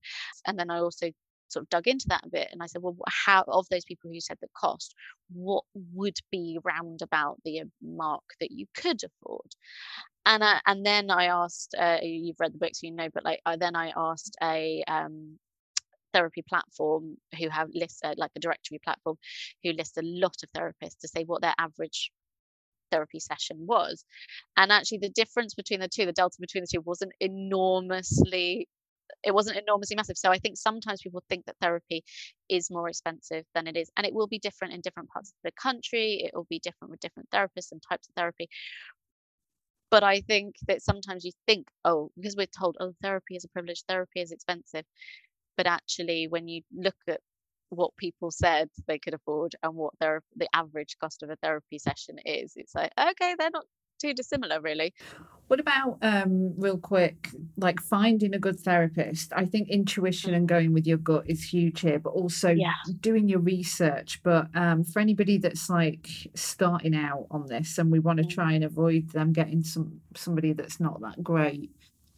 And 0.46 0.58
then 0.58 0.70
I 0.70 0.78
also 0.80 1.10
sort 1.54 1.64
of 1.64 1.70
dug 1.70 1.88
into 1.88 2.06
that 2.08 2.26
a 2.26 2.30
bit 2.30 2.48
and 2.52 2.62
I 2.62 2.66
said, 2.66 2.82
well, 2.82 2.96
how 3.08 3.44
of 3.48 3.66
those 3.70 3.84
people 3.84 4.10
who 4.10 4.20
said 4.20 4.38
the 4.40 4.48
cost, 4.56 4.94
what 5.32 5.64
would 5.94 6.18
be 6.30 6.58
round 6.64 7.02
about 7.02 7.38
the 7.44 7.62
mark 7.82 8.24
that 8.40 8.50
you 8.50 8.66
could 8.74 9.00
afford? 9.04 9.50
And 10.26 10.44
I, 10.44 10.60
and 10.66 10.84
then 10.84 11.10
I 11.10 11.26
asked, 11.26 11.74
uh, 11.78 11.98
you've 12.02 12.40
read 12.40 12.54
the 12.54 12.58
books, 12.58 12.82
you 12.82 12.92
know, 12.92 13.08
but 13.12 13.24
like 13.24 13.40
I, 13.46 13.56
then 13.56 13.76
I 13.76 13.92
asked 13.96 14.36
a 14.42 14.84
um, 14.88 15.38
therapy 16.14 16.42
platform 16.48 17.16
who 17.38 17.48
have 17.50 17.68
lists 17.74 18.00
uh, 18.04 18.14
like 18.16 18.30
a 18.36 18.40
directory 18.40 18.80
platform 18.82 19.16
who 19.62 19.72
lists 19.72 19.98
a 19.98 20.02
lot 20.02 20.36
of 20.42 20.50
therapists 20.52 20.98
to 21.00 21.08
say 21.08 21.24
what 21.24 21.42
their 21.42 21.54
average 21.58 22.10
therapy 22.90 23.18
session 23.18 23.56
was 23.66 24.04
and 24.56 24.70
actually 24.70 24.98
the 24.98 25.08
difference 25.10 25.54
between 25.54 25.80
the 25.80 25.88
two 25.88 26.06
the 26.06 26.12
delta 26.12 26.36
between 26.40 26.62
the 26.62 26.68
two 26.72 26.82
wasn't 26.82 27.12
enormously 27.20 28.68
it 29.24 29.34
wasn't 29.34 29.58
enormously 29.58 29.96
massive. 29.96 30.18
So 30.18 30.30
I 30.30 30.38
think 30.38 30.56
sometimes 30.58 31.02
people 31.02 31.22
think 31.28 31.46
that 31.46 31.56
therapy 31.60 32.04
is 32.48 32.70
more 32.70 32.88
expensive 32.88 33.44
than 33.54 33.66
it 33.66 33.76
is. 33.76 33.90
And 33.96 34.06
it 34.06 34.14
will 34.14 34.28
be 34.28 34.38
different 34.38 34.74
in 34.74 34.80
different 34.82 35.08
parts 35.10 35.30
of 35.30 35.36
the 35.44 35.52
country. 35.60 36.22
It 36.24 36.32
will 36.34 36.46
be 36.50 36.60
different 36.60 36.90
with 36.90 37.00
different 37.00 37.30
therapists 37.30 37.72
and 37.72 37.82
types 37.88 38.08
of 38.08 38.14
therapy. 38.16 38.48
but 39.90 40.04
I 40.04 40.20
think 40.22 40.56
that 40.68 40.82
sometimes 40.82 41.24
you 41.24 41.32
think, 41.46 41.68
oh, 41.84 42.10
because 42.16 42.36
we're 42.36 42.46
told, 42.46 42.76
oh, 42.80 42.94
therapy 43.02 43.36
is 43.36 43.44
a 43.44 43.48
privilege, 43.50 43.84
therapy 43.88 44.20
is 44.22 44.32
expensive. 44.32 44.84
But 45.56 45.68
actually, 45.68 46.28
when 46.28 46.48
you 46.48 46.62
look 46.74 46.96
at 47.08 47.20
what 47.70 47.96
people 47.98 48.30
said 48.32 48.68
they 48.88 48.98
could 49.00 49.14
afford 49.14 49.56
and 49.62 49.74
what 49.74 49.94
their 50.00 50.22
the 50.36 50.48
average 50.54 50.96
cost 51.00 51.22
of 51.24 51.30
a 51.30 51.36
therapy 51.36 51.78
session 51.78 52.18
is, 52.26 52.54
it's 52.56 52.74
like, 52.74 52.92
okay, 53.00 53.36
they're 53.38 53.50
not 53.52 53.66
too 54.02 54.14
dissimilar, 54.14 54.60
really. 54.60 54.94
What 55.48 55.60
about 55.60 55.98
um, 56.00 56.54
real 56.58 56.78
quick, 56.78 57.28
like 57.58 57.78
finding 57.80 58.34
a 58.34 58.38
good 58.38 58.58
therapist? 58.58 59.30
I 59.36 59.44
think 59.44 59.68
intuition 59.68 60.32
Mm. 60.32 60.36
and 60.36 60.48
going 60.48 60.72
with 60.72 60.86
your 60.86 60.96
gut 60.96 61.24
is 61.28 61.42
huge 61.52 61.80
here, 61.80 61.98
but 61.98 62.10
also 62.10 62.50
Yeah. 62.50 62.72
doing 63.00 63.28
your 63.28 63.40
research. 63.40 64.22
But 64.22 64.48
um, 64.56 64.84
for 64.84 65.00
anybody 65.00 65.36
that's 65.36 65.68
like 65.68 66.08
starting 66.34 66.96
out 66.96 67.26
on 67.30 67.46
this, 67.46 67.76
and 67.78 67.92
we 67.92 67.98
want 67.98 68.18
to 68.20 68.24
Mm. 68.24 68.30
try 68.30 68.52
and 68.54 68.64
avoid 68.64 69.10
them 69.10 69.32
getting 69.32 69.62
some 69.62 70.00
somebody 70.16 70.54
that's 70.54 70.80
not 70.80 71.00
that 71.02 71.22
great. 71.22 71.70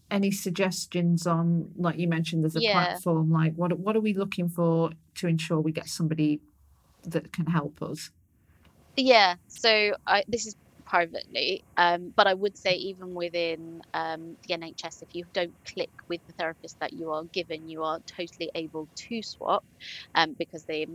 Any 0.08 0.30
suggestions 0.30 1.26
on, 1.26 1.72
like 1.76 1.98
you 1.98 2.06
mentioned, 2.06 2.44
there's 2.44 2.54
a 2.54 2.60
Yeah. 2.62 2.84
platform. 2.84 3.30
Like, 3.32 3.54
what 3.56 3.76
what 3.80 3.96
are 3.96 4.00
we 4.00 4.14
looking 4.14 4.48
for 4.48 4.92
to 5.16 5.26
ensure 5.26 5.60
we 5.60 5.72
get 5.72 5.88
somebody 5.88 6.40
that 7.02 7.32
can 7.32 7.46
help 7.46 7.82
us? 7.82 8.10
Yeah, 8.96 9.34
so 9.48 9.94
I, 10.06 10.24
this 10.28 10.46
is 10.46 10.54
privately, 10.87 11.64
um, 11.76 12.12
but 12.16 12.26
I 12.26 12.34
would 12.34 12.57
say 12.57 12.76
even 12.76 13.14
within 13.14 13.80
um, 13.95 14.37
the 14.47 14.55
NHS, 14.55 15.03
if 15.03 15.14
you 15.14 15.24
don't 15.32 15.55
click 15.66 15.91
with 16.09 16.20
the 16.26 16.34
therapist 16.34 16.76
that 16.80 16.93
you 16.93 17.12
are 17.12 17.24
given, 17.32 17.68
you 17.68 17.82
are 17.84 18.01
totally 18.07 18.51
able 18.55 18.89
to 19.09 19.22
swap 19.22 19.64
um, 20.14 20.34
because 20.39 20.64
they 20.66 20.87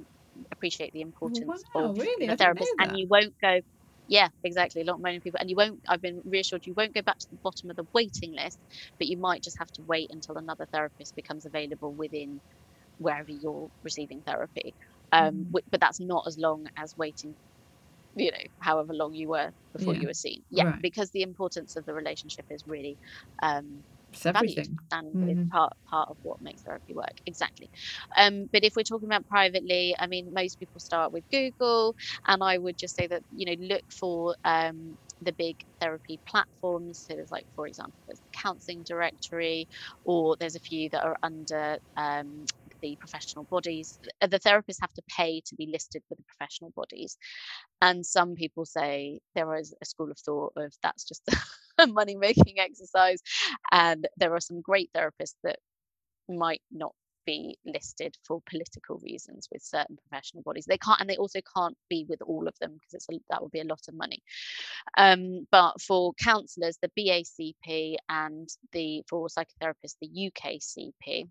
appreciate 0.52 0.92
the 0.94 1.02
importance 1.02 1.64
wow, 1.76 1.84
of 1.84 1.94
really? 1.94 2.28
The 2.28 2.36
therapist, 2.38 2.74
and 2.80 2.96
you 2.96 3.08
won't 3.08 3.36
go. 3.42 3.62
Yeah, 4.08 4.30
exactly. 4.44 4.82
A 4.82 4.86
lot 4.86 4.96
of 4.96 5.02
many 5.02 5.20
people, 5.20 5.40
and 5.40 5.50
you 5.50 5.56
won't. 5.56 5.82
I've 5.88 6.02
been 6.02 6.22
reassured 6.26 6.66
you 6.66 6.74
won't 6.76 6.94
go 6.94 7.02
back 7.02 7.20
to 7.20 7.28
the 7.32 7.40
bottom 7.44 7.70
of 7.70 7.76
the 7.76 7.86
waiting 7.94 8.34
list, 8.36 8.60
but 8.98 9.08
you 9.08 9.18
might 9.18 9.44
just 9.44 9.58
have 9.60 9.72
to 9.76 9.84
wait 9.84 10.10
until 10.12 10.38
another 10.38 10.66
therapist 10.72 11.16
becomes 11.16 11.46
available 11.46 11.94
within 11.96 12.42
wherever 12.98 13.32
you're 13.32 13.70
receiving 13.84 14.22
therapy. 14.24 14.76
Um, 15.12 15.44
Mhm. 15.44 15.52
wi- 15.52 15.64
but 15.72 15.80
that's 15.82 16.00
not 16.00 16.26
as 16.28 16.38
long 16.38 16.68
as 16.78 16.96
waiting 16.98 17.36
you 18.16 18.32
know 18.32 18.38
however 18.62 18.94
long 18.94 19.14
you 19.14 19.30
were 19.30 19.52
before 19.74 19.94
Yeah. 19.94 19.96
you 19.96 20.08
were 20.08 20.14
seen 20.14 20.44
yeah 20.50 20.66
Right. 20.66 20.82
because 20.82 21.12
the 21.12 21.22
importance 21.22 21.76
of 21.76 21.86
the 21.86 21.94
relationship 21.94 22.46
is 22.50 22.64
really 22.68 22.98
um 23.44 23.84
It's 24.12 24.26
everything. 24.26 24.78
and 24.92 25.16
Mhm. 25.16 25.28
is 25.28 25.38
part 25.52 25.74
part 25.90 26.10
of 26.10 26.18
what 26.22 26.42
makes 26.42 26.62
therapy 26.64 26.94
work 26.94 27.16
exactly 27.26 27.70
um 28.18 28.48
but 28.52 28.64
if 28.64 28.74
we're 28.76 28.84
talking 28.84 29.08
about 29.08 29.26
privately 29.28 29.96
i 30.00 30.08
mean 30.08 30.32
most 30.34 30.60
people 30.60 30.80
start 30.80 31.12
with 31.12 31.24
google 31.32 31.96
and 32.28 32.44
i 32.44 32.58
would 32.58 32.78
just 32.78 32.96
say 32.96 33.08
that 33.08 33.24
you 33.32 33.46
know 33.46 33.66
look 33.68 33.84
for 33.92 34.36
um 34.46 34.98
the 35.22 35.34
big 35.34 35.58
therapy 35.80 36.20
platforms 36.28 37.04
so 37.08 37.14
there's 37.16 37.32
like 37.32 37.46
for 37.56 37.68
example 37.68 37.94
there's 38.08 38.22
the 38.22 38.40
counseling 38.42 38.84
directory 38.88 39.68
or 40.04 40.36
there's 40.40 40.56
a 40.56 40.60
few 40.60 40.90
that 40.90 41.04
are 41.04 41.18
under 41.24 41.78
um 41.98 42.46
the 42.82 42.98
professional 43.00 43.46
bodies 43.46 44.00
the 44.22 44.40
therapists 44.40 44.82
have 44.82 44.94
to 44.94 45.02
pay 45.10 45.42
to 45.46 45.56
be 45.56 45.68
listed 45.68 46.04
with 46.10 46.18
the 46.18 46.26
professional 46.26 46.72
bodies. 46.76 47.18
And 47.82 48.06
some 48.06 48.36
people 48.36 48.66
say 48.66 49.20
there 49.36 49.56
is 49.56 49.74
a 49.82 49.86
school 49.86 50.12
of 50.12 50.18
thought 50.20 50.54
of 50.58 50.74
that's 50.84 51.04
just 51.04 51.24
a 51.78 51.88
money 51.88 52.16
making 52.16 52.60
exercise 52.60 53.22
and 53.72 54.08
there 54.18 54.34
are 54.34 54.40
some 54.40 54.62
great 54.62 54.90
therapists 54.96 55.36
that 55.44 55.60
might 56.30 56.62
not 56.72 56.94
be 57.26 57.58
listed 57.66 58.16
for 58.26 58.42
political 58.50 59.00
reasons 59.04 59.48
with 59.52 59.62
certain 59.62 59.98
professional 59.98 60.44
bodies. 60.44 60.66
They 60.66 60.78
can't 60.78 61.00
and 61.00 61.10
they 61.10 61.18
also 61.18 61.40
can't 61.56 61.78
be 61.90 62.06
with 62.10 62.22
all 62.24 62.48
of 62.48 62.58
them 62.60 62.74
because 62.74 62.94
it's 62.94 63.08
a, 63.10 63.22
that 63.30 63.42
would 63.42 63.52
be 63.52 63.62
a 63.62 63.66
lot 63.66 63.82
of 63.88 63.94
money. 63.94 64.22
Um, 64.98 65.48
but 65.52 65.80
for 65.82 66.14
counselors 66.14 66.78
the 66.82 66.92
BACP 66.98 67.96
and 68.10 68.50
the 68.72 69.04
for 69.10 69.28
psychotherapists 69.28 69.98
the 70.02 70.32
UKCP 70.32 71.30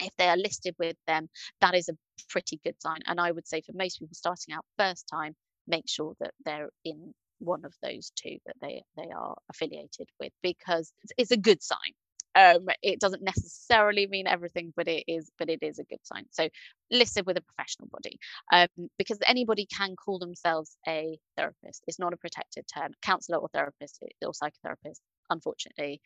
if 0.00 0.10
they 0.18 0.28
are 0.28 0.36
listed 0.36 0.74
with 0.78 0.96
them 1.06 1.28
that 1.60 1.74
is 1.74 1.88
a 1.88 1.96
pretty 2.30 2.60
good 2.64 2.80
sign. 2.80 3.00
And 3.06 3.20
i 3.20 3.30
would 3.32 3.48
say 3.48 3.62
for 3.62 3.72
most 3.74 3.98
people 3.98 4.14
starting 4.14 4.54
out 4.54 4.64
first 4.78 5.06
time 5.12 5.34
make 5.66 5.84
sure 5.88 6.14
that 6.20 6.32
they're 6.44 6.70
in 6.84 7.12
one 7.40 7.64
of 7.64 7.74
those 7.82 8.10
two 8.16 8.38
that 8.46 8.56
they 8.60 8.82
they 8.96 9.10
are 9.16 9.36
affiliated 9.50 10.08
with 10.20 10.32
because 10.42 10.92
it's- 11.02 11.30
a 11.32 11.36
good 11.36 11.62
sign. 11.62 11.92
Um 12.34 12.66
it 12.82 13.00
doesn't 13.00 13.22
necessarily 13.22 14.06
mean 14.06 14.26
everything 14.26 14.72
but 14.76 14.88
it 14.88 15.04
is 15.08 15.30
but 15.38 15.50
it 15.50 15.60
is 15.62 15.78
a 15.78 15.84
good 15.84 16.04
sign. 16.04 16.26
So 16.30 16.48
listed 16.90 17.26
with 17.26 17.36
a 17.38 17.42
professional 17.42 17.88
body. 17.90 18.18
Um 18.52 18.68
because 18.98 19.18
anybody 19.26 19.66
can 19.66 19.96
call 19.96 20.18
themselves 20.18 20.76
a 20.88 21.18
therapist. 21.36 21.84
It's 21.88 21.98
not 21.98 22.12
a 22.14 22.16
protected 22.18 22.66
term. 22.74 22.92
Counselor 23.02 23.38
or 23.38 23.48
therapist 23.54 24.02
or 24.24 24.32
psychotherapist 24.32 25.00
unfortunately 25.30 26.00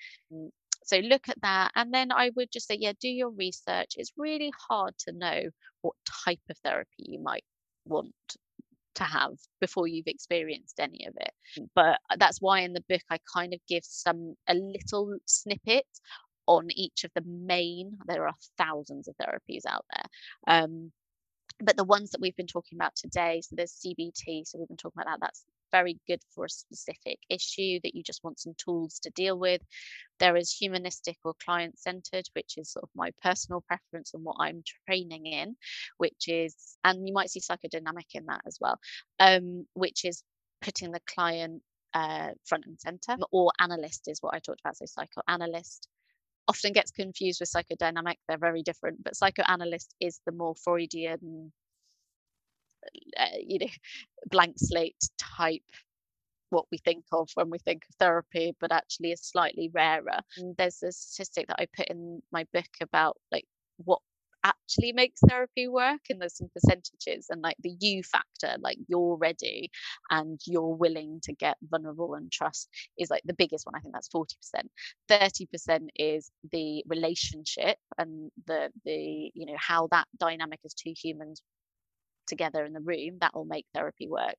so 0.85 0.99
look 0.99 1.29
at 1.29 1.41
that 1.43 1.71
and 1.75 1.93
then 1.93 2.11
i 2.13 2.31
would 2.37 2.51
just 2.53 2.67
say 2.67 2.77
yeah 2.81 2.93
do 3.01 3.09
your 3.09 3.31
research 3.31 3.95
it's 3.97 4.13
really 4.17 4.53
hard 4.69 4.93
to 4.99 5.13
know 5.13 5.43
what 5.83 5.95
type 6.25 6.41
of 6.51 6.57
therapy 6.59 6.89
you 6.99 7.21
might 7.21 7.45
want 7.87 8.15
to 8.95 9.05
have 9.05 9.33
before 9.61 9.87
you've 9.87 10.07
experienced 10.07 10.79
any 10.79 11.07
of 11.07 11.15
it. 11.19 11.33
But 11.75 11.99
that's 12.19 12.41
why 12.41 12.61
in 12.61 12.73
the 12.73 12.85
book 12.89 13.01
i 13.11 13.19
kind 13.35 13.55
of 13.55 13.61
give 13.69 13.85
some 13.85 14.35
a 14.49 14.55
little 14.55 15.17
snippet 15.27 15.87
on 16.47 16.69
each 16.73 17.05
of 17.05 17.11
the 17.15 17.23
main 17.27 17.97
there 18.07 18.27
are 18.27 18.35
thousands 18.59 19.09
of 19.09 19.15
therapies 19.17 19.63
out 19.69 19.85
there 19.95 20.57
um 20.65 20.91
but 21.61 21.77
the 21.77 21.85
ones 21.85 22.11
that 22.11 22.21
we've 22.21 22.35
been 22.37 22.49
talking 22.49 22.77
about 22.77 22.95
today 22.97 23.41
so 23.43 23.55
there's 23.55 23.81
cbt 23.87 24.45
so 24.45 24.59
we've 24.59 24.67
been 24.67 24.77
talking 24.77 25.01
about 25.01 25.07
that 25.07 25.21
that's 25.21 25.45
very 25.73 25.99
good 26.07 26.21
for 26.35 26.45
a 26.45 26.51
specific 26.51 27.19
issue 27.29 27.81
that 27.83 27.95
you 27.95 28.03
just 28.03 28.23
want 28.23 28.39
some 28.39 28.55
tools 28.59 29.01
to 29.01 29.11
deal 29.11 29.39
with. 29.39 29.63
There 30.19 30.37
is 30.37 30.53
humanistic 30.53 31.17
or 31.25 31.35
client 31.43 31.79
centered 31.79 32.27
which 32.35 32.59
is 32.59 32.71
sort 32.71 32.85
of 32.85 32.91
my 32.95 33.11
personal 33.23 33.63
preference 33.63 34.15
and 34.15 34.25
what 34.25 34.37
i'm 34.39 34.63
training 34.87 35.27
in 35.27 35.57
which 35.99 36.29
is 36.29 36.77
and 36.85 37.07
you 37.07 37.13
might 37.13 37.31
see 37.31 37.41
psychodynamic 37.41 38.07
in 38.15 38.27
that 38.27 38.43
as 38.47 38.59
well 38.61 38.79
um, 39.21 39.67
which 39.75 40.05
is 40.05 40.23
putting 40.61 40.93
the 40.93 41.01
client 41.07 41.63
uh, 41.95 42.31
front 42.45 42.65
and 42.67 42.81
center 42.81 43.17
or 43.33 43.53
analyst 43.61 44.09
is 44.09 44.19
what 44.21 44.35
i 44.35 44.39
talked 44.39 44.61
about. 44.61 44.77
So 44.77 44.87
psychoanalyst 44.87 45.89
often 46.49 46.73
gets 46.73 46.91
confused 46.91 47.41
with 47.41 47.51
psychodynamic. 47.51 48.17
They're 48.29 48.39
very 48.39 48.63
different 48.63 49.03
but 49.05 49.17
psychoanalyst 49.17 49.95
is 50.01 50.21
the 50.27 50.33
more 50.33 50.55
freudian 50.55 51.53
uh, 53.19 53.39
you 53.41 53.59
know 53.61 53.67
blank 54.31 54.55
slate 54.59 54.97
type 55.19 55.63
what 56.53 56.67
we 56.71 56.79
think 56.79 57.05
of 57.13 57.31
when 57.35 57.51
we 57.51 57.59
think 57.59 57.83
of 57.89 57.95
therapy, 57.97 58.55
but 58.61 58.71
actually 58.71 59.11
is 59.11 59.23
slightly 59.23 59.71
rarer. 59.73 60.21
And 60.37 60.55
there's 60.57 60.83
a 60.83 60.93
statistic 60.93 61.49
that 61.49 61.57
I 61.59 61.67
put 61.75 61.89
in 61.89 62.23
my 62.31 62.45
book 62.53 62.69
about 62.81 63.17
like 63.33 63.47
what 63.79 64.01
actually 64.45 64.93
makes 64.93 65.21
therapy 65.29 65.69
work 65.69 66.01
and 66.11 66.21
there's 66.21 66.37
some 66.37 66.51
percentages 66.53 67.27
and 67.31 67.43
like 67.43 67.57
the 67.63 67.77
you 67.79 68.03
factor 68.03 68.57
like 68.61 68.77
you're 68.89 69.17
ready 69.17 69.71
and 70.11 70.41
you're 70.47 70.75
willing 70.75 71.21
to 71.23 71.33
get 71.33 71.57
vulnerable 71.71 72.15
and 72.15 72.33
trust 72.33 72.69
is 72.99 73.09
like 73.09 73.23
the 73.25 73.35
biggest 73.35 73.65
one 73.67 73.75
i 73.77 73.79
think 73.79 73.95
that's 73.95 74.09
40% 74.09 74.27
30% 75.09 75.89
is 75.95 76.31
the 76.51 76.83
relationship 76.89 77.77
and 77.99 78.33
the 78.49 78.71
the 78.85 79.31
you 79.33 79.47
know 79.47 79.57
how 79.57 79.87
that 79.93 80.09
dynamic 80.19 80.59
as 80.65 80.75
two 80.75 80.93
humans 81.01 81.41
together 82.33 82.65
in 82.65 82.73
the 82.73 82.81
room 82.81 83.19
that 83.21 83.35
will 83.35 83.45
make 83.45 83.67
therapy 83.75 84.09
work. 84.09 84.37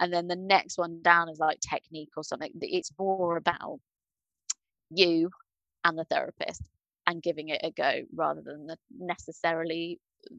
And 0.00 0.12
then 0.12 0.28
the 0.28 0.36
next 0.36 0.78
one 0.78 1.02
down 1.02 1.28
is 1.28 1.38
like 1.38 1.60
technique 1.60 2.12
or 2.16 2.24
something 2.24 2.50
it's 2.62 2.92
more 2.98 3.36
about 3.36 3.80
you 4.90 5.30
and 5.84 5.98
the 5.98 6.04
therapist 6.04 6.62
and 7.06 7.22
giving 7.22 7.50
it 7.50 7.60
a 7.64 7.70
go 7.70 8.02
rather 8.14 8.42
than 8.42 8.68
necessarily 8.98 10.00
uh, 10.30 10.36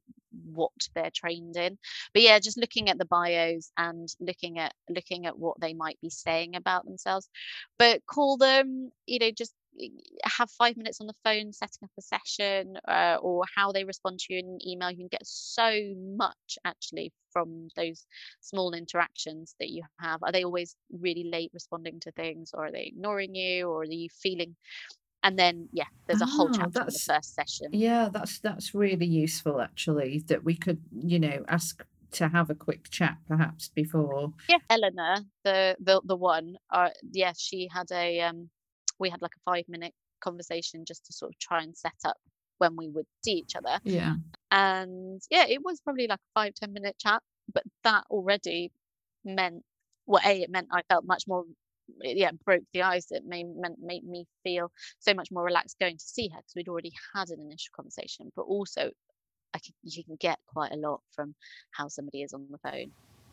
what 0.53 0.71
they're 0.95 1.11
trained 1.15 1.57
in. 1.57 1.77
But 2.13 2.23
yeah 2.23 2.39
just 2.39 2.59
looking 2.59 2.89
at 2.89 2.97
the 2.99 3.05
bios 3.05 3.71
and 3.77 4.09
looking 4.19 4.59
at 4.59 4.73
looking 4.89 5.27
at 5.27 5.37
what 5.39 5.59
they 5.61 5.73
might 5.73 5.99
be 6.01 6.09
saying 6.09 6.55
about 6.55 6.85
themselves. 6.85 7.29
But 7.79 8.05
call 8.07 8.37
them 8.37 8.91
you 9.07 9.19
know 9.19 9.31
just 9.31 9.53
have 10.23 10.49
five 10.51 10.77
minutes 10.77 11.01
on 11.01 11.07
the 11.07 11.13
phone 11.23 11.51
setting 11.53 11.83
up 11.83 11.91
a 11.97 12.01
session 12.01 12.77
uh, 12.87 13.17
or 13.21 13.43
how 13.55 13.71
they 13.71 13.83
respond 13.83 14.19
to 14.19 14.33
you 14.33 14.39
in 14.39 14.45
an 14.45 14.59
email 14.67 14.89
you 14.91 14.97
can 14.97 15.07
get 15.07 15.25
so 15.25 15.71
much 15.95 16.57
actually 16.65 17.11
from 17.31 17.67
those 17.75 18.05
small 18.41 18.73
interactions 18.73 19.55
that 19.59 19.69
you 19.69 19.83
have 19.99 20.21
are 20.23 20.31
they 20.31 20.43
always 20.43 20.75
really 20.91 21.23
late 21.25 21.51
responding 21.53 21.99
to 21.99 22.11
things 22.13 22.51
or 22.53 22.65
are 22.65 22.71
they 22.71 22.83
ignoring 22.85 23.35
you 23.35 23.67
or 23.67 23.81
are 23.81 23.85
you 23.85 24.09
feeling 24.09 24.55
and 25.23 25.37
then 25.39 25.69
yeah 25.73 25.87
there's 26.07 26.21
a 26.21 26.25
whole 26.27 26.49
Ah, 26.49 26.51
chapter 26.51 26.83
in 26.87 26.93
the 26.93 27.01
first 27.07 27.35
session 27.35 27.71
Yeah, 27.71 28.09
that's 28.11 28.39
that's 28.39 28.73
really 28.75 29.05
useful 29.05 29.61
actually. 29.61 30.19
That 30.27 30.43
we 30.43 30.55
could, 30.55 30.81
you 30.91 31.19
know, 31.19 31.43
ask 31.47 31.85
to 32.11 32.29
have 32.29 32.49
a 32.49 32.55
quick 32.55 32.89
chat 32.89 33.17
perhaps 33.27 33.69
before. 33.69 34.33
yeah 34.47 34.57
eleanor 34.69 35.15
the 35.43 35.75
the, 35.79 36.01
the 36.05 36.15
one 36.15 36.57
uh 36.69 36.89
yeah 37.11 37.33
she 37.37 37.67
had 37.71 37.87
a 37.91 38.21
um 38.21 38.49
we 38.99 39.09
had 39.09 39.21
like 39.21 39.31
a 39.35 39.51
five 39.51 39.65
minute 39.67 39.93
conversation 40.21 40.85
just 40.85 41.05
to 41.05 41.13
sort 41.13 41.31
of 41.31 41.39
try 41.39 41.61
and 41.61 41.75
set 41.75 41.93
up 42.05 42.17
when 42.57 42.75
we 42.75 42.89
would 42.89 43.05
see 43.23 43.33
each 43.33 43.55
other. 43.55 43.79
Yeah. 43.83 44.15
and 44.51 45.21
yeah 45.29 45.45
it 45.47 45.61
was 45.63 45.81
probably 45.81 46.07
like 46.07 46.19
a 46.19 46.39
five 46.39 46.53
ten 46.53 46.73
minute 46.73 46.95
chat 46.99 47.21
but 47.53 47.63
that 47.83 48.03
already 48.09 48.71
meant 49.23 49.63
well 50.05 50.21
a 50.25 50.41
it 50.41 50.49
meant 50.49 50.67
i 50.71 50.81
felt 50.89 51.05
much 51.05 51.23
more 51.27 51.45
yeah 52.01 52.31
broke 52.45 52.63
the 52.73 52.81
ice. 52.81 53.11
It 53.11 53.23
made 53.25 53.45
meant 53.55 53.77
made 53.81 54.03
me 54.03 54.25
feel 54.43 54.71
so 54.99 55.13
much 55.13 55.29
more 55.31 55.43
relaxed 55.43 55.79
going 55.79 55.97
to 55.97 56.05
see 56.05 56.29
her 56.29 56.37
because 56.37 56.53
we'd 56.55 56.67
already 56.67 56.93
had 57.13 57.29
an 57.29 57.39
initial 57.39 57.71
conversation 57.75 58.31
but 58.35 58.43
also 58.43 58.91
I 59.53 59.59
can, 59.59 59.73
you 59.83 60.03
can 60.03 60.17
get 60.19 60.39
quite 60.47 60.71
a 60.71 60.77
lot 60.77 61.01
from 61.15 61.35
how 61.71 61.87
somebody 61.87 62.23
is 62.23 62.33
on 62.33 62.47
the 62.49 62.57
phone 62.57 62.91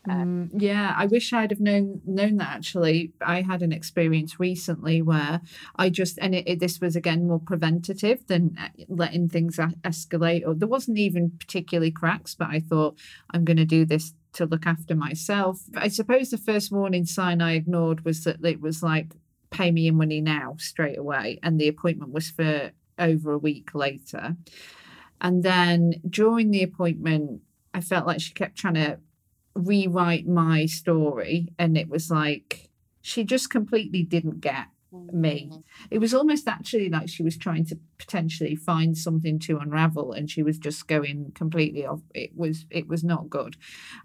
um, 0.09 0.49
mm, 0.53 0.61
yeah, 0.61 0.93
I 0.97 1.05
wish 1.05 1.31
I'd 1.31 1.51
have 1.51 1.61
known 1.61 2.01
known 2.05 2.37
that. 2.37 2.57
Actually, 2.57 3.13
I 3.21 3.41
had 3.41 3.61
an 3.61 3.71
experience 3.71 4.39
recently 4.39 5.01
where 5.01 5.41
I 5.77 5.89
just 5.89 6.17
and 6.19 6.35
it, 6.35 6.47
it, 6.47 6.59
this 6.59 6.81
was 6.81 6.95
again 6.95 7.27
more 7.27 7.39
preventative 7.39 8.27
than 8.27 8.57
uh, 8.59 8.67
letting 8.89 9.29
things 9.29 9.57
escalate. 9.57 10.45
Or 10.45 10.55
there 10.55 10.67
wasn't 10.67 10.97
even 10.97 11.31
particularly 11.39 11.91
cracks, 11.91 12.35
but 12.35 12.49
I 12.49 12.59
thought 12.59 12.99
I'm 13.31 13.45
going 13.45 13.57
to 13.57 13.65
do 13.65 13.85
this 13.85 14.13
to 14.33 14.45
look 14.45 14.65
after 14.65 14.95
myself. 14.95 15.61
I 15.75 15.87
suppose 15.87 16.31
the 16.31 16.37
first 16.37 16.71
warning 16.71 17.05
sign 17.05 17.41
I 17.41 17.53
ignored 17.53 18.03
was 18.03 18.23
that 18.25 18.43
it 18.43 18.59
was 18.59 18.83
like 18.83 19.13
pay 19.51 19.71
me 19.71 19.81
your 19.83 19.93
money 19.93 20.19
now 20.19 20.55
straight 20.57 20.97
away, 20.97 21.39
and 21.43 21.59
the 21.59 21.69
appointment 21.69 22.11
was 22.11 22.29
for 22.29 22.71
over 22.99 23.31
a 23.31 23.37
week 23.37 23.73
later. 23.73 24.35
And 25.21 25.43
then 25.43 25.93
during 26.09 26.51
the 26.51 26.63
appointment, 26.63 27.41
I 27.73 27.79
felt 27.79 28.05
like 28.05 28.19
she 28.19 28.33
kept 28.33 28.57
trying 28.57 28.73
to 28.73 28.99
rewrite 29.55 30.27
my 30.27 30.65
story 30.65 31.49
and 31.59 31.77
it 31.77 31.89
was 31.89 32.09
like 32.09 32.69
she 33.01 33.23
just 33.23 33.49
completely 33.49 34.03
didn't 34.03 34.39
get 34.41 34.67
me. 35.11 35.49
Mm-hmm. 35.51 35.59
it 35.89 35.97
was 35.97 36.13
almost 36.13 36.47
actually 36.47 36.89
like 36.89 37.09
she 37.09 37.23
was 37.23 37.37
trying 37.37 37.65
to 37.65 37.79
potentially 37.97 38.55
find 38.55 38.97
something 38.97 39.39
to 39.39 39.57
unravel 39.57 40.11
and 40.11 40.29
she 40.29 40.43
was 40.43 40.57
just 40.57 40.87
going 40.87 41.31
completely 41.33 41.85
off. 41.85 42.01
It 42.13 42.31
was 42.35 42.65
it 42.69 42.87
was 42.87 43.03
not 43.03 43.29
good. 43.29 43.57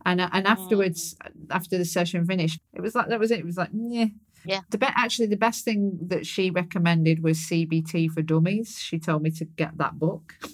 And 0.06 0.20
and 0.20 0.46
afterwards 0.46 1.14
mm. 1.14 1.46
after 1.50 1.76
the 1.76 1.84
session 1.84 2.24
finished 2.24 2.60
it 2.72 2.80
was 2.80 2.94
like 2.94 3.08
that 3.08 3.20
was 3.20 3.30
it. 3.30 3.40
It 3.40 3.44
was 3.44 3.56
like 3.56 3.70
yeah 3.72 4.06
yeah. 4.44 4.60
The 4.70 4.78
be- 4.78 4.86
actually 4.88 5.26
the 5.26 5.36
best 5.36 5.64
thing 5.64 5.98
that 6.06 6.26
she 6.26 6.50
recommended 6.50 7.22
was 7.22 7.38
cbt 7.38 8.10
for 8.10 8.22
dummies. 8.22 8.78
She 8.78 8.98
told 8.98 9.22
me 9.22 9.30
to 9.32 9.44
get 9.44 9.76
that 9.78 9.98
book. 9.98 10.34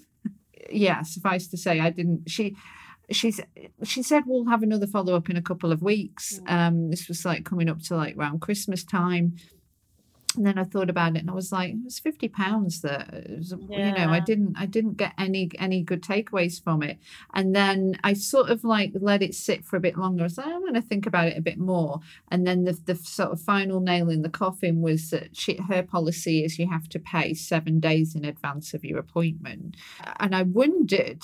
Yeah 0.71 1.03
suffice 1.03 1.47
to 1.49 1.59
say 1.59 1.79
i 1.79 1.91
didn't 1.91 2.29
she 2.29 2.57
she's 3.11 3.41
she 3.83 4.03
said 4.03 4.25
we'll 4.27 4.47
have 4.47 4.63
another 4.63 4.87
follow 4.87 5.15
up 5.15 5.31
in 5.31 5.37
a 5.37 5.43
couple 5.43 5.73
of 5.73 5.83
weeks. 5.83 6.41
Um, 6.47 6.91
this 6.91 7.09
was 7.09 7.25
like 7.25 7.45
coming 7.45 7.69
up 7.69 7.81
to 7.83 7.97
like 7.97 8.17
around 8.17 8.41
Christmas 8.41 8.85
time. 8.85 9.37
And 10.37 10.45
then 10.45 10.59
I 10.59 10.65
thought 10.65 10.91
about 10.91 11.15
it, 11.15 11.21
and 11.21 11.31
I 11.31 11.33
was 11.33 11.53
like, 11.53 11.75
it 11.75 11.85
was 11.85 12.01
fifty 12.01 12.29
pounds. 12.29 12.81
That 12.81 13.09
was, 13.13 13.55
yeah. 13.69 13.87
you 13.87 13.95
know, 13.95 14.13
I 14.13 14.19
didn't, 14.19 14.57
I 14.59 14.67
didn't 14.67 14.97
get 14.97 15.13
any 15.17 15.49
any 15.61 15.81
good 15.81 16.03
takeaways 16.03 16.61
from 16.61 16.83
it. 16.83 16.99
And 17.35 17.55
then 17.55 18.01
I 18.03 18.15
sort 18.15 18.51
of 18.51 18.65
like 18.65 18.91
let 18.95 19.23
it 19.23 19.37
sit 19.37 19.65
for 19.65 19.77
a 19.77 19.81
bit 19.81 19.97
longer. 19.97 20.25
I 20.25 20.27
was 20.27 20.37
like, 20.37 20.49
I'm 20.49 20.63
going 20.63 20.75
to 20.75 20.83
think 20.83 21.07
about 21.07 21.29
it 21.29 21.39
a 21.39 21.41
bit 21.41 21.59
more. 21.59 22.01
And 22.33 22.45
then 22.45 22.65
the 22.65 22.73
the 22.85 22.97
sort 22.97 23.31
of 23.31 23.41
final 23.41 23.79
nail 23.79 24.11
in 24.11 24.23
the 24.23 24.29
coffin 24.29 24.83
was 24.83 25.11
that 25.11 25.37
she, 25.37 25.55
her 25.55 25.85
policy 25.85 26.45
is 26.45 26.59
you 26.59 26.69
have 26.69 26.89
to 26.89 26.99
pay 26.99 27.33
seven 27.35 27.79
days 27.79 28.17
in 28.17 28.25
advance 28.25 28.75
of 28.75 28.85
your 28.85 28.99
appointment. 28.99 29.77
And 30.19 30.35
I 30.35 30.43
wondered 30.43 31.23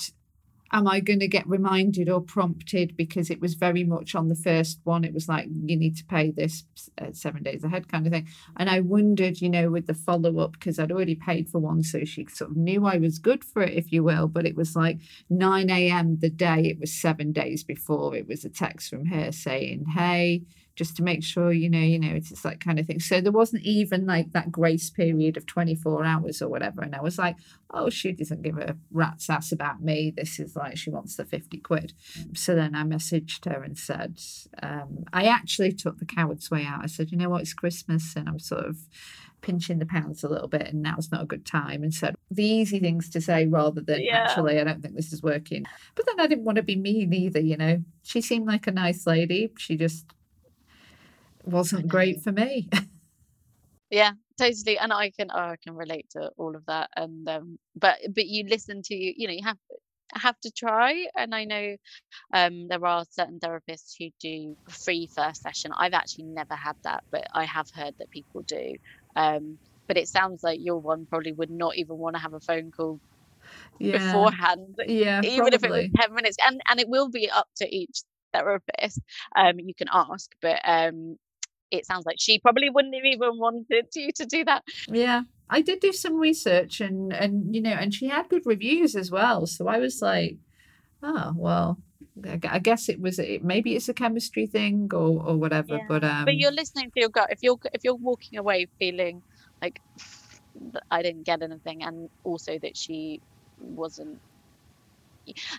am 0.71 0.87
I 0.87 0.99
going 0.99 1.19
to 1.19 1.27
get 1.27 1.47
reminded 1.47 2.09
or 2.09 2.21
prompted 2.21 2.95
because 2.95 3.29
it 3.29 3.41
was 3.41 3.55
very 3.55 3.83
much 3.83 4.15
on 4.15 4.29
the 4.29 4.35
first 4.35 4.79
one? 4.83 5.03
It 5.03 5.13
was 5.13 5.27
like, 5.27 5.47
you 5.65 5.75
need 5.75 5.97
to 5.97 6.05
pay 6.05 6.31
this 6.31 6.63
uh, 6.97 7.11
seven 7.11 7.43
days 7.43 7.63
ahead 7.63 7.87
kind 7.87 8.07
of 8.07 8.13
thing. 8.13 8.27
And 8.57 8.69
I 8.69 8.79
wondered, 8.79 9.41
you 9.41 9.49
know, 9.49 9.69
with 9.69 9.87
the 9.87 9.93
follow 9.93 10.39
up, 10.39 10.53
because 10.53 10.79
I'd 10.79 10.91
already 10.91 11.15
paid 11.15 11.49
for 11.49 11.59
one. 11.59 11.83
So 11.83 12.05
she 12.05 12.25
sort 12.27 12.51
of 12.51 12.57
knew 12.57 12.85
I 12.85 12.97
was 12.97 13.19
good 13.19 13.43
for 13.43 13.61
it, 13.61 13.73
if 13.73 13.91
you 13.91 14.03
will. 14.03 14.27
But 14.27 14.45
it 14.45 14.55
was 14.55 14.75
like 14.75 14.99
9 15.29 15.69
a.m. 15.69 16.19
the 16.19 16.29
day, 16.29 16.61
it 16.65 16.79
was 16.79 16.93
seven 16.93 17.31
days 17.31 17.63
before. 17.63 18.15
It 18.15 18.27
was 18.27 18.45
a 18.45 18.49
text 18.49 18.89
from 18.89 19.05
her 19.07 19.31
saying, 19.31 19.85
hey, 19.95 20.43
just 20.75 20.95
to 20.95 21.03
make 21.03 21.23
sure 21.23 21.51
you 21.51 21.69
know 21.69 21.79
you 21.79 21.99
know 21.99 22.13
it's, 22.13 22.31
it's 22.31 22.41
that 22.41 22.59
kind 22.59 22.79
of 22.79 22.85
thing 22.85 22.99
so 22.99 23.21
there 23.21 23.31
wasn't 23.31 23.63
even 23.63 24.05
like 24.05 24.31
that 24.31 24.51
grace 24.51 24.89
period 24.89 25.37
of 25.37 25.45
24 25.45 26.03
hours 26.03 26.41
or 26.41 26.49
whatever 26.49 26.81
and 26.81 26.95
i 26.95 27.01
was 27.01 27.17
like 27.17 27.35
oh 27.71 27.89
she 27.89 28.11
doesn't 28.11 28.41
give 28.41 28.57
a 28.57 28.75
rat's 28.91 29.29
ass 29.29 29.51
about 29.51 29.81
me 29.81 30.13
this 30.15 30.39
is 30.39 30.55
like 30.55 30.77
she 30.77 30.89
wants 30.89 31.15
the 31.15 31.25
50 31.25 31.57
quid 31.59 31.93
so 32.35 32.55
then 32.55 32.75
i 32.75 32.83
messaged 32.83 33.45
her 33.45 33.63
and 33.63 33.77
said 33.77 34.19
um, 34.61 35.05
i 35.13 35.25
actually 35.25 35.71
took 35.71 35.99
the 35.99 36.05
coward's 36.05 36.49
way 36.51 36.65
out 36.65 36.83
i 36.83 36.87
said 36.87 37.11
you 37.11 37.17
know 37.17 37.29
what 37.29 37.41
it's 37.41 37.53
christmas 37.53 38.15
and 38.15 38.27
i'm 38.27 38.39
sort 38.39 38.65
of 38.65 38.77
pinching 39.41 39.79
the 39.79 39.85
pounds 39.85 40.23
a 40.23 40.29
little 40.29 40.47
bit 40.47 40.67
and 40.67 40.81
now's 40.81 41.11
not 41.11 41.23
a 41.23 41.25
good 41.25 41.45
time 41.45 41.81
and 41.83 41.93
said 41.93 42.15
the 42.29 42.45
easy 42.45 42.79
things 42.79 43.09
to 43.09 43.19
say 43.19 43.45
rather 43.47 43.81
than 43.81 44.01
yeah. 44.01 44.19
actually 44.19 44.59
I 44.59 44.63
don't 44.63 44.81
think 44.81 44.95
this 44.95 45.11
is 45.11 45.21
working. 45.21 45.65
But 45.95 46.05
then 46.05 46.19
I 46.19 46.27
didn't 46.27 46.45
want 46.45 46.55
to 46.57 46.63
be 46.63 46.75
mean 46.75 47.13
either, 47.13 47.39
you 47.39 47.57
know. 47.57 47.83
She 48.03 48.21
seemed 48.21 48.47
like 48.47 48.67
a 48.67 48.71
nice 48.71 49.05
lady. 49.05 49.51
She 49.57 49.75
just 49.75 50.05
wasn't 51.45 51.87
great 51.87 52.21
for 52.21 52.31
me. 52.31 52.69
yeah 53.91 54.11
totally 54.39 54.79
and 54.79 54.91
i 54.91 55.11
can 55.11 55.29
oh, 55.31 55.39
i 55.39 55.55
can 55.61 55.75
relate 55.75 56.07
to 56.09 56.31
all 56.37 56.55
of 56.55 56.65
that 56.65 56.89
and 56.95 57.27
um 57.29 57.59
but 57.75 57.97
but 58.15 58.25
you 58.25 58.45
listen 58.47 58.81
to 58.81 58.95
you 58.95 59.27
know 59.27 59.33
you 59.33 59.43
have 59.45 59.57
have 60.13 60.39
to 60.39 60.51
try 60.51 61.05
and 61.15 61.35
i 61.35 61.45
know 61.45 61.75
um 62.33 62.67
there 62.67 62.85
are 62.85 63.05
certain 63.11 63.39
therapists 63.39 63.93
who 63.99 64.07
do 64.19 64.55
free 64.69 65.07
first 65.15 65.41
session 65.41 65.71
i've 65.77 65.93
actually 65.93 66.25
never 66.25 66.55
had 66.55 66.75
that 66.83 67.03
but 67.11 67.25
i 67.33 67.45
have 67.45 67.67
heard 67.73 67.93
that 67.99 68.09
people 68.11 68.41
do 68.47 68.75
um 69.15 69.57
but 69.87 69.97
it 69.97 70.07
sounds 70.07 70.41
like 70.43 70.59
your 70.61 70.79
one 70.79 71.05
probably 71.05 71.33
would 71.33 71.51
not 71.51 71.77
even 71.77 71.97
want 71.97 72.15
to 72.15 72.21
have 72.21 72.33
a 72.33 72.39
phone 72.41 72.71
call 72.71 72.99
yeah. 73.79 73.97
beforehand 73.97 74.75
yeah 74.87 75.21
even 75.23 75.49
probably. 75.49 75.55
if 75.55 75.63
it 75.63 75.71
was 75.71 76.07
10 76.07 76.13
minutes 76.15 76.37
and 76.45 76.61
and 76.69 76.79
it 76.79 76.89
will 76.89 77.09
be 77.09 77.29
up 77.29 77.47
to 77.55 77.67
each 77.73 78.01
therapist 78.33 78.99
um 79.35 79.59
you 79.59 79.73
can 79.73 79.87
ask 79.91 80.29
but 80.41 80.59
um 80.63 81.17
it 81.71 81.85
sounds 81.85 82.05
like 82.05 82.17
she 82.19 82.39
probably 82.39 82.69
wouldn't 82.69 82.93
have 82.95 83.05
even 83.05 83.37
wanted 83.37 83.87
you 83.95 84.11
to 84.13 84.25
do 84.25 84.43
that. 84.45 84.63
Yeah. 84.87 85.23
I 85.49 85.61
did 85.61 85.79
do 85.81 85.91
some 85.91 86.15
research 86.17 86.79
and 86.79 87.11
and 87.11 87.53
you 87.53 87.61
know 87.61 87.71
and 87.71 87.93
she 87.93 88.07
had 88.07 88.29
good 88.29 88.43
reviews 88.45 88.95
as 88.95 89.11
well. 89.11 89.45
So 89.45 89.67
I 89.67 89.79
was 89.79 90.01
like, 90.01 90.37
oh 91.03 91.33
well, 91.35 91.77
I 92.25 92.59
guess 92.59 92.87
it 92.87 93.01
was 93.01 93.19
it, 93.19 93.43
maybe 93.43 93.75
it's 93.75 93.89
a 93.89 93.93
chemistry 93.93 94.47
thing 94.47 94.89
or 94.93 95.21
or 95.27 95.35
whatever. 95.35 95.75
Yeah. 95.75 95.85
But 95.89 96.03
um, 96.05 96.25
but 96.25 96.35
you're 96.35 96.53
listening 96.53 96.91
to 96.91 96.99
your 97.01 97.09
gut. 97.09 97.29
If 97.31 97.39
you're 97.43 97.59
if 97.73 97.83
you're 97.83 97.95
walking 97.95 98.39
away 98.39 98.67
feeling 98.79 99.23
like 99.61 99.81
I 100.89 101.01
didn't 101.01 101.23
get 101.23 101.41
anything, 101.41 101.83
and 101.83 102.09
also 102.23 102.57
that 102.59 102.77
she 102.77 103.21
wasn't 103.59 104.19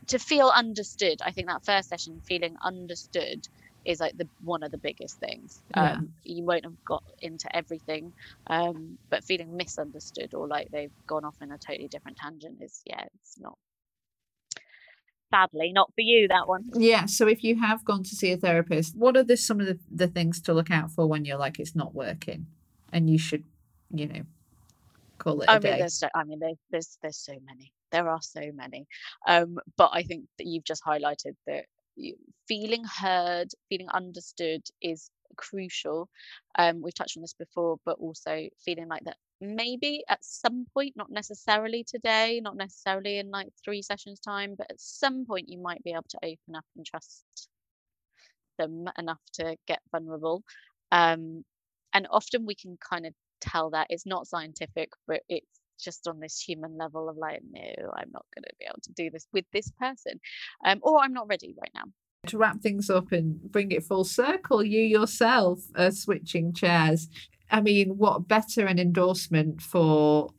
to 0.07 0.19
feel 0.19 0.49
understood. 0.49 1.21
I 1.23 1.33
think 1.33 1.49
that 1.49 1.65
first 1.65 1.89
session, 1.89 2.21
feeling 2.25 2.57
understood, 2.63 3.49
is 3.85 4.01
like 4.01 4.17
the 4.17 4.29
one 4.43 4.63
of 4.63 4.71
the 4.71 4.79
biggest 4.79 5.19
things. 5.19 5.61
Yeah. 5.77 5.93
Um, 5.93 6.13
you 6.25 6.45
won't 6.45 6.65
have 6.65 6.85
got 6.85 7.03
into 7.21 7.55
everything, 7.55 8.13
um, 8.47 8.99
but 9.11 9.25
feeling 9.25 9.57
misunderstood 9.57 10.35
or 10.35 10.47
like 10.47 10.71
they've 10.71 10.93
gone 11.07 11.25
off 11.25 11.37
in 11.41 11.51
a 11.53 11.59
totally 11.59 11.89
different 11.89 12.17
tangent 12.17 12.59
is 12.61 12.81
yeah, 12.85 13.05
it's 13.15 13.39
not. 13.41 13.59
Sadly, 15.33 15.73
not 15.73 15.89
for 15.95 16.03
you 16.03 16.29
that 16.29 16.47
one. 16.47 16.65
Yeah. 16.75 17.07
So 17.07 17.27
if 17.27 17.43
you 17.43 17.59
have 17.59 17.85
gone 17.85 18.03
to 18.03 18.15
see 18.15 18.33
a 18.33 18.37
therapist, 18.37 18.95
what 18.97 19.17
are 19.17 19.23
the 19.23 19.37
some 19.37 19.61
of 19.61 19.67
the, 19.67 19.79
the 19.91 20.07
things 20.07 20.41
to 20.43 20.53
look 20.53 20.71
out 20.71 20.91
for 20.91 21.07
when 21.07 21.25
you're 21.25 21.39
like 21.39 21.59
it's 21.59 21.75
not 21.75 21.95
working, 21.95 22.47
and 22.93 23.09
you 23.09 23.19
should, 23.19 23.45
you 23.91 24.07
know, 24.07 24.23
call 25.17 25.41
it 25.41 25.49
I 25.49 25.57
a 25.57 25.61
mean, 25.61 25.73
day. 25.73 25.79
There's 25.79 25.95
so, 25.95 26.09
I 26.15 26.25
mean, 26.25 26.39
there's, 26.39 26.59
there's 26.71 26.99
there's 27.01 27.17
so 27.17 27.33
many. 27.47 27.73
There 27.91 28.09
are 28.09 28.21
so 28.21 28.43
many. 28.55 28.87
Um, 29.27 29.59
but 29.77 29.91
I 29.95 30.03
think 30.03 30.25
that 30.39 30.47
you've 30.47 30.65
just 30.65 30.85
highlighted 30.85 31.35
that 31.47 31.65
feeling 32.49 32.85
heard, 32.85 33.49
feeling 33.69 33.89
understood 33.91 34.63
is 34.81 35.11
crucial. 35.37 36.09
Um, 36.59 36.83
we've 36.83 36.95
touched 36.95 37.17
on 37.17 37.23
this 37.23 37.35
before, 37.35 37.79
but 37.85 37.99
also 37.99 38.49
feeling 38.65 38.89
like 38.89 39.05
that 39.05 39.17
maybe 39.43 40.05
at 40.09 40.25
some 40.25 40.67
point, 40.73 40.97
not 40.97 41.11
necessarily 41.11 41.85
today, 41.85 42.41
not 42.43 42.57
necessarily 42.57 43.19
in 43.19 43.31
like 43.31 43.49
three 43.65 43.83
sessions 43.83 44.21
time, 44.21 44.55
but 44.57 44.71
at 44.71 44.81
some 44.81 45.27
point 45.27 45.49
you 45.49 45.59
might 45.59 45.83
be 45.83 45.91
able 45.91 46.05
to 46.09 46.19
open 46.23 46.55
up 46.57 46.65
and 46.77 46.87
trust 46.87 47.25
them 48.59 48.85
enough 48.99 49.21
to 49.35 49.57
get 49.67 49.81
vulnerable. 49.91 50.45
Um, 50.93 51.45
and 51.93 52.07
often 52.11 52.47
we 52.47 52.55
can 52.55 52.79
kind 52.89 53.05
of 53.05 53.15
tell 53.41 53.71
that 53.71 53.89
it's 53.91 54.07
not 54.07 54.29
scientific, 54.29 54.91
but 55.09 55.23
it's 55.29 55.61
just 55.81 56.07
on 56.07 56.21
this 56.21 56.41
human 56.41 56.77
level 56.77 57.09
of 57.09 57.17
like, 57.17 57.41
no, 57.51 57.61
I'm 57.61 58.11
not 58.13 58.27
going 58.35 58.45
to 58.45 58.55
be 58.59 58.67
able 58.67 58.81
to 58.83 58.93
do 58.93 59.11
this 59.11 59.27
with 59.33 59.45
this 59.53 59.71
person, 59.79 60.21
um, 60.65 60.81
or 60.83 61.01
I'm 61.01 61.13
not 61.13 61.29
ready 61.29 61.55
right 61.61 61.71
now. 61.75 61.85
To 62.29 62.39
wrap 62.39 62.61
things 62.61 62.89
up 62.89 63.11
and 63.11 63.41
bring 63.51 63.73
it 63.73 63.83
full 63.83 64.05
circle, 64.05 64.63
you 64.63 64.81
yourself 64.81 65.61
are 65.77 65.91
switching 65.91 66.53
chairs. 66.53 67.09
I 67.51 67.61
mean, 67.61 67.99
what 67.99 68.29
better 68.29 68.67
an 68.67 68.79
endorsement 68.79 69.61
for 69.61 70.31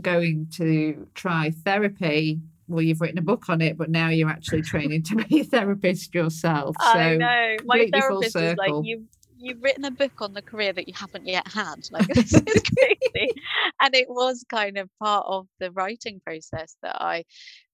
going 0.00 0.48
to 0.56 1.06
try 1.14 1.50
therapy 1.50 2.40
well, 2.70 2.82
you've 2.82 3.00
written 3.00 3.18
a 3.18 3.22
book 3.22 3.48
on 3.48 3.60
it, 3.60 3.76
but 3.76 3.90
now 3.90 4.08
you're 4.08 4.30
actually 4.30 4.62
training 4.62 5.02
to 5.02 5.16
be 5.16 5.40
a 5.40 5.44
therapist 5.44 6.14
yourself. 6.14 6.76
So 6.90 6.98
I 6.98 7.16
know. 7.16 7.56
My 7.64 7.88
therapist 7.92 8.36
is 8.36 8.56
like, 8.56 8.72
you 8.82 9.06
you've 9.40 9.62
written 9.62 9.84
a 9.84 9.90
book 9.90 10.20
on 10.20 10.34
the 10.34 10.42
career 10.42 10.72
that 10.72 10.88
you 10.88 10.94
haven't 10.96 11.26
yet 11.26 11.46
had. 11.48 11.76
Like 11.90 12.06
this 12.14 12.32
is 12.32 12.42
crazy. 12.42 13.32
and 13.80 13.94
it 13.94 14.08
was 14.08 14.44
kind 14.48 14.78
of 14.78 14.88
part 15.02 15.26
of 15.26 15.46
the 15.58 15.70
writing 15.72 16.20
process 16.24 16.76
that 16.82 16.96
I 17.00 17.24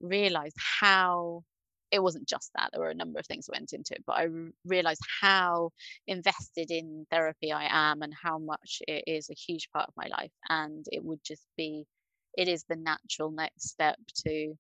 realized 0.01 0.57
how 0.81 1.43
it 1.93 2.03
wasn't 2.03 2.29
just 2.29 2.51
that 2.55 2.71
there 2.73 2.81
were 2.81 2.91
a 2.91 2.95
number 2.95 3.19
of 3.19 3.27
things 3.27 3.47
that 3.47 3.53
went 3.53 3.73
into 3.73 3.95
it 3.95 4.03
but 4.07 4.15
i 4.15 4.27
realized 4.65 5.01
how 5.21 5.71
invested 6.09 6.71
in 6.71 7.07
therapy 7.13 7.53
i 7.53 7.69
am 7.71 8.03
and 8.03 8.13
how 8.21 8.39
much 8.39 8.83
it 8.89 9.05
is 9.07 9.31
a 9.31 9.35
huge 9.35 9.69
part 9.73 9.87
of 9.87 9.95
my 9.97 10.09
life 10.09 10.33
and 10.49 10.85
it 10.91 11.05
would 11.05 11.21
just 11.25 11.47
be 11.57 11.85
it 12.37 12.49
is 12.49 12.65
the 12.69 12.77
natural 12.77 13.31
next 13.31 13.69
step 13.69 13.97
to 14.27 14.55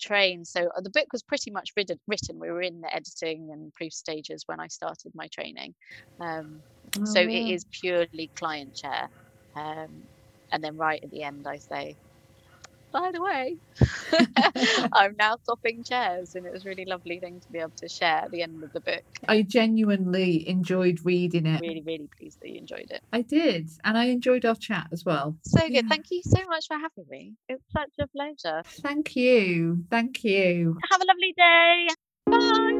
train 0.00 0.44
so 0.44 0.68
uh, 0.76 0.80
the 0.80 0.90
book 0.90 1.06
was 1.12 1.22
pretty 1.22 1.50
much 1.50 1.72
written 1.76 1.98
written. 2.06 2.38
we 2.38 2.50
were 2.50 2.62
in 2.62 2.80
the 2.80 2.94
editing 2.94 3.50
and 3.52 3.72
proof 3.74 3.92
stages 3.92 4.44
when 4.46 4.60
i 4.60 4.66
started 4.66 5.12
my 5.14 5.26
training 5.28 5.74
um, 6.20 6.62
oh, 6.98 7.04
so 7.04 7.20
it 7.20 7.30
is 7.30 7.64
purely 7.80 8.30
client 8.36 8.74
chair 8.74 9.08
um, 9.56 10.04
and 10.52 10.62
then 10.62 10.76
right 10.76 11.00
at 11.02 11.10
the 11.10 11.22
end 11.22 11.46
i 11.48 11.58
say 11.58 11.96
by 12.92 13.10
the 13.12 13.22
way, 13.22 13.56
I'm 14.92 15.14
now 15.18 15.36
swapping 15.44 15.84
chairs, 15.84 16.34
and 16.34 16.46
it 16.46 16.52
was 16.52 16.64
a 16.64 16.68
really 16.68 16.84
lovely 16.84 17.20
thing 17.20 17.40
to 17.40 17.52
be 17.52 17.58
able 17.58 17.72
to 17.76 17.88
share 17.88 18.18
at 18.18 18.30
the 18.30 18.42
end 18.42 18.62
of 18.62 18.72
the 18.72 18.80
book. 18.80 19.02
I 19.28 19.42
genuinely 19.42 20.48
enjoyed 20.48 21.00
reading 21.04 21.46
it. 21.46 21.60
Really, 21.60 21.82
really 21.84 22.08
pleased 22.18 22.38
that 22.40 22.48
you 22.48 22.58
enjoyed 22.58 22.90
it. 22.90 23.02
I 23.12 23.22
did, 23.22 23.68
and 23.84 23.96
I 23.96 24.06
enjoyed 24.06 24.44
our 24.44 24.54
chat 24.54 24.88
as 24.92 25.04
well. 25.04 25.36
So 25.42 25.60
good. 25.60 25.72
Yeah. 25.72 25.82
Thank 25.88 26.06
you 26.10 26.22
so 26.24 26.40
much 26.48 26.66
for 26.66 26.74
having 26.76 27.08
me. 27.10 27.34
It's 27.48 27.64
such 27.72 27.92
a 28.00 28.06
pleasure. 28.08 28.62
Thank 28.82 29.16
you. 29.16 29.84
Thank 29.90 30.24
you. 30.24 30.78
Have 30.90 31.00
a 31.00 31.04
lovely 31.04 31.34
day. 31.36 31.86
Bye. 32.26 32.77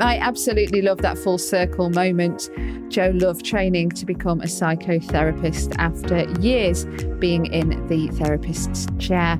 I 0.00 0.16
absolutely 0.18 0.80
love 0.80 0.98
that 1.02 1.18
full 1.18 1.38
circle 1.38 1.90
moment. 1.90 2.48
Jo 2.88 3.12
loved 3.14 3.44
training 3.44 3.90
to 3.90 4.06
become 4.06 4.40
a 4.40 4.46
psychotherapist 4.46 5.74
after 5.78 6.22
years 6.40 6.86
being 7.18 7.46
in 7.46 7.86
the 7.86 8.08
therapist's 8.08 8.86
chair. 8.98 9.38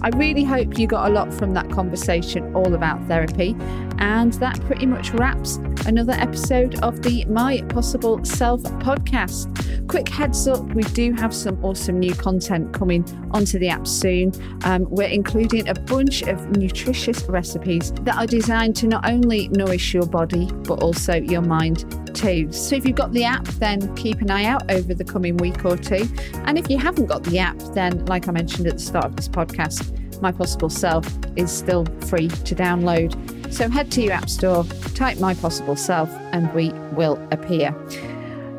I 0.00 0.10
really 0.10 0.44
hope 0.44 0.78
you 0.78 0.86
got 0.86 1.10
a 1.10 1.12
lot 1.12 1.34
from 1.34 1.54
that 1.54 1.68
conversation 1.70 2.54
all 2.54 2.74
about 2.74 3.04
therapy. 3.08 3.56
And 3.98 4.32
that 4.34 4.60
pretty 4.62 4.86
much 4.86 5.12
wraps 5.12 5.56
another 5.86 6.12
episode 6.12 6.78
of 6.82 7.02
the 7.02 7.24
My 7.26 7.62
Possible 7.62 8.24
Self 8.24 8.62
podcast. 8.62 9.88
Quick 9.88 10.08
heads 10.08 10.46
up 10.46 10.62
we 10.74 10.82
do 10.82 11.12
have 11.12 11.34
some 11.34 11.62
awesome 11.64 11.98
new 11.98 12.14
content 12.14 12.72
coming 12.72 13.04
onto 13.30 13.58
the 13.58 13.68
app 13.68 13.86
soon. 13.86 14.32
Um, 14.64 14.86
we're 14.90 15.08
including 15.08 15.68
a 15.68 15.74
bunch 15.74 16.22
of 16.22 16.56
nutritious 16.56 17.22
recipes 17.24 17.92
that 18.02 18.16
are 18.16 18.26
designed 18.26 18.76
to 18.76 18.86
not 18.86 19.08
only 19.08 19.48
nourish 19.48 19.94
your 19.94 20.06
body, 20.06 20.46
but 20.64 20.82
also 20.82 21.14
your 21.14 21.42
mind 21.42 21.84
too. 22.14 22.52
So 22.52 22.76
if 22.76 22.84
you've 22.84 22.96
got 22.96 23.12
the 23.12 23.24
app, 23.24 23.44
then 23.44 23.94
keep 23.94 24.20
an 24.20 24.30
eye 24.30 24.44
out 24.44 24.70
over 24.70 24.94
the 24.94 25.04
coming 25.04 25.36
week 25.38 25.64
or 25.64 25.76
two. 25.76 26.06
And 26.44 26.58
if 26.58 26.68
you 26.68 26.78
haven't 26.78 27.06
got 27.06 27.22
the 27.24 27.38
app, 27.38 27.58
then 27.72 28.04
like 28.06 28.28
I 28.28 28.32
mentioned 28.32 28.66
at 28.66 28.74
the 28.74 28.80
start 28.80 29.06
of 29.06 29.16
this 29.16 29.28
podcast, 29.28 30.20
my 30.20 30.32
Possible 30.32 30.68
Self 30.68 31.06
is 31.36 31.50
still 31.50 31.86
free 32.08 32.28
to 32.28 32.54
download. 32.54 33.37
So 33.50 33.68
head 33.68 33.90
to 33.92 34.02
your 34.02 34.12
App 34.12 34.28
Store, 34.28 34.64
type 34.94 35.18
My 35.18 35.34
Possible 35.34 35.76
Self, 35.76 36.10
and 36.32 36.52
we 36.54 36.70
will 36.94 37.18
appear. 37.32 37.74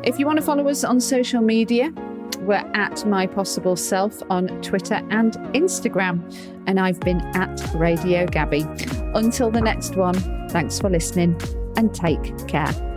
If 0.02 0.18
you 0.18 0.26
want 0.26 0.38
to 0.38 0.44
follow 0.44 0.68
us 0.68 0.84
on 0.84 1.00
social 1.00 1.40
media, 1.40 1.92
we're 2.40 2.70
at 2.74 3.06
My 3.06 3.26
Possible 3.26 3.76
Self 3.76 4.22
on 4.30 4.48
Twitter 4.62 4.94
and 5.10 5.34
Instagram. 5.54 6.20
And 6.66 6.80
I've 6.80 7.00
been 7.00 7.20
at 7.36 7.62
Radio 7.74 8.26
Gabby. 8.26 8.66
Until 9.14 9.50
the 9.50 9.60
next 9.60 9.96
one, 9.96 10.14
thanks 10.48 10.78
for 10.80 10.90
listening 10.90 11.40
and 11.76 11.94
take 11.94 12.48
care. 12.48 12.89